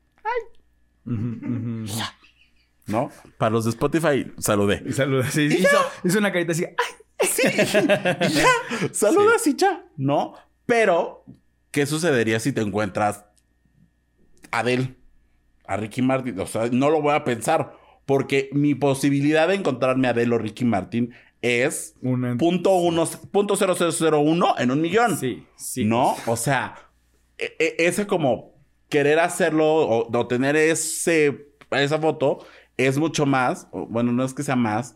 ujú, 1.06 1.14
ujú. 1.16 1.84
¿no? 2.86 3.10
Para 3.38 3.50
los 3.50 3.64
de 3.64 3.70
Spotify, 3.70 4.32
saludé. 4.38 4.82
Y 4.86 4.92
saluda. 4.92 5.30
Sí, 5.30 5.42
hizo, 5.46 5.78
hizo 6.04 6.18
una 6.18 6.32
carita 6.32 6.52
así. 6.52 6.64
¡Ay! 6.64 7.26
Sí, 7.26 7.42
y 7.48 8.28
ya, 8.32 8.48
saludas 8.92 9.46
y 9.46 9.54
ya, 9.54 9.84
¿no? 9.96 10.34
Pero, 10.66 11.24
¿qué 11.70 11.86
sucedería 11.86 12.40
si 12.40 12.52
te 12.52 12.60
encuentras 12.60 13.24
Adele, 14.52 14.94
a 15.66 15.76
Ricky 15.76 16.02
Martin? 16.02 16.38
O 16.38 16.46
sea, 16.46 16.68
no 16.70 16.90
lo 16.90 17.02
voy 17.02 17.14
a 17.14 17.24
pensar, 17.24 17.72
porque 18.06 18.48
mi 18.52 18.74
posibilidad 18.74 19.48
de 19.48 19.54
encontrarme 19.54 20.06
a 20.06 20.10
Adele 20.12 20.34
o 20.34 20.38
Ricky 20.38 20.64
Martin 20.64 21.12
es 21.40 21.96
Una... 22.02 22.36
punto 22.36 22.76
uno, 22.76 23.04
punto 23.32 23.56
cero 23.56 23.74
cero 23.76 23.90
cero 23.92 24.20
uno 24.20 24.54
en 24.58 24.70
un 24.70 24.80
millón. 24.80 25.16
Sí, 25.16 25.44
sí. 25.56 25.84
¿No? 25.84 26.14
O 26.26 26.36
sea, 26.36 26.74
e- 27.38 27.56
e- 27.58 27.74
ese 27.78 28.06
como 28.06 28.52
querer 28.88 29.18
hacerlo 29.18 29.66
o, 29.66 30.16
o 30.16 30.26
tener 30.28 30.54
ese, 30.54 31.48
esa 31.70 31.98
foto 31.98 32.44
es 32.76 32.98
mucho 32.98 33.26
más, 33.26 33.66
o, 33.72 33.86
bueno, 33.86 34.12
no 34.12 34.24
es 34.24 34.34
que 34.34 34.42
sea 34.42 34.56
más, 34.56 34.94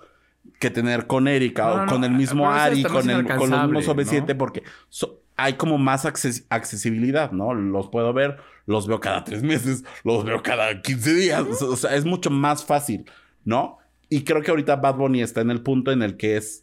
que 0.61 0.71
tener 0.71 1.07
con 1.07 1.27
Erika 1.29 1.65
No, 1.65 1.73
o 1.73 1.87
no, 1.87 1.93
con 1.93 2.05
el 2.05 2.13
mismo 2.13 2.49
Ari, 2.51 2.83
con, 2.85 3.11
el, 3.11 3.27
con 3.27 3.51
los 3.51 3.63
mismos 3.65 3.89
OV7, 3.89 4.29
¿no? 4.29 4.39
porque 4.39 4.63
so- 4.89 5.23
hay 5.37 5.55
como 5.55 5.79
más 5.79 6.05
acces- 6.05 6.47
accesibilidad, 6.49 7.33
¿no? 7.33 7.55
Los 7.55 7.89
puedo 7.89 8.13
ver, 8.13 8.39
los 8.67 8.87
veo 8.87 9.01
cada 9.01 9.25
tres 9.25 9.43
meses, 9.43 9.85
los 10.05 10.25
veo 10.25 10.43
cada 10.43 10.81
15 10.83 11.15
días, 11.15 11.43
o 11.63 11.77
sea, 11.77 11.95
es 11.95 12.05
mucho 12.05 12.31
más 12.31 12.65
fácil, 12.65 13.05
¿no? 13.45 13.79
Y 14.09 14.23
creo 14.25 14.43
que 14.43 14.51
ahorita 14.51 14.77
Bad 14.77 14.97
Bunny 14.97 15.23
está 15.23 15.41
en 15.41 15.51
el 15.51 15.63
punto 15.63 15.93
en 15.93 16.03
el 16.03 16.17
que 16.17 16.37
es, 16.37 16.63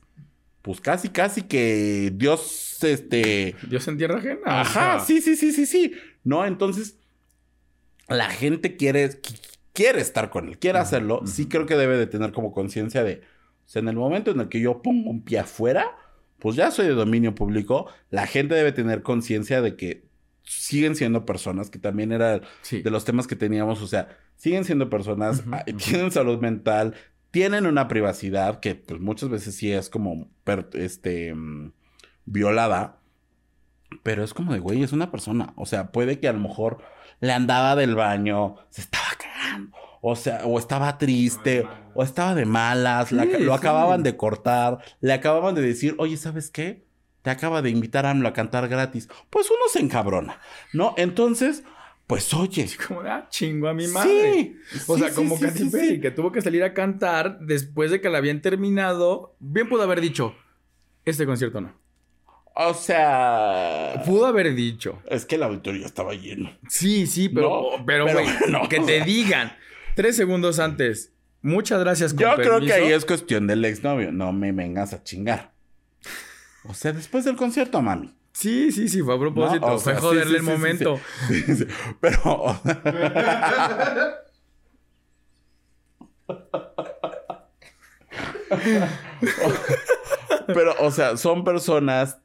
pues 0.62 0.80
casi, 0.82 1.10
casi 1.10 1.42
que 1.44 2.12
Dios, 2.16 2.78
este... 2.84 3.56
Dios 3.70 3.88
en 3.90 3.98
tierra 3.98 4.18
ajena. 4.18 4.40
o 4.46 4.50
Ajá, 4.50 5.00
sea, 5.00 5.00
sí, 5.02 5.22
sí, 5.22 5.36
sí, 5.36 5.52
sí, 5.52 5.66
sí. 5.66 5.94
¿No? 6.24 6.46
Entonces, 6.46 6.98
la 8.08 8.30
gente 8.30 8.78
quiere, 8.78 9.10
qui- 9.22 9.40
quiere 9.74 10.02
estar 10.02 10.30
con 10.30 10.48
él, 10.48 10.58
quiere 10.60 10.80
hacerlo. 10.80 11.22
Sí 11.26 11.48
creo 11.48 11.66
que 11.66 11.76
debe 11.76 11.98
de 11.98 12.08
tener 12.08 12.32
como 12.32 12.54
conciencia 12.54 13.04
de, 13.04 13.22
o 13.66 13.70
sea, 13.70 13.82
en 13.82 13.90
el 13.90 13.96
momento 13.98 14.32
en 14.32 14.40
el 14.40 14.50
que 14.50 14.62
yo 14.62 14.82
pongo 14.82 15.10
un 15.10 15.24
pie 15.24 15.40
afuera, 15.40 15.92
pues 16.44 16.56
ya 16.58 16.70
soy 16.70 16.86
de 16.88 16.94
dominio 16.94 17.34
público. 17.34 17.88
La 18.12 18.28
gente 18.28 18.54
debe 18.54 18.72
tener 18.74 19.02
conciencia 19.02 19.62
de 19.62 19.76
que 19.76 20.06
siguen 20.44 20.96
siendo 20.98 21.26
personas, 21.26 21.70
que 21.70 21.80
también 21.80 22.12
era 22.12 22.42
Sí. 22.62 22.82
de 22.82 22.92
los 22.92 23.06
temas 23.06 23.28
que 23.28 23.36
teníamos, 23.38 23.82
o 23.82 23.88
sea, 23.88 24.10
siguen 24.36 24.66
siendo 24.66 24.90
personas, 24.90 25.42
tienen 25.78 26.12
salud 26.12 26.40
mental, 26.40 26.96
tienen 27.32 27.66
una 27.66 27.88
privacidad 27.88 28.60
que 28.60 28.76
pues 28.76 29.00
muchas 29.00 29.30
veces 29.30 29.56
sí 29.56 29.72
es 29.72 29.90
como 29.90 30.28
este 30.74 31.34
mm, 31.34 31.72
violada, 32.26 33.00
pero 34.04 34.24
es 34.24 34.34
como 34.34 34.52
de 34.54 34.60
güey, 34.60 34.84
es 34.84 34.92
una 34.92 35.12
persona, 35.12 35.54
o 35.56 35.66
sea, 35.66 35.92
puede 35.92 36.20
que 36.20 36.28
a 36.28 36.34
lo 36.34 36.40
mejor 36.40 36.80
le 37.22 37.32
andaba 37.32 37.76
del 37.78 37.96
baño, 37.96 38.58
se 38.70 38.82
estaba 38.82 39.06
cagando, 39.18 39.78
o 40.06 40.16
sea, 40.18 40.42
o 40.46 40.60
estaba 40.60 40.98
triste, 40.98 41.66
o 41.96 42.04
estaba 42.04 42.36
de 42.36 42.46
malas, 42.46 43.12
la- 43.14 43.24
lo 43.24 43.38
sí. 43.38 43.50
acababan 43.50 44.04
de 44.04 44.18
cortar, 44.18 44.78
le 45.00 45.14
acababan 45.14 45.56
de 45.56 45.62
decir, 45.62 45.96
oye, 45.98 46.18
¿sabes 46.18 46.50
qué? 46.52 46.84
Te 47.22 47.30
acaba 47.30 47.62
de 47.62 47.70
invitar 47.70 48.06
a 48.06 48.10
AMLO 48.10 48.28
a 48.28 48.34
cantar 48.34 48.68
gratis. 48.68 49.08
Pues 49.30 49.50
uno 49.50 49.62
se 49.72 49.80
encabrona, 49.80 50.40
¿no? 50.74 50.94
Entonces, 50.98 51.64
Pues 52.06 52.34
oye. 52.34 52.68
Como 52.86 53.02
de, 53.02 53.10
ah, 53.12 53.28
chingo 53.30 53.70
a 53.70 53.74
mi 53.74 53.88
madre. 53.88 54.34
Sí. 54.34 54.82
O 54.88 54.96
sí, 54.96 55.00
sea, 55.04 55.10
sí, 55.10 55.16
como 55.16 55.38
sí, 55.38 55.46
Katy 55.46 55.58
sí, 55.60 55.70
Perry, 55.70 55.88
sí. 55.96 56.02
que 56.02 56.12
tuvo 56.12 56.34
que 56.34 56.42
salir 56.42 56.62
a 56.66 56.74
cantar 56.74 57.40
después 57.40 57.92
de 57.92 58.02
que 58.02 58.10
la 58.10 58.18
habían 58.18 58.42
terminado. 58.42 59.38
Bien 59.40 59.70
pudo 59.70 59.84
haber 59.84 60.02
dicho, 60.02 60.36
este 61.06 61.26
concierto 61.26 61.62
no. 61.62 61.72
O 62.56 62.74
sea. 62.74 64.04
Pudo 64.06 64.26
haber 64.26 64.54
dicho. 64.54 65.02
Es 65.08 65.26
que 65.26 65.36
el 65.36 65.44
auditorio 65.44 65.86
estaba 65.86 66.14
lleno. 66.14 66.52
Sí, 66.68 67.08
sí, 67.08 67.30
pero, 67.30 67.50
No, 67.78 67.86
pero, 67.86 68.06
pero 68.06 68.20
güey, 68.20 68.28
no. 68.50 68.68
que 68.70 68.80
te 68.82 69.02
digan 69.02 69.54
tres 69.96 70.16
segundos 70.16 70.60
antes. 70.60 71.12
Muchas 71.42 71.80
gracias, 71.82 72.14
con 72.14 72.22
Yo 72.22 72.36
creo 72.36 72.60
que 72.60 72.68
permiso". 72.68 72.76
ahí 72.76 72.92
es 72.94 73.06
cuestión 73.06 73.48
del 73.48 73.66
exnovio. 73.66 74.12
No 74.12 74.32
me 74.34 74.52
vengas 74.52 74.94
a 74.94 75.04
chingar. 75.04 75.52
O 76.66 76.74
sea, 76.74 76.94
después 76.94 77.26
del 77.26 77.36
concierto, 77.36 77.82
mami. 77.82 78.16
Sí, 78.32 78.72
sí, 78.72 78.88
sí, 78.88 79.02
fue 79.02 79.16
a 79.16 79.20
propósito. 79.20 79.68
No, 79.68 79.74
o 79.76 79.80
fue 79.80 79.94
sea, 79.94 80.02
joderle 80.02 80.32
sí, 80.32 80.36
el 80.38 80.44
sí, 80.46 80.50
momento. 80.50 81.00
Sí. 81.28 81.68
Pero. 82.00 82.60
Pero, 90.48 90.74
o 90.80 90.92
sea, 90.92 91.18
son 91.18 91.44
personas. 91.44 92.20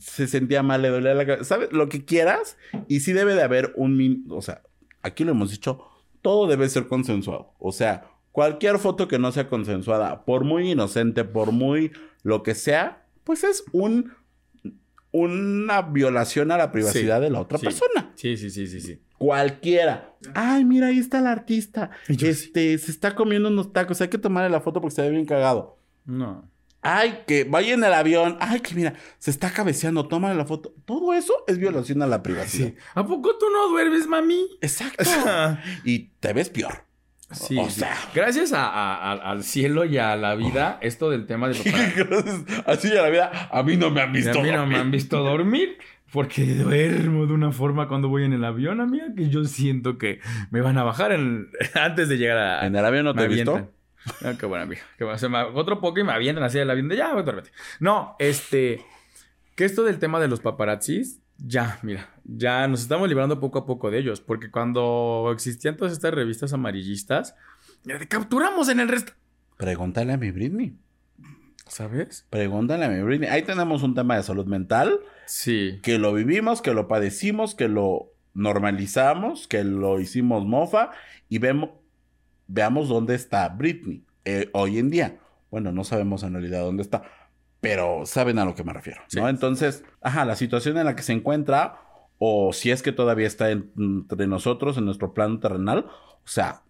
Se 0.00 0.26
sentía 0.26 0.62
mal, 0.62 0.82
le 0.82 0.88
dolía 0.88 1.14
la 1.14 1.26
cabeza. 1.26 1.44
¿Sabes? 1.44 1.72
Lo 1.72 1.88
que 1.88 2.04
quieras. 2.04 2.56
Y 2.88 3.00
sí 3.00 3.12
debe 3.12 3.34
de 3.34 3.42
haber 3.42 3.72
un. 3.76 3.96
min- 3.96 4.26
O 4.30 4.42
sea, 4.42 4.62
aquí 5.02 5.24
lo 5.24 5.32
hemos 5.32 5.50
dicho. 5.50 5.84
Todo 6.26 6.48
debe 6.48 6.68
ser 6.68 6.88
consensuado. 6.88 7.52
O 7.60 7.70
sea, 7.70 8.10
cualquier 8.32 8.78
foto 8.80 9.06
que 9.06 9.16
no 9.16 9.30
sea 9.30 9.48
consensuada, 9.48 10.24
por 10.24 10.42
muy 10.42 10.72
inocente, 10.72 11.22
por 11.22 11.52
muy 11.52 11.92
lo 12.24 12.42
que 12.42 12.56
sea, 12.56 13.06
pues 13.22 13.44
es 13.44 13.62
un. 13.70 14.12
Una 15.12 15.82
violación 15.82 16.50
a 16.50 16.56
la 16.58 16.72
privacidad 16.72 17.18
Sí, 17.18 17.22
de 17.22 17.30
la 17.30 17.40
otra 17.40 17.58
sí. 17.58 17.64
persona. 17.66 18.10
Sí, 18.16 18.36
sí, 18.36 18.50
sí, 18.50 18.66
sí, 18.66 18.80
sí. 18.80 19.00
Cualquiera. 19.18 20.14
Ay, 20.34 20.64
mira, 20.64 20.88
ahí 20.88 20.98
está 20.98 21.20
el 21.20 21.26
artista. 21.28 21.90
Yo 22.08 22.26
Este, 22.28 22.76
se 22.76 22.90
está 22.90 23.14
comiendo 23.14 23.48
unos 23.48 23.72
tacos. 23.72 24.00
Hay 24.00 24.08
que 24.08 24.18
tomarle 24.18 24.50
la 24.50 24.60
foto 24.60 24.80
porque 24.80 24.96
se 24.96 25.02
ve 25.02 25.10
bien 25.10 25.24
cagado. 25.24 25.78
No. 26.04 26.44
Ay, 26.86 27.18
que 27.26 27.44
vaya 27.44 27.74
en 27.74 27.82
el 27.84 27.92
avión. 27.92 28.36
Ay, 28.40 28.60
que 28.60 28.74
mira, 28.74 28.94
se 29.18 29.30
está 29.30 29.50
cabeceando. 29.52 30.06
Tómale 30.08 30.34
la 30.34 30.44
foto. 30.46 30.74
Todo 30.84 31.12
eso 31.14 31.32
es 31.46 31.58
violación 31.58 32.02
a 32.02 32.06
la 32.06 32.22
privacidad. 32.22 32.68
Sí. 32.68 32.74
¿A 32.94 33.06
poco 33.06 33.36
tú 33.38 33.46
no 33.52 33.68
duermes, 33.68 34.06
mami? 34.06 34.46
Exacto. 34.60 35.04
y 35.84 36.10
te 36.20 36.32
ves 36.32 36.50
peor. 36.50 36.84
Sí, 37.32 37.58
O 37.58 37.68
sí. 37.68 37.80
sea. 37.80 37.96
Gracias 38.14 38.52
a- 38.52 38.68
a- 38.68 39.12
a- 39.12 39.30
al 39.32 39.42
cielo 39.42 39.84
y 39.84 39.98
a 39.98 40.14
la 40.14 40.36
vida, 40.36 40.78
esto 40.80 41.10
del 41.10 41.26
tema 41.26 41.48
de 41.48 41.56
papá. 41.56 42.62
Así 42.72 42.88
ya 42.88 43.02
la 43.02 43.10
vida. 43.10 43.48
A 43.50 43.62
mí 43.64 43.76
no 43.76 43.90
me 43.90 44.00
han 44.00 44.12
visto. 44.12 44.38
a 44.38 44.42
mí 44.42 44.48
no 44.50 44.52
me 44.52 44.58
dormir. 44.58 44.78
han 44.78 44.90
visto 44.92 45.24
dormir 45.24 45.76
porque 46.12 46.44
duermo 46.54 47.26
de 47.26 47.32
una 47.32 47.50
forma 47.50 47.88
cuando 47.88 48.08
voy 48.08 48.22
en 48.24 48.32
el 48.32 48.44
avión, 48.44 48.80
amiga, 48.80 49.06
que 49.16 49.28
yo 49.28 49.44
siento 49.44 49.98
que 49.98 50.20
me 50.50 50.60
van 50.60 50.78
a 50.78 50.84
bajar 50.84 51.10
en- 51.10 51.48
antes 51.74 52.08
de 52.08 52.16
llegar 52.16 52.38
a. 52.38 52.64
En 52.66 52.76
el 52.76 52.84
avión 52.84 53.04
no 53.04 53.12
te 53.14 53.24
he 53.24 53.28
visto. 53.28 53.72
Avientan. 54.06 54.30
Ah, 54.32 54.36
qué 54.38 54.46
se 55.18 55.28
me- 55.28 55.42
otro 55.42 55.80
poco 55.80 55.98
y 56.00 56.04
me 56.04 56.12
avientan 56.12 56.44
así 56.44 56.58
del 56.58 56.70
avión 56.70 56.88
de 56.88 56.96
ya, 56.96 57.12
duérmete. 57.12 57.50
No, 57.80 58.16
este. 58.18 58.84
Que 59.54 59.64
esto 59.64 59.84
del 59.84 59.98
tema 59.98 60.20
de 60.20 60.28
los 60.28 60.40
paparazzis, 60.40 61.20
ya, 61.38 61.78
mira, 61.82 62.10
ya 62.24 62.68
nos 62.68 62.82
estamos 62.82 63.08
librando 63.08 63.40
poco 63.40 63.58
a 63.60 63.66
poco 63.66 63.90
de 63.90 63.98
ellos. 63.98 64.20
Porque 64.20 64.50
cuando 64.50 65.30
existían 65.32 65.76
todas 65.76 65.92
estas 65.92 66.12
revistas 66.12 66.52
amarillistas, 66.52 67.34
te 67.84 68.06
capturamos 68.08 68.68
en 68.68 68.80
el 68.80 68.88
resto. 68.88 69.12
Pregúntale 69.56 70.12
a 70.12 70.16
mi 70.18 70.30
Britney. 70.30 70.76
¿Sabes? 71.66 72.26
Pregúntale 72.30 72.84
a 72.84 72.88
mi 72.88 73.00
Britney. 73.02 73.28
Ahí 73.28 73.42
tenemos 73.42 73.82
un 73.82 73.94
tema 73.94 74.16
de 74.16 74.22
salud 74.22 74.46
mental. 74.46 75.00
Sí. 75.28 75.80
que 75.82 75.98
lo 75.98 76.12
vivimos, 76.14 76.62
que 76.62 76.72
lo 76.72 76.86
padecimos, 76.86 77.56
que 77.56 77.66
lo 77.66 78.12
normalizamos, 78.34 79.48
que 79.48 79.64
lo 79.64 79.98
hicimos 79.98 80.44
mofa 80.46 80.90
y 81.28 81.38
vemos, 81.38 81.70
veamos 82.46 82.88
dónde 82.88 83.14
está 83.14 83.48
Britney 83.48 84.04
eh, 84.24 84.50
hoy 84.52 84.78
en 84.78 84.90
día. 84.90 85.18
Bueno, 85.50 85.72
no 85.72 85.84
sabemos 85.84 86.22
en 86.22 86.32
realidad 86.32 86.62
dónde 86.62 86.82
está, 86.82 87.02
pero 87.60 88.04
saben 88.06 88.38
a 88.38 88.44
lo 88.44 88.54
que 88.54 88.64
me 88.64 88.72
refiero, 88.72 89.00
¿no? 89.00 89.06
Sí. 89.08 89.18
Entonces, 89.20 89.84
ajá, 90.02 90.24
la 90.24 90.36
situación 90.36 90.76
en 90.78 90.84
la 90.86 90.96
que 90.96 91.02
se 91.02 91.12
encuentra 91.12 91.80
o 92.18 92.52
si 92.52 92.70
es 92.70 92.82
que 92.82 92.92
todavía 92.92 93.26
está 93.26 93.50
en- 93.50 93.70
entre 93.76 94.26
nosotros 94.26 94.76
en 94.78 94.84
nuestro 94.86 95.12
plano 95.14 95.38
terrenal, 95.38 95.86
o 95.88 96.28
sea, 96.28 96.62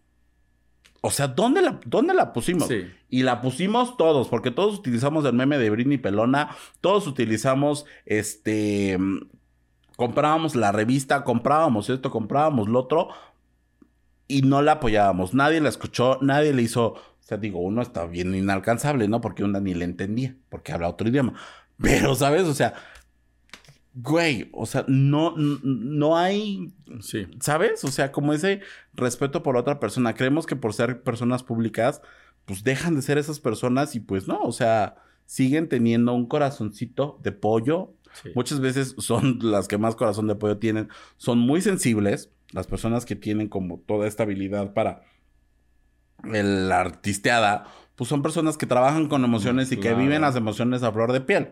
o 1.03 1.11
sea, 1.11 1.29
¿dónde 1.29 1.63
la, 1.63 1.79
dónde 1.87 2.15
la 2.15 2.33
pusimos? 2.33 2.67
Sí. 2.69 2.85
Y 3.09 3.23
la 3.23 3.41
pusimos 3.41 3.97
todos, 3.97 4.29
porque 4.29 4.51
todos 4.51 4.79
utilizamos 4.79 5.25
el 5.25 5.35
meme 5.35 5.57
de 5.59 5.71
Britney 5.71 5.99
Pelona, 5.99 6.51
todos 6.81 7.07
utilizamos 7.07 7.87
este. 8.05 8.99
mm, 8.99 9.19
Comprábamos 9.97 10.55
la 10.57 10.73
revista, 10.73 11.25
comprábamos 11.25 11.89
esto, 11.89 12.11
comprábamos 12.11 12.69
lo 12.69 12.81
otro, 12.81 13.09
y 14.29 14.43
no 14.43 14.63
la 14.63 14.73
apoyábamos. 14.73 15.35
Nadie 15.35 15.61
la 15.61 15.69
escuchó, 15.69 16.19
nadie 16.23 16.53
le 16.53 16.63
hizo. 16.63 16.95
O 16.95 17.29
sea, 17.29 17.39
digo, 17.39 17.61
uno 17.61 17.83
está 17.83 18.07
bien 18.07 18.35
inalcanzable, 18.35 19.09
¿no? 19.09 19.21
Porque 19.21 19.45
una 19.45 19.61
ni 19.61 19.75
le 19.75 19.85
entendía, 19.85 20.37
porque 20.49 20.73
habla 20.73 20.89
otro 20.89 21.09
idioma. 21.09 21.35
Pero, 21.81 22.15
¿sabes? 22.15 22.45
O 22.45 22.55
sea, 22.55 22.75
güey, 23.95 24.49
o 24.53 24.67
sea, 24.67 24.85
no, 24.89 25.35
no 25.37 26.17
hay 26.17 26.73
Sí. 27.01 27.27
¿Sabes? 27.41 27.85
O 27.85 27.89
sea, 27.89 28.13
como 28.13 28.33
ese 28.33 28.61
respeto 28.95 29.43
por 29.43 29.57
otra 29.57 29.81
persona. 29.81 30.15
Creemos 30.15 30.47
que 30.47 30.57
por 30.57 30.73
ser 30.73 31.03
personas 31.03 31.43
públicas, 31.43 32.01
pues 32.45 32.63
dejan 32.63 32.95
de 32.95 33.03
ser 33.03 33.19
esas 33.19 33.41
personas 33.41 33.95
y 33.95 34.01
pues 34.01 34.29
no, 34.29 34.41
o 34.43 34.53
sea, 34.53 34.97
siguen 35.27 35.69
teniendo 35.69 36.13
un 36.15 36.27
corazoncito 36.27 37.19
de 37.23 37.33
pollo. 37.33 37.95
sí. 38.23 38.31
Muchas 38.35 38.61
veces 38.61 38.95
son 38.99 39.39
las 39.43 39.69
que 39.69 39.79
más 39.79 39.97
corazón 39.97 40.27
de 40.29 40.37
pollo 40.37 40.59
tienen. 40.59 40.89
Son 41.17 41.39
muy 41.39 41.61
sensibles. 41.61 42.31
Las 42.53 42.67
personas 42.67 43.05
que 43.05 43.17
tienen 43.17 43.49
como 43.49 43.79
toda 43.81 44.07
esta 44.07 44.23
habilidad 44.23 44.73
para 44.73 45.03
la 46.25 46.81
artisteada, 46.81 47.65
pues 47.95 48.09
son 48.09 48.23
personas 48.23 48.57
que 48.57 48.67
trabajan 48.67 49.09
con 49.09 49.25
emociones 49.25 49.71
y 49.73 49.77
que 49.79 49.95
viven 49.95 50.23
las 50.23 50.37
emociones 50.37 50.83
a 50.83 50.93
flor 50.93 51.13
de 51.13 51.21
piel. 51.21 51.49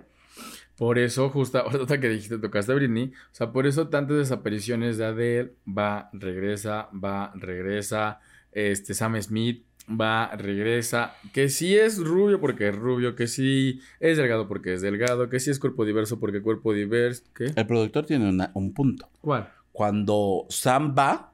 Por 0.76 0.98
eso, 0.98 1.30
justo 1.30 1.58
ahorita 1.58 1.98
que 2.00 2.08
dijiste, 2.08 2.38
tocaste 2.38 2.72
a 2.72 2.74
Britney, 2.74 3.12
o 3.30 3.34
sea, 3.34 3.52
por 3.52 3.66
eso 3.66 3.88
tantas 3.88 4.16
desapariciones 4.16 4.98
de 4.98 5.04
Adele, 5.06 5.52
va, 5.66 6.10
regresa, 6.12 6.88
va, 6.92 7.32
regresa, 7.36 8.20
este, 8.50 8.94
Sam 8.94 9.20
Smith, 9.22 9.64
va, 9.88 10.30
regresa, 10.34 11.14
que 11.32 11.48
sí 11.48 11.76
es 11.76 11.98
rubio 12.02 12.40
porque 12.40 12.68
es 12.68 12.74
rubio, 12.74 13.14
que 13.14 13.28
sí 13.28 13.80
es 14.00 14.16
delgado 14.16 14.48
porque 14.48 14.74
es 14.74 14.82
delgado, 14.82 15.28
que 15.28 15.38
sí 15.38 15.50
es 15.50 15.60
cuerpo 15.60 15.84
diverso 15.84 16.18
porque 16.18 16.42
cuerpo 16.42 16.72
diverso, 16.72 17.22
¿qué? 17.34 17.52
El 17.54 17.66
productor 17.66 18.06
tiene 18.06 18.28
una- 18.28 18.50
un 18.54 18.72
punto. 18.74 19.08
¿Cuál? 19.20 19.48
Cuando 19.74 20.46
Sam 20.50 20.94
va, 20.96 21.32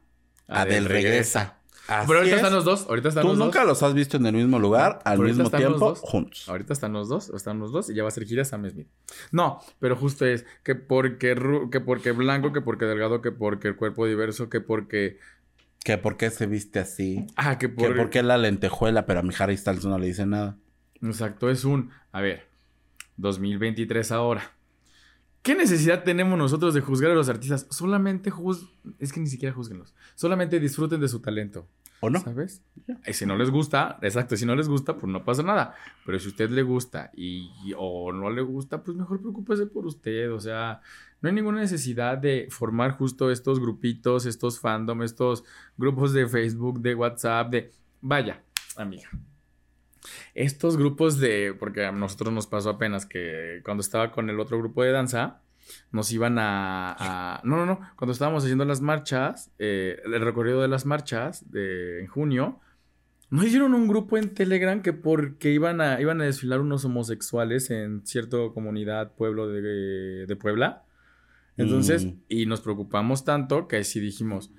Adele 0.48 0.88
regresa. 0.88 1.58
Así 1.86 2.06
Pero 2.06 2.20
ahorita 2.20 2.36
es. 2.36 2.42
están 2.42 2.54
los 2.54 2.64
dos, 2.64 2.86
ahorita 2.88 3.08
están 3.10 3.22
Tú 3.22 3.28
los 3.30 3.38
nunca 3.38 3.58
dos. 3.60 3.68
los 3.68 3.82
has 3.82 3.92
visto 3.92 4.16
en 4.16 4.24
el 4.24 4.32
mismo 4.32 4.58
lugar, 4.58 5.00
al 5.04 5.18
mismo 5.18 5.50
tiempo, 5.50 5.94
juntos. 5.96 6.48
Ahorita 6.48 6.72
están 6.72 6.94
los 6.94 7.10
dos, 7.10 7.28
están 7.30 7.58
los 7.58 7.70
dos 7.70 7.90
y 7.90 7.94
ya 7.94 8.02
va 8.02 8.08
a 8.08 8.12
ser 8.12 8.24
gira 8.24 8.46
Sam 8.46 8.66
Smith. 8.70 8.86
No, 9.30 9.60
pero 9.78 9.94
justo 9.94 10.24
es 10.24 10.46
que 10.62 10.74
porque, 10.74 11.36
que 11.70 11.80
porque 11.80 12.12
blanco, 12.12 12.50
que 12.54 12.62
porque 12.62 12.86
delgado, 12.86 13.20
que 13.20 13.30
porque 13.30 13.68
el 13.68 13.76
cuerpo 13.76 14.06
diverso, 14.06 14.48
que 14.48 14.62
porque... 14.62 15.18
Que 15.84 15.98
por 15.98 16.16
qué 16.16 16.30
se 16.30 16.46
viste 16.46 16.78
así. 16.78 17.26
Ah, 17.36 17.58
que 17.58 17.68
Que 17.68 17.74
por... 17.74 17.94
por 17.94 18.08
qué 18.08 18.22
la 18.22 18.38
lentejuela, 18.38 19.04
pero 19.04 19.20
a 19.20 19.22
mi 19.22 19.34
Harry 19.38 19.58
Styles 19.58 19.84
no 19.84 19.98
le 19.98 20.06
dice 20.06 20.24
nada. 20.24 20.56
Exacto, 21.02 21.50
es 21.50 21.64
un... 21.64 21.90
A 22.12 22.22
ver, 22.22 22.46
2023 23.18 24.12
ahora. 24.12 24.52
¿Qué 25.42 25.54
necesidad 25.54 26.04
tenemos 26.04 26.36
nosotros 26.38 26.74
de 26.74 26.80
juzgar 26.82 27.10
a 27.10 27.14
los 27.14 27.28
artistas? 27.28 27.66
Solamente 27.70 28.30
juz... 28.30 28.68
Es 28.98 29.12
que 29.12 29.20
ni 29.20 29.26
siquiera 29.26 29.54
juzguenlos. 29.54 29.94
Solamente 30.14 30.60
disfruten 30.60 31.00
de 31.00 31.08
su 31.08 31.20
talento. 31.20 31.66
¿O 32.00 32.08
no? 32.10 32.20
¿Sabes? 32.20 32.62
Y 33.06 33.12
si 33.12 33.26
no 33.26 33.36
les 33.36 33.50
gusta, 33.50 33.98
exacto, 34.02 34.34
si 34.36 34.46
no 34.46 34.54
les 34.56 34.68
gusta, 34.68 34.96
pues 34.96 35.10
no 35.12 35.22
pasa 35.24 35.42
nada. 35.42 35.74
Pero 36.06 36.18
si 36.18 36.26
a 36.26 36.28
usted 36.30 36.50
le 36.50 36.62
gusta 36.62 37.10
y, 37.14 37.50
y- 37.64 37.74
o 37.76 38.10
no 38.12 38.30
le 38.30 38.40
gusta, 38.42 38.82
pues 38.82 38.96
mejor 38.96 39.20
preocúpese 39.20 39.66
por 39.66 39.86
usted. 39.86 40.32
O 40.32 40.40
sea, 40.40 40.80
no 41.20 41.28
hay 41.28 41.34
ninguna 41.34 41.60
necesidad 41.60 42.16
de 42.18 42.48
formar 42.50 42.92
justo 42.92 43.30
estos 43.30 43.60
grupitos, 43.60 44.24
estos 44.26 44.60
fandom, 44.60 45.02
estos 45.02 45.44
grupos 45.76 46.12
de 46.12 46.26
Facebook, 46.26 46.80
de 46.80 46.94
WhatsApp, 46.94 47.50
de... 47.50 47.72
Vaya, 48.00 48.42
amiga. 48.76 49.10
Estos 50.34 50.76
grupos 50.76 51.18
de... 51.18 51.54
Porque 51.58 51.84
a 51.84 51.92
nosotros 51.92 52.32
nos 52.32 52.46
pasó 52.46 52.70
apenas 52.70 53.06
que 53.06 53.60
cuando 53.64 53.80
estaba 53.80 54.10
con 54.12 54.30
el 54.30 54.40
otro 54.40 54.58
grupo 54.58 54.82
de 54.82 54.92
danza, 54.92 55.42
nos 55.92 56.10
iban 56.12 56.38
a, 56.38 56.94
a- 56.98 57.40
No, 57.44 57.56
no, 57.56 57.66
no. 57.66 57.80
Cuando 57.96 58.12
estábamos 58.12 58.42
haciendo 58.44 58.64
las 58.64 58.80
marchas, 58.80 59.52
eh, 59.58 60.00
el 60.04 60.20
recorrido 60.20 60.60
de 60.62 60.68
las 60.68 60.86
marchas 60.86 61.50
de 61.50 62.00
en 62.00 62.06
junio, 62.08 62.60
nos 63.30 63.44
hicieron 63.44 63.74
un 63.74 63.86
grupo 63.86 64.16
en 64.18 64.34
Telegram 64.34 64.82
que 64.82 64.92
porque 64.92 65.52
iban 65.52 65.80
a, 65.80 66.00
iban 66.00 66.20
a 66.20 66.24
desfilar 66.24 66.60
unos 66.60 66.84
homosexuales 66.84 67.70
en 67.70 68.04
cierta 68.04 68.36
comunidad, 68.52 69.12
pueblo 69.14 69.46
de, 69.48 70.26
de 70.26 70.36
Puebla. 70.36 70.84
Entonces, 71.56 72.06
Mm. 72.06 72.14
y 72.28 72.46
nos 72.46 72.60
preocupamos 72.60 73.24
tanto 73.24 73.68
que 73.68 73.84
sí 73.84 74.00
dijimos, 74.00 74.50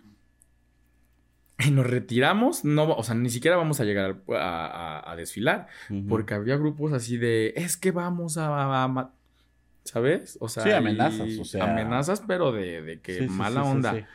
nos 1.69 1.85
retiramos, 1.85 2.65
no, 2.65 2.91
o 2.95 3.03
sea, 3.03 3.13
ni 3.13 3.29
siquiera 3.29 3.57
vamos 3.57 3.79
a 3.79 3.83
llegar 3.83 4.21
a, 4.29 4.99
a- 5.03 5.11
a 5.11 5.15
desfilar, 5.15 5.67
porque 6.09 6.33
había 6.33 6.55
grupos 6.57 6.93
así 6.93 7.17
de, 7.17 7.53
es 7.55 7.77
que 7.77 7.91
vamos 7.91 8.37
a, 8.37 8.83
a 8.83 8.87
ma-", 8.87 9.13
¿sabes? 9.83 10.37
O 10.41 10.47
sea, 10.49 10.63
Sí, 10.63 10.71
amenazas, 10.71 11.27
y- 11.29 11.39
o 11.41 11.45
sea. 11.45 11.65
amenazas, 11.65 12.23
pero 12.27 12.51
de, 12.51 12.81
de 12.81 13.01
que 13.01 13.19
Sí, 13.19 13.27
mala 13.27 13.63
sí, 13.63 13.69
onda. 13.69 13.93
sí. 13.93 14.05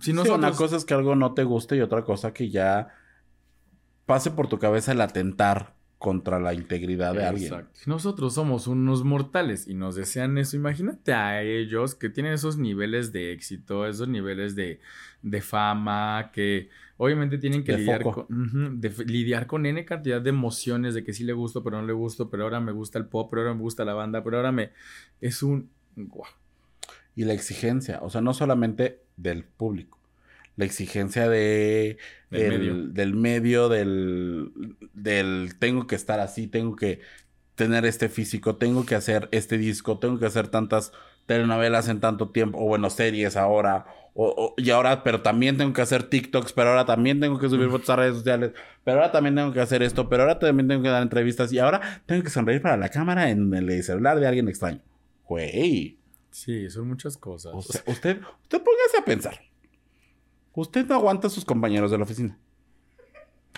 Si 0.00 0.10
una 0.12 0.52
cosa 0.52 0.76
es 0.76 0.84
que 0.84 0.94
algo 0.94 1.14
no 1.14 1.34
te 1.34 1.44
guste 1.44 1.76
y 1.76 1.80
otra 1.80 2.02
cosa 2.02 2.32
que 2.32 2.50
ya 2.50 2.88
pase 4.06 4.30
por 4.30 4.48
tu 4.48 4.58
cabeza 4.58 4.92
el 4.92 5.00
atentar 5.00 5.74
contra 5.98 6.38
la 6.38 6.54
integridad 6.54 7.12
de 7.12 7.26
alguien. 7.26 7.52
Exacto. 7.52 7.70
Si 7.74 7.90
nosotros 7.90 8.34
somos 8.34 8.68
unos 8.68 9.02
mortales 9.02 9.66
y 9.66 9.74
nos 9.74 9.96
desean 9.96 10.38
eso, 10.38 10.56
imagínate 10.56 11.12
a 11.12 11.42
ellos 11.42 11.96
que 11.96 12.08
tienen 12.08 12.32
esos 12.32 12.56
niveles 12.56 13.12
de 13.12 13.32
éxito, 13.32 13.84
esos 13.84 14.06
niveles 14.06 14.54
de, 14.54 14.80
de 15.22 15.40
fama, 15.40 16.30
que 16.32 16.68
obviamente 16.98 17.36
tienen 17.38 17.64
que 17.64 17.76
lidiar 17.76 18.04
con, 18.04 18.26
lidiar 19.06 19.48
con 19.48 19.66
N 19.66 19.84
cantidad 19.84 20.22
de 20.22 20.30
emociones, 20.30 20.94
de 20.94 21.02
que 21.02 21.12
sí 21.12 21.24
le 21.24 21.32
gusto, 21.32 21.64
pero 21.64 21.80
no 21.80 21.86
le 21.86 21.92
gusto, 21.92 22.30
pero 22.30 22.44
ahora 22.44 22.60
me 22.60 22.70
gusta 22.70 22.98
el 23.00 23.06
pop, 23.06 23.28
pero 23.28 23.42
ahora 23.42 23.54
me 23.54 23.60
gusta 23.62 23.84
la 23.84 23.94
banda, 23.94 24.22
pero 24.22 24.36
ahora 24.36 24.52
me... 24.52 24.70
Es 25.20 25.42
un... 25.42 25.68
Y 27.16 27.24
la 27.24 27.32
exigencia, 27.32 27.98
o 28.02 28.10
sea, 28.10 28.20
no 28.20 28.32
solamente 28.34 29.02
del 29.16 29.42
público, 29.42 29.97
la 30.58 30.64
exigencia 30.64 31.28
de 31.28 31.98
del, 32.30 33.14
medio. 33.14 33.68
del 33.68 34.52
del 34.92 35.54
tengo 35.58 35.86
que 35.86 35.94
estar 35.94 36.18
así, 36.18 36.48
tengo 36.48 36.74
que 36.74 37.00
tener 37.54 37.86
este 37.86 38.08
físico, 38.08 38.56
tengo 38.56 38.84
que 38.84 38.96
hacer 38.96 39.28
este 39.30 39.56
disco, 39.56 39.98
tengo 39.98 40.18
que 40.18 40.26
hacer 40.26 40.48
tantas 40.48 40.92
telenovelas 41.26 41.88
en 41.88 42.00
tanto 42.00 42.30
tiempo, 42.30 42.58
o 42.58 42.66
bueno, 42.66 42.90
series 42.90 43.36
ahora, 43.36 43.86
o, 44.14 44.54
y 44.56 44.70
ahora, 44.70 45.04
pero 45.04 45.22
también 45.22 45.56
tengo 45.56 45.72
que 45.72 45.82
hacer 45.82 46.02
TikToks, 46.02 46.52
pero 46.52 46.70
ahora 46.70 46.84
también 46.84 47.20
tengo 47.20 47.38
que 47.38 47.48
subir 47.48 47.70
fotos 47.70 47.90
a 47.90 47.96
redes 47.96 48.16
sociales, 48.16 48.50
pero 48.82 48.96
ahora 48.98 49.12
también 49.12 49.36
tengo 49.36 49.52
que 49.52 49.60
hacer 49.60 49.84
esto, 49.84 50.08
pero 50.08 50.24
ahora 50.24 50.40
también 50.40 50.66
tengo 50.66 50.82
que 50.82 50.88
dar 50.88 51.02
entrevistas, 51.02 51.52
y 51.52 51.60
ahora 51.60 52.02
tengo 52.06 52.24
que 52.24 52.30
sonreír 52.30 52.60
para 52.60 52.76
la 52.76 52.88
cámara 52.88 53.30
en 53.30 53.54
el 53.54 53.82
celular 53.84 54.18
de 54.18 54.26
alguien 54.26 54.48
extraño. 54.48 54.80
Güey. 55.24 55.98
Sí, 56.32 56.68
son 56.68 56.88
muchas 56.88 57.16
cosas. 57.16 57.54
usted, 57.54 57.84
usted 57.86 58.62
póngase 58.62 58.98
a 58.98 59.04
pensar. 59.04 59.47
Usted 60.58 60.86
no 60.86 60.96
aguanta 60.96 61.28
a 61.28 61.30
sus 61.30 61.44
compañeros 61.44 61.92
de 61.92 61.98
la 61.98 62.02
oficina. 62.02 62.36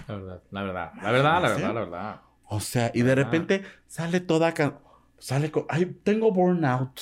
La 0.07 0.17
verdad, 0.17 0.43
la 0.51 0.63
verdad, 0.63 0.93
la 1.03 1.13
verdad, 1.13 1.43
la 1.43 1.49
verdad, 1.49 1.75
la 1.75 1.81
verdad. 1.81 2.21
O 2.45 2.61
sea, 2.61 2.91
y 2.93 3.01
de 3.01 3.15
repente 3.15 3.63
sale 3.87 4.21
toda. 4.21 4.53
Sale 5.19 5.51
con. 5.51 5.65
Ay, 5.71 5.97
tengo 6.05 6.31
burnout. 6.31 7.01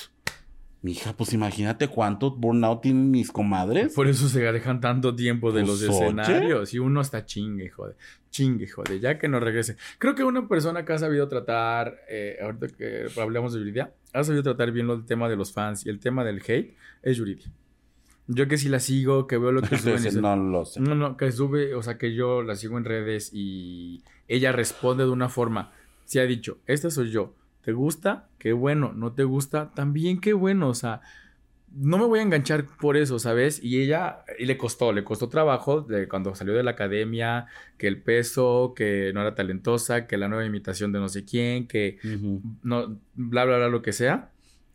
Mija, 0.83 1.11
pues 1.11 1.33
imagínate 1.33 1.89
cuánto 1.89 2.31
burnout 2.31 2.81
tienen 2.81 3.11
mis 3.11 3.29
comadres. 3.29 3.93
Por 3.93 4.07
eso 4.07 4.29
se 4.29 4.47
alejan 4.47 4.79
tanto 4.79 5.13
tiempo 5.13 5.51
de 5.51 5.65
los 5.65 5.83
pues, 5.83 5.93
escenarios. 5.93 6.73
Y 6.73 6.79
uno 6.79 7.01
está 7.01 7.25
chingue, 7.25 7.69
joder. 7.69 7.97
Chingue, 8.29 8.69
joder. 8.69 9.01
Ya 9.01 9.19
que 9.19 9.27
no 9.27 9.41
regrese. 9.41 9.75
Creo 9.97 10.15
que 10.15 10.23
una 10.23 10.47
persona 10.47 10.85
que 10.85 10.93
ha 10.93 10.97
sabido 10.97 11.27
tratar. 11.27 11.99
Eh, 12.07 12.37
ahorita 12.41 12.67
que 12.69 13.07
hablamos 13.19 13.51
de 13.51 13.59
Yuridia. 13.59 13.93
Ha 14.13 14.23
sabido 14.23 14.43
tratar 14.43 14.71
bien 14.71 14.89
el 14.89 15.05
tema 15.05 15.27
de 15.27 15.35
los 15.35 15.51
fans 15.51 15.85
y 15.85 15.89
el 15.89 15.99
tema 15.99 16.23
del 16.23 16.37
hate. 16.37 16.77
Es 17.03 17.17
Yuridia. 17.17 17.51
Yo 18.31 18.47
que 18.47 18.57
sí 18.57 18.69
la 18.69 18.79
sigo, 18.79 19.25
que 19.25 19.39
veo 19.39 19.51
lo 19.51 19.61
que 19.63 19.77
sube. 19.77 20.11
no 20.21 20.35
lo 20.35 20.63
sé. 20.65 20.79
No, 20.79 20.93
no, 20.93 21.17
que 21.17 21.31
sube, 21.31 21.73
o 21.73 21.81
sea, 21.81 21.97
que 21.97 22.13
yo 22.13 22.43
la 22.43 22.55
sigo 22.55 22.77
en 22.77 22.85
redes 22.85 23.31
y 23.33 24.03
ella 24.27 24.51
responde 24.51 25.03
de 25.03 25.09
una 25.09 25.29
forma. 25.29 25.71
Si 26.05 26.19
ha 26.19 26.23
dicho, 26.23 26.59
esta 26.67 26.91
soy 26.91 27.09
yo. 27.09 27.33
¿Te 27.63 27.73
gusta? 27.73 28.27
Qué 28.37 28.53
bueno. 28.53 28.93
¿No 28.95 29.13
te 29.13 29.23
gusta? 29.23 29.71
También 29.73 30.21
qué 30.21 30.33
bueno. 30.33 30.69
O 30.69 30.75
sea, 30.75 31.01
no 31.75 31.97
me 31.97 32.05
voy 32.05 32.19
a 32.19 32.21
enganchar 32.21 32.65
por 32.65 32.97
eso, 32.97 33.17
¿sabes? 33.17 33.63
Y 33.63 33.81
ella, 33.81 34.23
y 34.37 34.45
le 34.45 34.57
costó, 34.57 34.93
le 34.93 35.03
costó 35.03 35.27
trabajo 35.27 35.81
de 35.81 36.07
cuando 36.07 36.35
salió 36.35 36.53
de 36.53 36.63
la 36.63 36.71
academia, 36.71 37.47
que 37.77 37.87
el 37.87 38.01
peso, 38.01 38.73
que 38.75 39.11
no 39.13 39.21
era 39.21 39.33
talentosa, 39.33 40.05
que 40.05 40.17
la 40.17 40.27
nueva 40.27 40.45
imitación 40.45 40.91
de 40.91 40.99
no 40.99 41.09
sé 41.09 41.25
quién, 41.25 41.67
que 41.67 41.97
no, 42.63 42.99
bla, 43.15 43.45
bla, 43.45 43.57
bla, 43.57 43.69
lo 43.69 43.81
que 43.81 43.91
sea. 43.91 44.31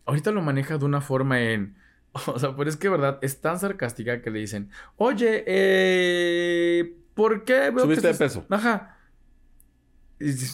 Ahorita 0.07 0.33
lo 0.33 0.43
maneja 0.43 0.77
de 0.77 0.85
una 0.85 1.01
forma 1.01 1.41
en 1.41 1.77
O 2.27 2.39
sea, 2.39 2.57
pero 2.57 2.71
es 2.71 2.77
que, 2.77 2.89
¿verdad? 2.89 3.19
Es 3.23 3.41
tan 3.41 3.59
sarcástica 3.59 4.23
que 4.23 4.31
le 4.31 4.41
dicen, 4.41 4.71
oye, 4.97 5.45
eh, 5.47 6.97
¿por 7.15 7.45
qué? 7.45 7.73
Subiste 7.77 8.09
de 8.09 8.15
peso. 8.15 8.47
Ajá. 8.49 8.99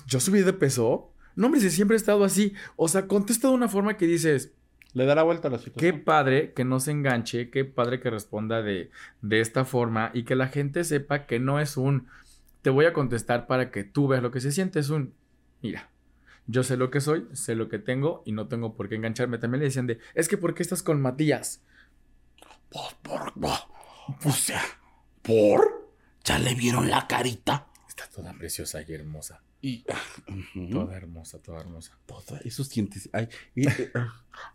¿Yo 0.06 0.20
subí 0.20 0.40
de 0.40 0.52
peso? 0.52 1.12
No, 1.36 1.46
hombre, 1.46 1.60
si 1.60 1.70
siempre 1.70 1.96
he 1.96 1.98
estado 1.98 2.24
así. 2.24 2.54
O 2.76 2.88
sea, 2.88 3.06
contesta 3.06 3.48
de 3.48 3.54
una 3.54 3.68
forma 3.68 3.96
que 3.96 4.06
dices... 4.06 4.52
Le 4.92 5.04
da 5.04 5.14
la 5.14 5.22
vuelta 5.22 5.46
a 5.46 5.50
la 5.52 5.58
situación. 5.58 5.92
Qué 5.94 5.98
padre 6.02 6.52
que 6.52 6.64
no 6.64 6.80
se 6.80 6.90
enganche, 6.90 7.50
qué 7.50 7.64
padre 7.64 8.00
que 8.00 8.10
responda 8.10 8.60
de, 8.60 8.90
de 9.22 9.40
esta 9.40 9.64
forma 9.64 10.10
y 10.14 10.24
que 10.24 10.34
la 10.34 10.48
gente 10.48 10.82
sepa 10.82 11.26
que 11.26 11.38
no 11.38 11.60
es 11.60 11.76
un... 11.76 12.08
Te 12.62 12.70
voy 12.70 12.86
a 12.86 12.92
contestar 12.92 13.46
para 13.46 13.70
que 13.70 13.84
tú 13.84 14.08
veas 14.08 14.22
lo 14.22 14.32
que 14.32 14.40
se 14.40 14.50
siente. 14.50 14.80
Es 14.80 14.90
un... 14.90 15.14
Mira, 15.62 15.88
yo 16.50 16.64
sé 16.64 16.76
lo 16.76 16.90
que 16.90 17.00
soy, 17.00 17.28
sé 17.32 17.54
lo 17.54 17.68
que 17.68 17.78
tengo 17.78 18.22
y 18.26 18.32
no 18.32 18.48
tengo 18.48 18.74
por 18.74 18.88
qué 18.88 18.96
engancharme. 18.96 19.38
También 19.38 19.60
le 19.60 19.66
decían 19.66 19.86
de, 19.86 19.98
es 20.14 20.28
que 20.28 20.36
¿por 20.36 20.54
qué 20.54 20.62
estás 20.62 20.82
con 20.82 21.00
Matías? 21.00 21.62
Pues 22.68 22.94
por, 23.02 23.32
o 24.24 24.32
sea, 24.32 24.62
¿por? 25.22 25.92
¿Ya 26.24 26.38
le 26.38 26.54
vieron 26.54 26.90
la 26.90 27.06
carita? 27.06 27.68
Está 27.88 28.08
toda 28.08 28.32
preciosa 28.32 28.82
y 28.86 28.92
hermosa. 28.92 29.42
Y, 29.62 29.84
Toda 30.72 30.96
hermosa, 30.96 31.38
toda 31.38 31.60
hermosa. 31.60 31.98
Toda, 32.06 32.40
esos 32.44 32.70
dientes. 32.70 33.10
Ay, 33.12 33.28
eh, 33.56 33.92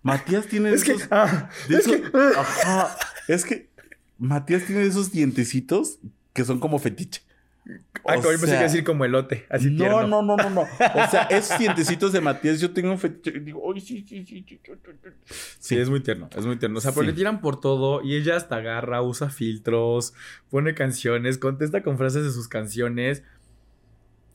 Matías 0.01 0.47
tiene 0.47 0.71
es 0.71 0.81
esos. 0.81 1.03
Que, 1.03 1.07
ah, 1.11 1.49
es, 1.69 1.85
que, 1.85 2.03
ajá, 2.37 2.97
es 3.27 3.45
que 3.45 3.69
Matías 4.17 4.65
tiene 4.65 4.83
esos 4.83 5.11
dientecitos 5.11 5.99
que 6.33 6.43
son 6.43 6.59
como 6.59 6.79
fetiche. 6.79 7.21
Ah, 8.07 8.17
como 8.17 8.29
pensé 8.29 8.57
que 8.57 8.63
decir 8.63 8.83
como 8.83 9.05
elote, 9.05 9.45
así 9.49 9.71
no, 9.71 10.05
No, 10.05 10.21
no, 10.21 10.37
no, 10.37 10.49
no. 10.49 10.61
O 10.61 11.07
sea, 11.09 11.23
esos 11.31 11.57
dientecitos 11.57 12.13
de 12.13 12.21
Matías, 12.21 12.61
yo 12.61 12.71
tengo 12.71 12.91
un 12.91 12.99
fetiche. 12.99 13.39
Digo, 13.39 13.63
ay, 13.73 13.81
sí, 13.81 14.05
sí, 14.07 14.23
sí, 14.23 14.45
sí, 14.47 14.59
sí. 15.59 15.77
es 15.77 15.89
muy 15.89 16.01
tierno, 16.01 16.29
es 16.37 16.45
muy 16.45 16.57
tierno. 16.57 16.77
O 16.77 16.81
sea, 16.81 16.91
pero 16.91 17.07
le 17.07 17.13
tiran 17.13 17.41
por 17.41 17.59
todo 17.59 18.03
y 18.03 18.15
ella 18.15 18.35
hasta 18.35 18.57
agarra, 18.57 19.01
usa 19.01 19.29
filtros, 19.29 20.13
pone 20.51 20.75
canciones, 20.75 21.39
contesta 21.39 21.81
con 21.81 21.97
frases 21.97 22.23
de 22.23 22.31
sus 22.31 22.47
canciones. 22.47 23.23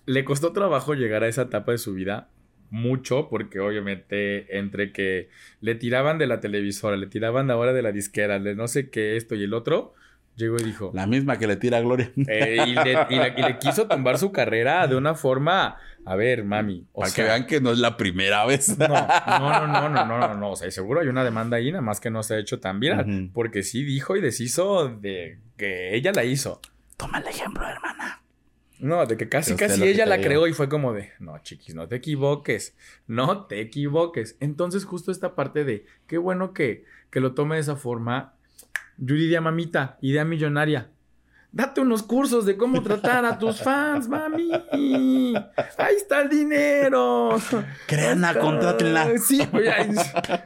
Le 0.07 0.24
costó 0.24 0.53
trabajo 0.53 0.95
llegar 0.95 1.22
a 1.22 1.28
esa 1.28 1.43
etapa 1.43 1.70
de 1.72 1.78
su 1.78 1.95
vida. 1.95 2.28
Mucho, 2.72 3.28
porque 3.28 3.59
obviamente 3.59 4.57
entre 4.59 4.93
que 4.93 5.28
le 5.61 5.74
tiraban 5.74 6.18
de 6.18 6.28
la 6.28 6.39
televisora, 6.41 6.97
le 6.97 7.09
tiraban 7.09 7.51
ahora 7.51 7.72
de 7.72 7.83
la 7.83 7.91
disquera, 7.91 8.39
de 8.39 8.55
no 8.55 8.68
sé 8.68 8.91
qué, 8.91 9.16
esto 9.16 9.35
y 9.35 9.43
el 9.43 9.55
otro 9.55 9.95
Llegó 10.37 10.57
y 10.59 10.64
dijo. 10.64 10.91
La 10.95 11.07
misma 11.07 11.39
que 11.39 11.47
le 11.47 11.57
tira 11.57 11.78
a 11.78 11.81
Gloria. 11.81 12.11
Eh, 12.16 12.64
y, 12.66 12.74
le, 12.74 13.59
quiso 13.59 13.87
tumbar 13.87 14.18
su 14.18 14.33
carrera 14.33 14.87
de 14.87 14.97
una 14.97 15.14
forma. 15.14 15.76
A 16.05 16.16
ver, 16.16 16.45
mami. 16.45 16.87
Para 16.95 17.11
que 17.12 17.22
vean 17.22 17.47
que 17.47 17.61
no 17.61 17.72
es 17.72 17.78
la 17.78 17.97
primera 17.97 18.47
vez. 18.47 18.78
No, 18.78 18.89
no, 18.89 19.66
no, 19.66 19.89
no, 19.89 20.05
no, 20.07 20.18
no, 20.18 20.35
no. 20.35 20.51
O 20.53 20.57
sea, 20.57 20.70
seguro 20.70 21.01
hay 21.01 21.09
una 21.09 21.24
demanda 21.24 21.59
ahí, 21.59 21.70
nada 21.70 21.83
más 21.83 22.01
que 22.01 22.11
no 22.11 22.22
se 22.22 22.35
ha 22.35 22.39
hecho 22.39 22.59
tan 22.59 22.81
bien. 22.81 23.31
Porque 23.35 23.62
sí 23.62 23.85
dijo 23.85 24.16
y 24.16 24.20
deshizo 24.20 24.89
de 24.89 25.39
que 25.57 25.95
ella 25.95 26.12
la 26.12 26.24
hizo. 26.24 26.61
Toma 26.97 27.18
el 27.18 27.26
ejemplo, 27.26 27.66
hermana. 27.68 28.20
No, 28.81 29.05
de 29.05 29.18
que 29.18 29.28
casi, 29.28 29.57
casi 29.57 29.85
ella 29.85 30.07
la 30.07 30.22
creó 30.22 30.47
y 30.47 30.55
fue 30.55 30.70
como 30.70 30.95
de, 30.95 31.11
no, 31.18 31.39
chiquis, 31.43 31.74
no 31.74 31.87
te 31.87 31.97
equivoques, 31.97 32.74
no 33.07 33.45
te 33.45 33.61
equivoques. 33.61 34.39
Entonces, 34.41 34.87
justo 34.87 35.12
esta 35.12 35.35
parte 35.35 35.64
de, 35.64 35.85
qué 36.07 36.16
bueno 36.16 36.55
que, 36.55 36.87
que 37.11 37.20
lo 37.20 37.35
tome 37.35 37.57
de 37.57 37.61
esa 37.61 37.76
forma 37.76 38.35
Yuridia 39.01 39.40
Mamita, 39.40 39.98
idea 40.01 40.24
millonaria. 40.24 40.90
Date 41.53 41.80
unos 41.80 42.05
cursos 42.05 42.46
de 42.46 42.57
cómo 42.57 42.80
tratar 42.80 43.24
a 43.24 43.36
tus 43.36 43.61
fans, 43.61 44.09
mami. 44.09 44.53
Ahí 45.76 45.96
está 45.96 46.22
el 46.22 46.28
dinero. 46.28 47.36
Créanla, 47.86 48.38
contrátenla. 48.38 49.18
Sí, 49.18 49.40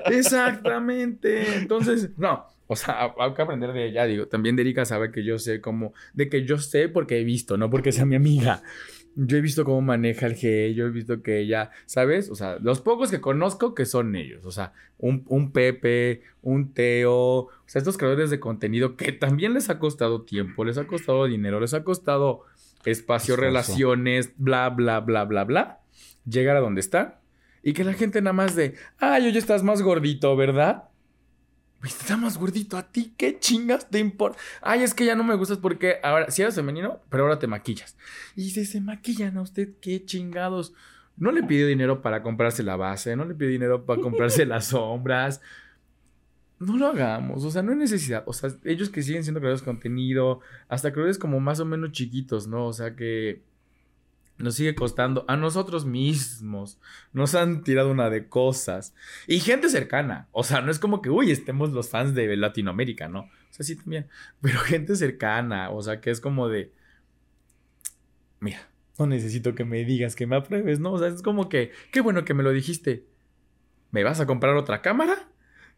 exactamente. 0.06 1.56
Entonces, 1.56 2.10
no. 2.16 2.46
O 2.66 2.76
sea, 2.76 3.12
hay 3.18 3.34
que 3.34 3.42
aprender 3.42 3.74
de 3.74 3.86
ella. 3.86 4.06
Digo, 4.06 4.28
también 4.28 4.56
de 4.56 4.62
Erika 4.62 4.86
sabe 4.86 5.12
que 5.12 5.22
yo 5.22 5.38
sé 5.38 5.60
cómo. 5.60 5.92
De 6.14 6.30
que 6.30 6.46
yo 6.46 6.56
sé 6.56 6.88
porque 6.88 7.20
he 7.20 7.24
visto, 7.24 7.58
no 7.58 7.68
porque 7.68 7.92
sea 7.92 8.06
mi 8.06 8.16
amiga. 8.16 8.62
Yo 9.16 9.36
he 9.36 9.40
visto 9.40 9.64
cómo 9.64 9.80
maneja 9.80 10.26
el 10.26 10.36
G, 10.36 10.74
yo 10.74 10.86
he 10.86 10.90
visto 10.90 11.22
que 11.22 11.38
ella, 11.38 11.70
¿sabes? 11.86 12.30
O 12.30 12.34
sea, 12.34 12.58
los 12.60 12.80
pocos 12.80 13.10
que 13.10 13.20
conozco 13.20 13.74
que 13.74 13.86
son 13.86 14.16
ellos, 14.16 14.44
o 14.44 14.50
sea, 14.50 14.72
un, 14.98 15.24
un 15.28 15.52
Pepe, 15.52 16.22
un 16.42 16.72
Teo, 16.72 17.14
o 17.14 17.50
sea, 17.66 17.78
estos 17.78 17.96
creadores 17.96 18.30
de 18.30 18.40
contenido 18.40 18.96
que 18.96 19.12
también 19.12 19.54
les 19.54 19.70
ha 19.70 19.78
costado 19.78 20.22
tiempo, 20.22 20.64
les 20.64 20.78
ha 20.78 20.86
costado 20.86 21.26
dinero, 21.26 21.60
les 21.60 21.74
ha 21.74 21.84
costado 21.84 22.42
espacio, 22.84 23.36
relaciones, 23.36 24.32
bla, 24.36 24.68
bla, 24.70 25.00
bla, 25.00 25.24
bla, 25.24 25.44
bla, 25.44 25.80
llegar 26.28 26.56
a 26.56 26.60
donde 26.60 26.80
está 26.80 27.20
y 27.62 27.72
que 27.72 27.84
la 27.84 27.94
gente 27.94 28.20
nada 28.20 28.34
más 28.34 28.54
de, 28.54 28.74
ay, 28.98 29.26
oye, 29.26 29.38
estás 29.38 29.62
más 29.62 29.80
gordito, 29.80 30.36
¿verdad? 30.36 30.84
Está 31.84 32.16
más 32.16 32.38
gordito 32.38 32.76
a 32.76 32.90
ti, 32.90 33.14
¿qué 33.16 33.38
chingas 33.38 33.88
te 33.90 33.98
importa? 33.98 34.38
Ay, 34.62 34.82
es 34.82 34.94
que 34.94 35.04
ya 35.04 35.14
no 35.14 35.24
me 35.24 35.34
gustas 35.34 35.58
porque 35.58 35.96
ahora, 36.02 36.30
si 36.30 36.42
eres 36.42 36.54
femenino, 36.54 37.00
pero 37.10 37.24
ahora 37.24 37.38
te 37.38 37.46
maquillas. 37.46 37.96
Y 38.36 38.50
si 38.50 38.64
se 38.64 38.80
maquillan 38.80 39.36
a 39.36 39.42
usted, 39.42 39.74
qué 39.80 40.04
chingados. 40.04 40.72
No 41.16 41.30
le 41.30 41.42
pide 41.42 41.66
dinero 41.66 42.02
para 42.02 42.22
comprarse 42.22 42.62
la 42.62 42.76
base, 42.76 43.16
no 43.16 43.24
le 43.24 43.34
pide 43.34 43.50
dinero 43.50 43.84
para 43.84 44.00
comprarse 44.00 44.46
las 44.46 44.66
sombras. 44.66 45.40
No 46.58 46.76
lo 46.76 46.86
hagamos, 46.86 47.44
o 47.44 47.50
sea, 47.50 47.62
no 47.62 47.72
hay 47.72 47.78
necesidad. 47.78 48.22
O 48.26 48.32
sea, 48.32 48.50
ellos 48.64 48.88
que 48.88 49.02
siguen 49.02 49.22
siendo 49.22 49.40
creadores 49.40 49.60
de 49.60 49.66
contenido, 49.66 50.40
hasta 50.68 50.92
creadores 50.92 51.18
como 51.18 51.40
más 51.40 51.60
o 51.60 51.64
menos 51.64 51.92
chiquitos, 51.92 52.46
¿no? 52.46 52.66
O 52.66 52.72
sea, 52.72 52.96
que 52.96 53.42
nos 54.38 54.56
sigue 54.56 54.74
costando 54.74 55.24
a 55.28 55.36
nosotros 55.36 55.84
mismos. 55.84 56.78
Nos 57.12 57.34
han 57.34 57.62
tirado 57.62 57.90
una 57.90 58.10
de 58.10 58.28
cosas. 58.28 58.94
Y 59.26 59.40
gente 59.40 59.68
cercana. 59.68 60.28
O 60.32 60.42
sea, 60.42 60.60
no 60.60 60.70
es 60.70 60.78
como 60.78 61.02
que, 61.02 61.10
uy, 61.10 61.30
estemos 61.30 61.72
los 61.72 61.88
fans 61.88 62.14
de 62.14 62.36
Latinoamérica, 62.36 63.08
¿no? 63.08 63.20
O 63.20 63.52
sea, 63.52 63.64
sí 63.64 63.76
también. 63.76 64.08
Pero 64.40 64.58
gente 64.60 64.96
cercana. 64.96 65.70
O 65.70 65.82
sea, 65.82 66.00
que 66.00 66.10
es 66.10 66.20
como 66.20 66.48
de. 66.48 66.72
Mira, 68.40 68.68
no 68.98 69.06
necesito 69.06 69.54
que 69.54 69.64
me 69.64 69.84
digas 69.84 70.16
que 70.16 70.26
me 70.26 70.36
apruebes, 70.36 70.80
¿no? 70.80 70.92
O 70.92 70.98
sea, 70.98 71.08
es 71.08 71.22
como 71.22 71.48
que, 71.48 71.72
qué 71.92 72.00
bueno 72.00 72.24
que 72.24 72.34
me 72.34 72.42
lo 72.42 72.50
dijiste. 72.50 73.06
¿Me 73.90 74.02
vas 74.02 74.20
a 74.20 74.26
comprar 74.26 74.56
otra 74.56 74.82
cámara? 74.82 75.28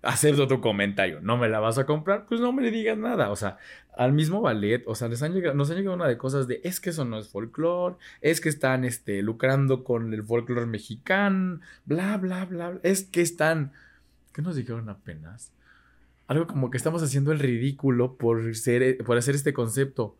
Acepto 0.06 0.46
tu 0.46 0.60
comentario. 0.60 1.20
¿No 1.20 1.36
me 1.36 1.48
la 1.48 1.60
vas 1.60 1.78
a 1.78 1.86
comprar? 1.86 2.26
Pues 2.26 2.40
no 2.40 2.52
me 2.52 2.62
le 2.62 2.70
digas 2.70 2.96
nada. 2.96 3.30
O 3.30 3.36
sea, 3.36 3.58
al 3.96 4.12
mismo 4.12 4.40
ballet, 4.40 4.82
o 4.86 4.94
sea, 4.94 5.08
les 5.08 5.22
han 5.22 5.32
llegado, 5.32 5.54
nos 5.54 5.70
han 5.70 5.76
llegado 5.76 5.96
una 5.96 6.08
de 6.08 6.18
cosas 6.18 6.46
de 6.46 6.60
es 6.64 6.80
que 6.80 6.90
eso 6.90 7.04
no 7.04 7.18
es 7.18 7.28
folclore, 7.28 7.96
es 8.20 8.40
que 8.40 8.48
están 8.48 8.84
este, 8.84 9.22
lucrando 9.22 9.84
con 9.84 10.12
el 10.12 10.22
folclore 10.22 10.66
mexicano, 10.66 11.60
bla, 11.84 12.16
bla, 12.16 12.44
bla, 12.44 12.70
bla. 12.70 12.80
Es 12.82 13.04
que 13.04 13.22
están. 13.22 13.72
¿Qué 14.32 14.42
nos 14.42 14.56
dijeron 14.56 14.88
apenas? 14.88 15.52
Algo 16.26 16.46
como 16.46 16.70
que 16.70 16.76
estamos 16.76 17.02
haciendo 17.02 17.32
el 17.32 17.38
ridículo 17.38 18.16
por, 18.16 18.54
ser, 18.54 18.98
por 18.98 19.16
hacer 19.16 19.34
este 19.34 19.52
concepto 19.52 20.16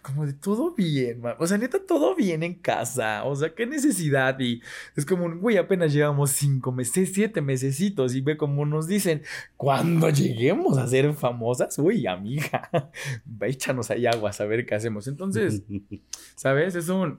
como 0.00 0.26
de 0.26 0.32
todo 0.32 0.74
bien, 0.74 1.20
man. 1.20 1.34
O 1.38 1.46
sea, 1.46 1.58
neta, 1.58 1.78
todo 1.86 2.14
bien 2.14 2.42
en 2.42 2.54
casa. 2.54 3.24
O 3.24 3.36
sea, 3.36 3.54
qué 3.54 3.66
necesidad. 3.66 4.38
Y 4.40 4.62
es 4.96 5.04
como, 5.04 5.30
güey, 5.38 5.56
apenas 5.58 5.92
llevamos 5.92 6.30
cinco 6.30 6.72
meses, 6.72 7.10
siete 7.12 7.40
mesecitos. 7.40 8.14
Y 8.14 8.20
ve 8.20 8.36
como 8.36 8.64
nos 8.64 8.86
dicen, 8.86 9.22
cuando 9.56 10.08
lleguemos 10.10 10.78
a 10.78 10.86
ser 10.86 11.12
famosas, 11.14 11.78
uy, 11.78 12.06
amiga, 12.06 12.70
échanos 13.42 13.90
ahí 13.90 14.06
agua 14.06 14.32
a 14.36 14.44
ver 14.44 14.64
qué 14.64 14.74
hacemos. 14.74 15.06
Entonces, 15.08 15.62
¿sabes? 16.34 16.74
Es 16.74 16.88
un. 16.88 17.18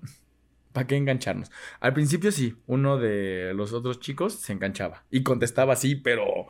¿Para 0.72 0.88
qué 0.88 0.98
engancharnos? 0.98 1.52
Al 1.80 1.94
principio 1.94 2.32
sí, 2.32 2.56
uno 2.66 2.98
de 2.98 3.54
los 3.54 3.74
otros 3.74 4.00
chicos 4.00 4.34
se 4.34 4.54
enganchaba 4.54 5.04
y 5.12 5.22
contestaba 5.22 5.74
así, 5.74 5.96
pero 5.96 6.48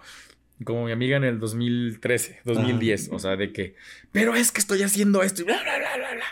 como 0.63 0.85
mi 0.85 0.91
amiga 0.91 1.17
en 1.17 1.23
el 1.23 1.39
2013, 1.39 2.41
2010, 2.43 3.09
o 3.11 3.19
sea, 3.19 3.35
de 3.35 3.51
que, 3.51 3.75
pero 4.11 4.35
es 4.35 4.51
que 4.51 4.59
estoy 4.59 4.83
haciendo 4.83 5.23
esto 5.23 5.41
y 5.41 5.45
bla, 5.45 5.61
bla, 5.61 5.77
bla, 5.77 5.97
bla, 5.97 6.13
bla. 6.13 6.25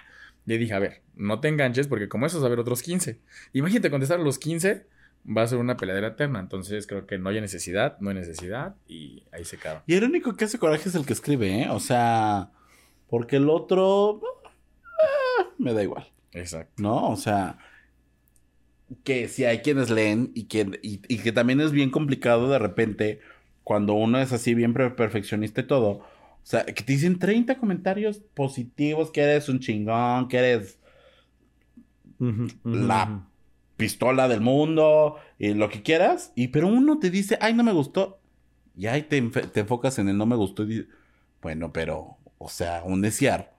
Le 0.45 0.57
dije, 0.57 0.73
a 0.73 0.79
ver, 0.79 1.01
no 1.15 1.39
te 1.39 1.47
enganches 1.47 1.87
porque 1.87 2.09
como 2.09 2.25
eso 2.25 2.39
es 2.39 2.43
a 2.43 2.49
ver 2.49 2.59
otros 2.59 2.81
15. 2.81 3.19
Imagínate 3.53 3.91
contestar 3.91 4.19
a 4.19 4.23
los 4.23 4.39
15, 4.39 4.85
va 5.25 5.43
a 5.43 5.47
ser 5.47 5.59
una 5.59 5.77
peleadera 5.77 6.09
eterna. 6.09 6.39
Entonces 6.39 6.87
creo 6.87 7.05
que 7.05 7.17
no 7.17 7.29
hay 7.29 7.39
necesidad, 7.41 7.97
no 7.99 8.09
hay 8.09 8.15
necesidad 8.15 8.75
y 8.87 9.23
ahí 9.31 9.45
se 9.45 9.57
queda. 9.57 9.83
Y 9.87 9.95
el 9.95 10.03
único 10.03 10.35
que 10.35 10.45
hace 10.45 10.57
coraje 10.57 10.89
es 10.89 10.95
el 10.95 11.05
que 11.05 11.13
escribe, 11.13 11.63
¿eh? 11.63 11.69
O 11.69 11.79
sea, 11.79 12.51
porque 13.09 13.37
el 13.37 13.49
otro, 13.49 14.21
eh, 14.83 15.45
me 15.57 15.73
da 15.73 15.83
igual. 15.83 16.07
Exacto. 16.33 16.81
¿No? 16.81 17.09
O 17.09 17.17
sea, 17.17 17.57
que 19.03 19.27
si 19.27 19.45
hay 19.45 19.59
quienes 19.59 19.89
leen 19.89 20.31
y 20.33 20.45
que, 20.45 20.79
y 20.81 21.17
que 21.19 21.31
también 21.31 21.61
es 21.61 21.71
bien 21.71 21.91
complicado 21.91 22.49
de 22.49 22.59
repente 22.59 23.19
cuando 23.63 23.93
uno 23.93 24.19
es 24.19 24.33
así 24.33 24.53
bien 24.53 24.73
perfeccionista 24.73 25.61
y 25.61 25.67
todo, 25.67 25.89
o 26.43 26.45
sea, 26.45 26.65
que 26.65 26.83
te 26.83 26.93
dicen 26.93 27.19
30 27.19 27.57
comentarios 27.57 28.19
positivos, 28.33 29.11
que 29.11 29.21
eres 29.21 29.47
un 29.49 29.59
chingón, 29.59 30.27
que 30.27 30.37
eres 30.37 30.79
la 32.63 33.27
pistola 33.77 34.27
del 34.27 34.41
mundo 34.41 35.17
y 35.39 35.53
lo 35.53 35.69
que 35.69 35.81
quieras, 35.81 36.31
y 36.35 36.49
pero 36.49 36.67
uno 36.67 36.99
te 36.99 37.09
dice, 37.09 37.37
ay, 37.41 37.53
no 37.53 37.63
me 37.63 37.73
gustó, 37.73 38.19
y 38.75 38.87
ahí 38.87 39.03
te, 39.03 39.17
enfocas 39.17 39.99
en 39.99 40.09
el 40.09 40.17
no 40.17 40.25
me 40.25 40.35
gustó, 40.35 40.63
y, 40.63 40.87
bueno, 41.41 41.71
pero, 41.71 42.17
o 42.37 42.49
sea, 42.49 42.83
un 42.83 43.01
desear. 43.01 43.53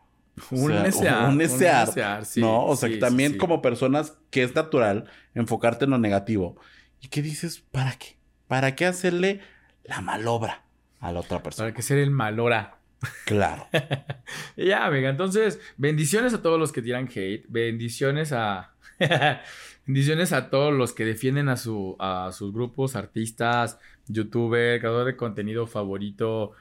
un 0.51 0.83
desear. 0.83 1.29
Un 1.29 1.39
desear. 1.39 1.89
¿No? 2.37 2.67
O 2.67 2.77
sea, 2.77 2.89
que 2.89 2.97
también 2.97 3.37
como 3.37 3.63
personas 3.63 4.17
que 4.31 4.43
es 4.43 4.55
natural 4.55 5.05
enfocarte 5.35 5.85
en 5.85 5.91
lo 5.91 5.99
negativo. 5.99 6.57
¿Y 7.01 7.09
qué 7.09 7.21
dices? 7.21 7.61
¿Para 7.61 7.93
qué? 7.93 8.17
¿Para 8.47 8.75
qué 8.75 8.87
hacerle 8.87 9.41
la 9.85 10.01
malobra 10.01 10.63
a 11.01 11.13
la 11.13 11.21
otra 11.21 11.43
persona. 11.43 11.69
Para 11.69 11.77
que 11.77 11.83
ser 11.83 11.99
el 11.99 12.11
malora. 12.11 12.79
Claro. 13.27 13.67
ya, 14.57 14.89
venga, 14.89 15.09
entonces, 15.09 15.61
bendiciones 15.77 16.35
a 16.35 16.43
todos 16.43 16.59
los 16.59 16.73
que 16.73 16.83
tiran 16.83 17.09
hate, 17.13 17.45
bendiciones 17.49 18.33
a 18.33 18.75
bendiciones 19.87 20.33
a 20.33 20.51
todos 20.51 20.73
los 20.73 20.93
que 20.93 21.05
defienden 21.05 21.49
a 21.49 21.57
su 21.57 21.97
a 21.99 22.31
sus 22.33 22.53
grupos, 22.53 22.95
artistas, 22.95 23.79
youtuber, 24.07 24.79
creador 24.79 25.07
de 25.07 25.17
contenido 25.17 25.67
favorito, 25.67 26.53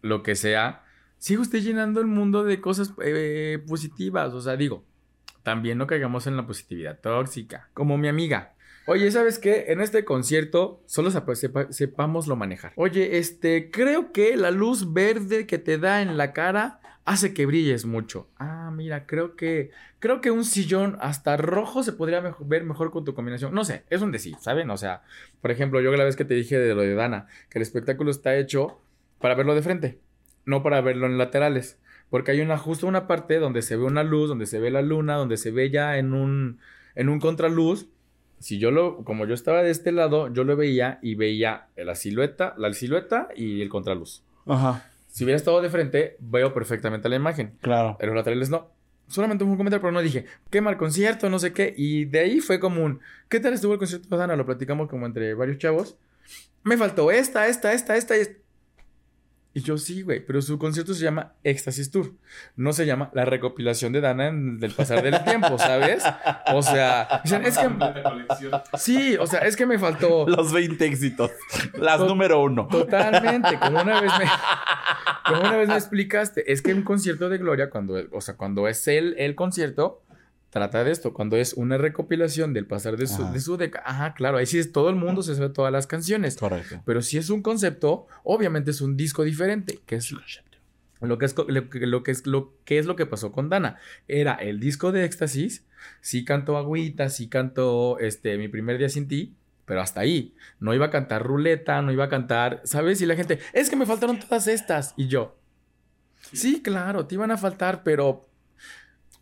lo 0.00 0.22
que 0.22 0.34
sea. 0.34 0.84
Sigue 1.18 1.40
usted 1.40 1.60
llenando 1.60 2.00
el 2.00 2.06
mundo 2.06 2.44
de 2.44 2.60
cosas 2.60 2.94
eh, 3.04 3.62
positivas, 3.68 4.32
o 4.32 4.40
sea, 4.40 4.56
digo, 4.56 4.84
también 5.42 5.78
no 5.78 5.86
caigamos 5.86 6.26
en 6.26 6.36
la 6.36 6.46
positividad 6.46 6.98
tóxica, 7.00 7.68
como 7.74 7.98
mi 7.98 8.08
amiga. 8.08 8.51
Oye, 8.86 9.10
¿sabes 9.10 9.38
qué? 9.38 9.66
En 9.68 9.80
este 9.80 10.04
concierto 10.04 10.82
solo 10.86 11.10
sepamos 11.70 12.26
lo 12.26 12.36
manejar. 12.36 12.72
Oye, 12.76 13.18
este, 13.18 13.70
creo 13.70 14.12
que 14.12 14.36
la 14.36 14.50
luz 14.50 14.92
verde 14.92 15.46
que 15.46 15.58
te 15.58 15.78
da 15.78 16.02
en 16.02 16.16
la 16.16 16.32
cara 16.32 16.80
hace 17.04 17.34
que 17.34 17.46
brilles 17.46 17.84
mucho. 17.84 18.28
Ah, 18.38 18.70
mira, 18.72 19.06
creo 19.06 19.36
que 19.36 19.70
creo 19.98 20.20
que 20.20 20.30
un 20.30 20.44
sillón 20.44 20.96
hasta 21.00 21.36
rojo 21.36 21.82
se 21.82 21.92
podría 21.92 22.20
ver 22.40 22.64
mejor 22.64 22.90
con 22.90 23.04
tu 23.04 23.14
combinación. 23.14 23.54
No 23.54 23.64
sé, 23.64 23.84
es 23.90 24.02
un 24.02 24.12
decir, 24.12 24.36
¿saben? 24.40 24.70
O 24.70 24.76
sea, 24.76 25.02
por 25.40 25.50
ejemplo, 25.50 25.80
yo 25.80 25.92
la 25.92 26.04
vez 26.04 26.16
que 26.16 26.24
te 26.24 26.34
dije 26.34 26.58
de 26.58 26.74
lo 26.74 26.82
de 26.82 26.94
Dana, 26.94 27.26
que 27.50 27.58
el 27.58 27.62
espectáculo 27.62 28.10
está 28.10 28.36
hecho 28.36 28.80
para 29.20 29.34
verlo 29.34 29.54
de 29.54 29.62
frente, 29.62 30.00
no 30.44 30.62
para 30.62 30.80
verlo 30.80 31.06
en 31.06 31.18
laterales. 31.18 31.78
Porque 32.10 32.32
hay 32.32 32.40
una, 32.40 32.58
justo 32.58 32.86
una 32.86 33.06
parte 33.06 33.38
donde 33.38 33.62
se 33.62 33.76
ve 33.76 33.84
una 33.84 34.02
luz, 34.02 34.28
donde 34.28 34.46
se 34.46 34.58
ve 34.58 34.70
la 34.70 34.82
luna, 34.82 35.14
donde 35.14 35.36
se 35.36 35.50
ve 35.50 35.70
ya 35.70 35.96
en 35.96 36.12
un, 36.12 36.58
en 36.94 37.08
un 37.08 37.20
contraluz 37.20 37.88
si 38.42 38.58
yo 38.58 38.72
lo, 38.72 39.04
como 39.04 39.24
yo 39.24 39.34
estaba 39.34 39.62
de 39.62 39.70
este 39.70 39.92
lado, 39.92 40.32
yo 40.32 40.42
lo 40.42 40.56
veía 40.56 40.98
y 41.00 41.14
veía 41.14 41.68
la 41.76 41.94
silueta, 41.94 42.54
la 42.58 42.72
silueta 42.72 43.28
y 43.36 43.62
el 43.62 43.68
contraluz. 43.68 44.24
Ajá. 44.46 44.84
Si 45.06 45.22
hubiera 45.22 45.36
estado 45.36 45.62
de 45.62 45.70
frente, 45.70 46.16
veo 46.18 46.52
perfectamente 46.52 47.08
la 47.08 47.16
imagen. 47.16 47.52
Claro. 47.60 47.96
En 48.00 48.08
los 48.08 48.16
laterales 48.16 48.50
no. 48.50 48.68
Solamente 49.06 49.44
un 49.44 49.56
comentario, 49.56 49.80
pero 49.80 49.92
no 49.92 50.00
dije, 50.00 50.26
qué 50.50 50.60
mal 50.60 50.76
concierto, 50.76 51.30
no 51.30 51.38
sé 51.38 51.52
qué. 51.52 51.72
Y 51.76 52.06
de 52.06 52.18
ahí 52.18 52.40
fue 52.40 52.58
como 52.58 52.84
un, 52.84 53.00
¿qué 53.28 53.38
tal 53.38 53.52
estuvo 53.52 53.74
el 53.74 53.78
concierto 53.78 54.08
de 54.10 54.16
Dana? 54.16 54.34
Lo 54.34 54.44
platicamos 54.44 54.88
como 54.88 55.06
entre 55.06 55.34
varios 55.34 55.58
chavos. 55.58 55.96
Me 56.64 56.76
faltó 56.76 57.12
esta, 57.12 57.46
esta, 57.46 57.72
esta, 57.74 57.96
esta, 57.96 58.16
esta. 58.16 58.41
Y 59.54 59.60
yo 59.60 59.76
sí, 59.76 60.02
güey, 60.02 60.24
pero 60.24 60.40
su 60.40 60.58
concierto 60.58 60.94
se 60.94 61.04
llama 61.04 61.34
Éxtasis 61.44 61.90
Tour. 61.90 62.12
No 62.56 62.72
se 62.72 62.86
llama 62.86 63.10
La 63.12 63.26
recopilación 63.26 63.92
de 63.92 64.00
Dana 64.00 64.28
en, 64.28 64.58
del 64.58 64.72
pasar 64.72 65.02
del 65.02 65.22
tiempo, 65.24 65.58
¿sabes? 65.58 66.02
O 66.54 66.62
sea, 66.62 67.20
dicen, 67.22 67.44
es 67.44 67.58
que... 67.58 67.68
Sí, 68.78 69.16
o 69.16 69.26
sea, 69.26 69.40
es 69.40 69.56
que 69.56 69.66
me 69.66 69.78
faltó... 69.78 70.26
Los 70.26 70.52
20 70.52 70.84
éxitos. 70.86 71.30
Las 71.74 72.00
número 72.00 72.42
uno. 72.42 72.66
Totalmente. 72.70 73.58
Como 73.58 73.82
una 73.82 74.00
vez 74.00 74.12
me... 74.18 74.24
Como 75.26 75.40
una 75.40 75.56
vez 75.56 75.68
me 75.68 75.76
explicaste, 75.76 76.52
es 76.52 76.62
que 76.62 76.74
un 76.74 76.82
concierto 76.82 77.28
de 77.28 77.38
Gloria, 77.38 77.70
cuando, 77.70 77.94
o 78.10 78.20
sea, 78.20 78.36
cuando 78.36 78.66
es 78.66 78.88
el, 78.88 79.14
el 79.18 79.36
concierto, 79.36 80.02
trata 80.52 80.84
de 80.84 80.92
esto. 80.92 81.14
Cuando 81.14 81.36
es 81.36 81.54
una 81.54 81.78
recopilación 81.78 82.52
del 82.52 82.66
pasar 82.66 82.98
de 82.98 83.06
su, 83.06 83.24
de 83.32 83.40
su 83.40 83.56
década. 83.56 83.84
Ajá, 83.88 84.14
claro, 84.14 84.36
ahí 84.36 84.44
sí 84.44 84.58
es 84.58 84.70
todo 84.70 84.90
el 84.90 84.96
mundo, 84.96 85.22
se 85.22 85.34
sabe 85.34 85.48
todas 85.48 85.72
las 85.72 85.86
canciones. 85.86 86.36
Correcto. 86.36 86.82
Pero 86.84 87.00
si 87.00 87.16
es 87.16 87.30
un 87.30 87.42
concepto, 87.42 88.06
obviamente 88.22 88.70
es 88.70 88.82
un 88.82 88.96
disco 88.96 89.24
diferente, 89.24 89.80
que 89.86 89.96
es 89.96 90.12
lo 91.00 91.18
que 91.18 91.24
es 91.24 91.34
lo 91.36 91.70
que, 91.70 91.86
lo 91.86 92.02
que 92.02 92.10
es 92.10 92.26
lo 92.26 92.52
que 92.64 92.78
es 92.78 92.84
lo 92.84 92.96
que 92.96 93.06
pasó 93.06 93.32
con 93.32 93.48
Dana. 93.48 93.78
Era 94.08 94.34
el 94.34 94.60
disco 94.60 94.92
de 94.92 95.06
éxtasis, 95.06 95.64
sí 96.02 96.22
cantó 96.24 96.58
Agüita, 96.58 97.08
sí 97.08 97.28
cantó 97.28 97.98
este 97.98 98.36
mi 98.36 98.48
primer 98.48 98.76
día 98.76 98.90
sin 98.90 99.08
ti, 99.08 99.34
pero 99.64 99.80
hasta 99.80 100.02
ahí. 100.02 100.34
No 100.60 100.74
iba 100.74 100.86
a 100.86 100.90
cantar 100.90 101.22
ruleta, 101.22 101.80
no 101.80 101.92
iba 101.92 102.04
a 102.04 102.08
cantar, 102.10 102.60
¿sabes? 102.64 103.00
Y 103.00 103.06
la 103.06 103.16
gente, 103.16 103.38
es 103.54 103.70
que 103.70 103.76
me 103.76 103.86
faltaron 103.86 104.20
todas 104.20 104.46
estas. 104.48 104.92
Y 104.98 105.08
yo, 105.08 105.34
sí, 106.30 106.60
claro, 106.60 107.06
te 107.06 107.14
iban 107.14 107.30
a 107.30 107.38
faltar, 107.38 107.82
pero 107.82 108.28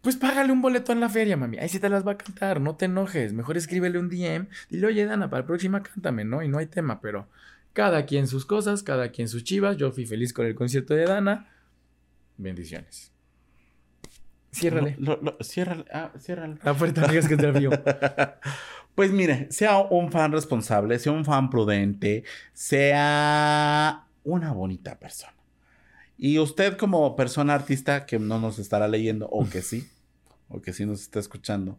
pues 0.03 0.17
págale 0.17 0.53
un 0.53 0.63
boleto 0.63 0.93
en 0.93 1.01
la 1.01 1.09
feria, 1.09 1.37
mami. 1.37 1.59
Ahí 1.59 1.69
sí 1.69 1.79
te 1.79 1.89
las 1.89 2.07
va 2.07 2.13
a 2.13 2.19
cantar, 2.19 2.61
no 2.61 2.77
te 2.77 2.87
enojes. 2.87 3.33
Mejor 3.33 3.57
escríbele 3.57 3.99
un 3.99 4.09
DM. 4.09 4.49
Dile, 4.71 4.87
oye, 4.87 5.05
Dana, 5.05 5.29
para 5.29 5.43
la 5.43 5.47
próxima 5.47 5.83
cántame, 5.83 6.25
¿no? 6.25 6.43
Y 6.43 6.49
no 6.49 6.59
hay 6.59 6.67
tema, 6.67 7.01
pero 7.01 7.29
cada 7.73 8.07
quien 8.07 8.27
sus 8.27 8.47
cosas, 8.47 8.83
cada 8.83 9.11
quien 9.11 9.29
sus 9.29 9.45
chivas. 9.45 9.77
Yo 9.77 9.93
fui 9.93 10.07
feliz 10.07 10.33
con 10.33 10.47
el 10.47 10.55
concierto 10.55 10.95
de 10.95 11.05
Dana. 11.05 11.49
Bendiciones. 12.39 13.13
Ciérrale. 14.53 14.97
ciérrale. 15.43 15.85
Ah, 15.93 16.11
ciérrale. 16.19 16.57
La 16.65 16.75
puerta, 16.75 17.07
digas 17.07 17.29
que 17.29 17.37
te 17.37 17.51
vio. 17.53 17.71
Pues 18.95 19.13
mire, 19.13 19.51
sea 19.51 19.79
un 19.79 20.11
fan 20.11 20.33
responsable, 20.33 20.99
sea 20.99 21.13
un 21.13 21.25
fan 21.25 21.49
prudente, 21.49 22.25
sea 22.53 24.05
una 24.25 24.53
bonita 24.53 24.99
persona. 24.99 25.40
Y 26.23 26.39
usted 26.39 26.77
como 26.77 27.17
persona 27.17 27.55
artista 27.55 28.05
que 28.05 28.19
no 28.19 28.39
nos 28.39 28.59
estará 28.59 28.87
leyendo, 28.89 29.27
o 29.31 29.49
que 29.49 29.63
sí, 29.63 29.89
o 30.51 30.61
que 30.61 30.75
sí 30.75 30.85
nos 30.85 31.01
está 31.01 31.19
escuchando, 31.19 31.79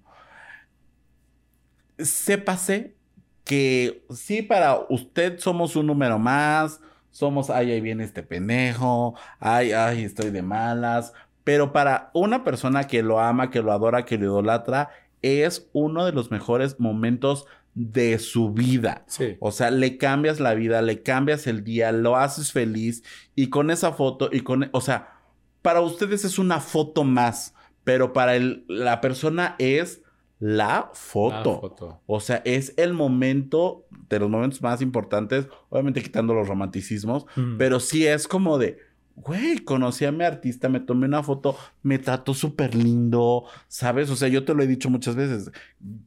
sépase 2.00 2.96
que 3.44 4.04
sí, 4.10 4.42
para 4.42 4.80
usted 4.90 5.38
somos 5.38 5.76
un 5.76 5.86
número 5.86 6.18
más, 6.18 6.80
somos, 7.12 7.52
ay, 7.52 7.72
ahí 7.72 7.82
viene 7.82 8.04
este 8.04 8.24
pendejo, 8.24 9.14
ay, 9.40 9.74
ay, 9.74 10.06
estoy 10.06 10.32
de 10.32 10.42
malas, 10.42 11.14
pero 11.44 11.72
para 11.72 12.10
una 12.16 12.44
persona 12.44 12.88
que 12.88 13.04
lo 13.04 13.20
ama, 13.20 13.52
que 13.52 13.62
lo 13.62 13.72
adora, 13.72 14.06
que 14.06 14.18
lo 14.18 14.26
idolatra, 14.26 14.90
es 15.22 15.70
uno 15.72 16.04
de 16.04 16.14
los 16.14 16.32
mejores 16.32 16.80
momentos 16.80 17.46
de 17.74 18.20
su 18.20 18.52
vida. 18.52 19.04
Sí. 19.08 19.38
O 19.40 19.52
sea, 19.52 19.72
le 19.72 19.98
cambias 19.98 20.40
la 20.40 20.54
vida, 20.54 20.82
le 20.82 21.02
cambias 21.04 21.48
el 21.48 21.64
día, 21.64 21.92
lo 21.92 22.18
haces 22.18 22.52
feliz 22.52 23.04
y 23.36 23.48
con 23.50 23.72
esa 23.72 23.94
foto 23.94 24.30
y 24.32 24.42
con, 24.42 24.70
o 24.74 24.82
sea, 24.82 25.14
para 25.62 25.82
ustedes 25.82 26.26
es 26.26 26.38
una 26.40 26.60
foto 26.60 27.04
más, 27.04 27.54
pero 27.84 28.14
para 28.14 28.36
el, 28.36 28.66
la 28.68 29.00
persona 29.00 29.56
es 29.60 30.02
la 30.40 30.90
foto. 30.94 31.54
La 31.54 31.60
foto. 31.62 32.02
O 32.08 32.20
sea, 32.20 32.42
es 32.46 32.74
el 32.78 32.94
momento 32.94 33.86
de 34.10 34.20
los 34.20 34.30
momentos 34.30 34.62
más 34.62 34.82
importantes, 34.82 35.48
obviamente 35.70 36.02
quitando 36.02 36.34
los 36.34 36.48
romanticismos, 36.48 37.26
Mm. 37.36 37.58
pero 37.58 37.80
sí 37.80 38.06
es 38.08 38.28
como 38.28 38.58
de, 38.58 38.80
güey, 39.22 39.60
conocí 39.60 40.06
a 40.06 40.12
mi 40.12 40.24
artista, 40.24 40.70
me 40.70 40.80
tomé 40.80 41.06
una 41.06 41.24
foto, 41.24 41.58
me 41.84 42.00
trató 42.00 42.34
súper 42.34 42.76
lindo, 42.76 43.46
¿sabes? 43.68 44.10
O 44.10 44.16
sea, 44.16 44.28
yo 44.28 44.44
te 44.44 44.54
lo 44.54 44.64
he 44.64 44.68
dicho 44.68 44.90
muchas 44.90 45.16
veces, 45.16 45.52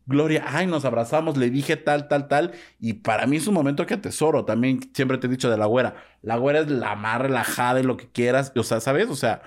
Gloria, 0.07 0.45
ay, 0.47 0.67
nos 0.67 0.85
abrazamos, 0.85 1.37
le 1.37 1.51
dije 1.51 1.77
tal, 1.77 2.09
tal, 2.09 2.29
tal, 2.29 2.53
y 2.81 2.95
para 2.95 3.27
mí 3.27 3.37
es 3.37 3.47
un 3.47 3.55
momento 3.55 3.87
que 3.87 3.95
atesoro, 3.95 4.45
también 4.45 4.81
siempre 4.93 5.19
te 5.19 5.27
he 5.27 5.31
dicho 5.31 5.51
de 5.51 5.57
la 5.57 5.67
güera, 5.67 5.97
la 6.23 6.37
güera 6.37 6.61
es 6.61 6.71
la 6.71 6.97
más 6.97 7.21
relajada 7.21 7.81
y 7.81 7.85
lo 7.85 7.97
que 7.97 8.09
quieras, 8.09 8.53
o 8.57 8.63
sea, 8.63 8.81
¿sabes? 8.81 9.09
O 9.09 9.17
sea, 9.17 9.43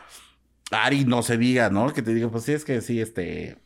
Ari 0.71 1.05
no 1.05 1.21
se 1.23 1.37
diga, 1.37 1.69
¿no? 1.69 1.93
Que 1.93 2.01
te 2.01 2.13
diga, 2.13 2.29
pues 2.29 2.43
sí, 2.43 2.53
es 2.53 2.65
que 2.65 2.81
sí, 2.81 2.99
este... 3.01 3.57